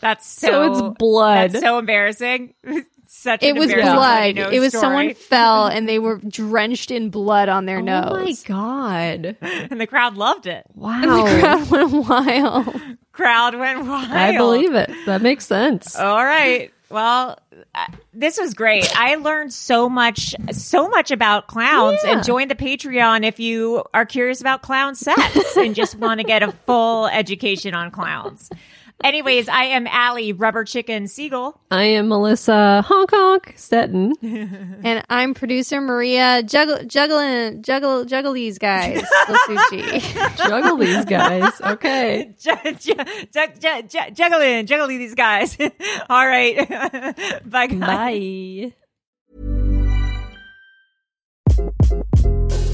That's 0.00 0.26
so, 0.26 0.48
So 0.48 0.62
it's 0.88 0.98
blood. 0.98 1.50
That's 1.52 1.62
so 1.64 1.78
embarrassing. 1.78 2.54
Such 3.08 3.42
It 3.42 3.54
was 3.56 3.72
blood. 3.72 4.34
nose 4.34 4.52
It 4.52 4.60
was 4.60 4.70
story. 4.72 4.80
someone 4.80 5.14
fell 5.14 5.66
and 5.72 5.88
they 5.88 5.98
were 5.98 6.18
drenched 6.28 6.90
in 6.90 7.08
blood 7.08 7.48
on 7.48 7.64
their 7.64 7.78
Oh 7.78 7.82
nose. 7.82 8.12
Oh 8.12 8.24
my 8.24 8.34
god! 8.46 9.36
and 9.40 9.80
the 9.80 9.86
crowd 9.86 10.16
loved 10.16 10.46
it. 10.46 10.64
Wow, 10.74 11.24
And 11.26 11.26
the 11.26 11.40
crowd 11.40 11.70
went 11.70 12.08
wild. 12.08 12.80
Crowd 13.12 13.54
went 13.54 13.86
wild. 13.86 14.10
I 14.12 14.36
believe 14.36 14.74
it. 14.74 14.90
That 15.06 15.22
makes 15.22 15.46
sense. 15.46 15.96
All 15.96 16.22
right. 16.24 16.70
Well, 16.90 17.38
this 18.12 18.38
was 18.38 18.54
great. 18.54 18.88
I 18.98 19.16
learned 19.16 19.52
so 19.52 19.88
much, 19.88 20.34
so 20.52 20.88
much 20.88 21.10
about 21.10 21.46
clowns. 21.46 22.00
Yeah. 22.04 22.12
And 22.12 22.24
join 22.24 22.48
the 22.48 22.54
Patreon 22.54 23.24
if 23.24 23.40
you 23.40 23.84
are 23.92 24.06
curious 24.06 24.40
about 24.40 24.62
clown 24.62 24.94
sex 24.94 25.56
and 25.56 25.74
just 25.74 25.96
want 25.96 26.20
to 26.20 26.24
get 26.24 26.42
a 26.42 26.52
full 26.52 27.06
education 27.06 27.74
on 27.74 27.90
clowns. 27.90 28.50
Anyways, 29.04 29.48
I 29.48 29.64
am 29.64 29.86
Allie 29.86 30.32
Rubber 30.32 30.64
Chicken 30.64 31.06
Siegel. 31.06 31.60
I 31.70 31.84
am 31.84 32.08
Melissa 32.08 32.82
Honk 32.82 33.10
Honk 33.12 33.54
Stetten. 33.56 34.12
And 34.84 35.04
I'm 35.08 35.34
producer 35.34 35.80
Maria 35.80 36.42
juggle 36.42 36.78
juggling 36.86 37.62
juggle 37.62 38.04
juggle 38.04 38.32
these 38.32 38.58
guys. 38.58 39.02
Lasucci. 39.26 40.36
Juggle 40.48 40.76
these 40.76 41.04
guys. 41.04 41.52
Okay. 41.60 42.34
Ju- 42.40 44.12
juggling, 44.12 44.66
juggling 44.66 44.98
these 44.98 45.14
guys. 45.14 45.56
All 46.08 46.26
right. 46.26 46.56
Bye, 47.44 47.66
guys. 47.66 47.80
Bye. 47.80 48.72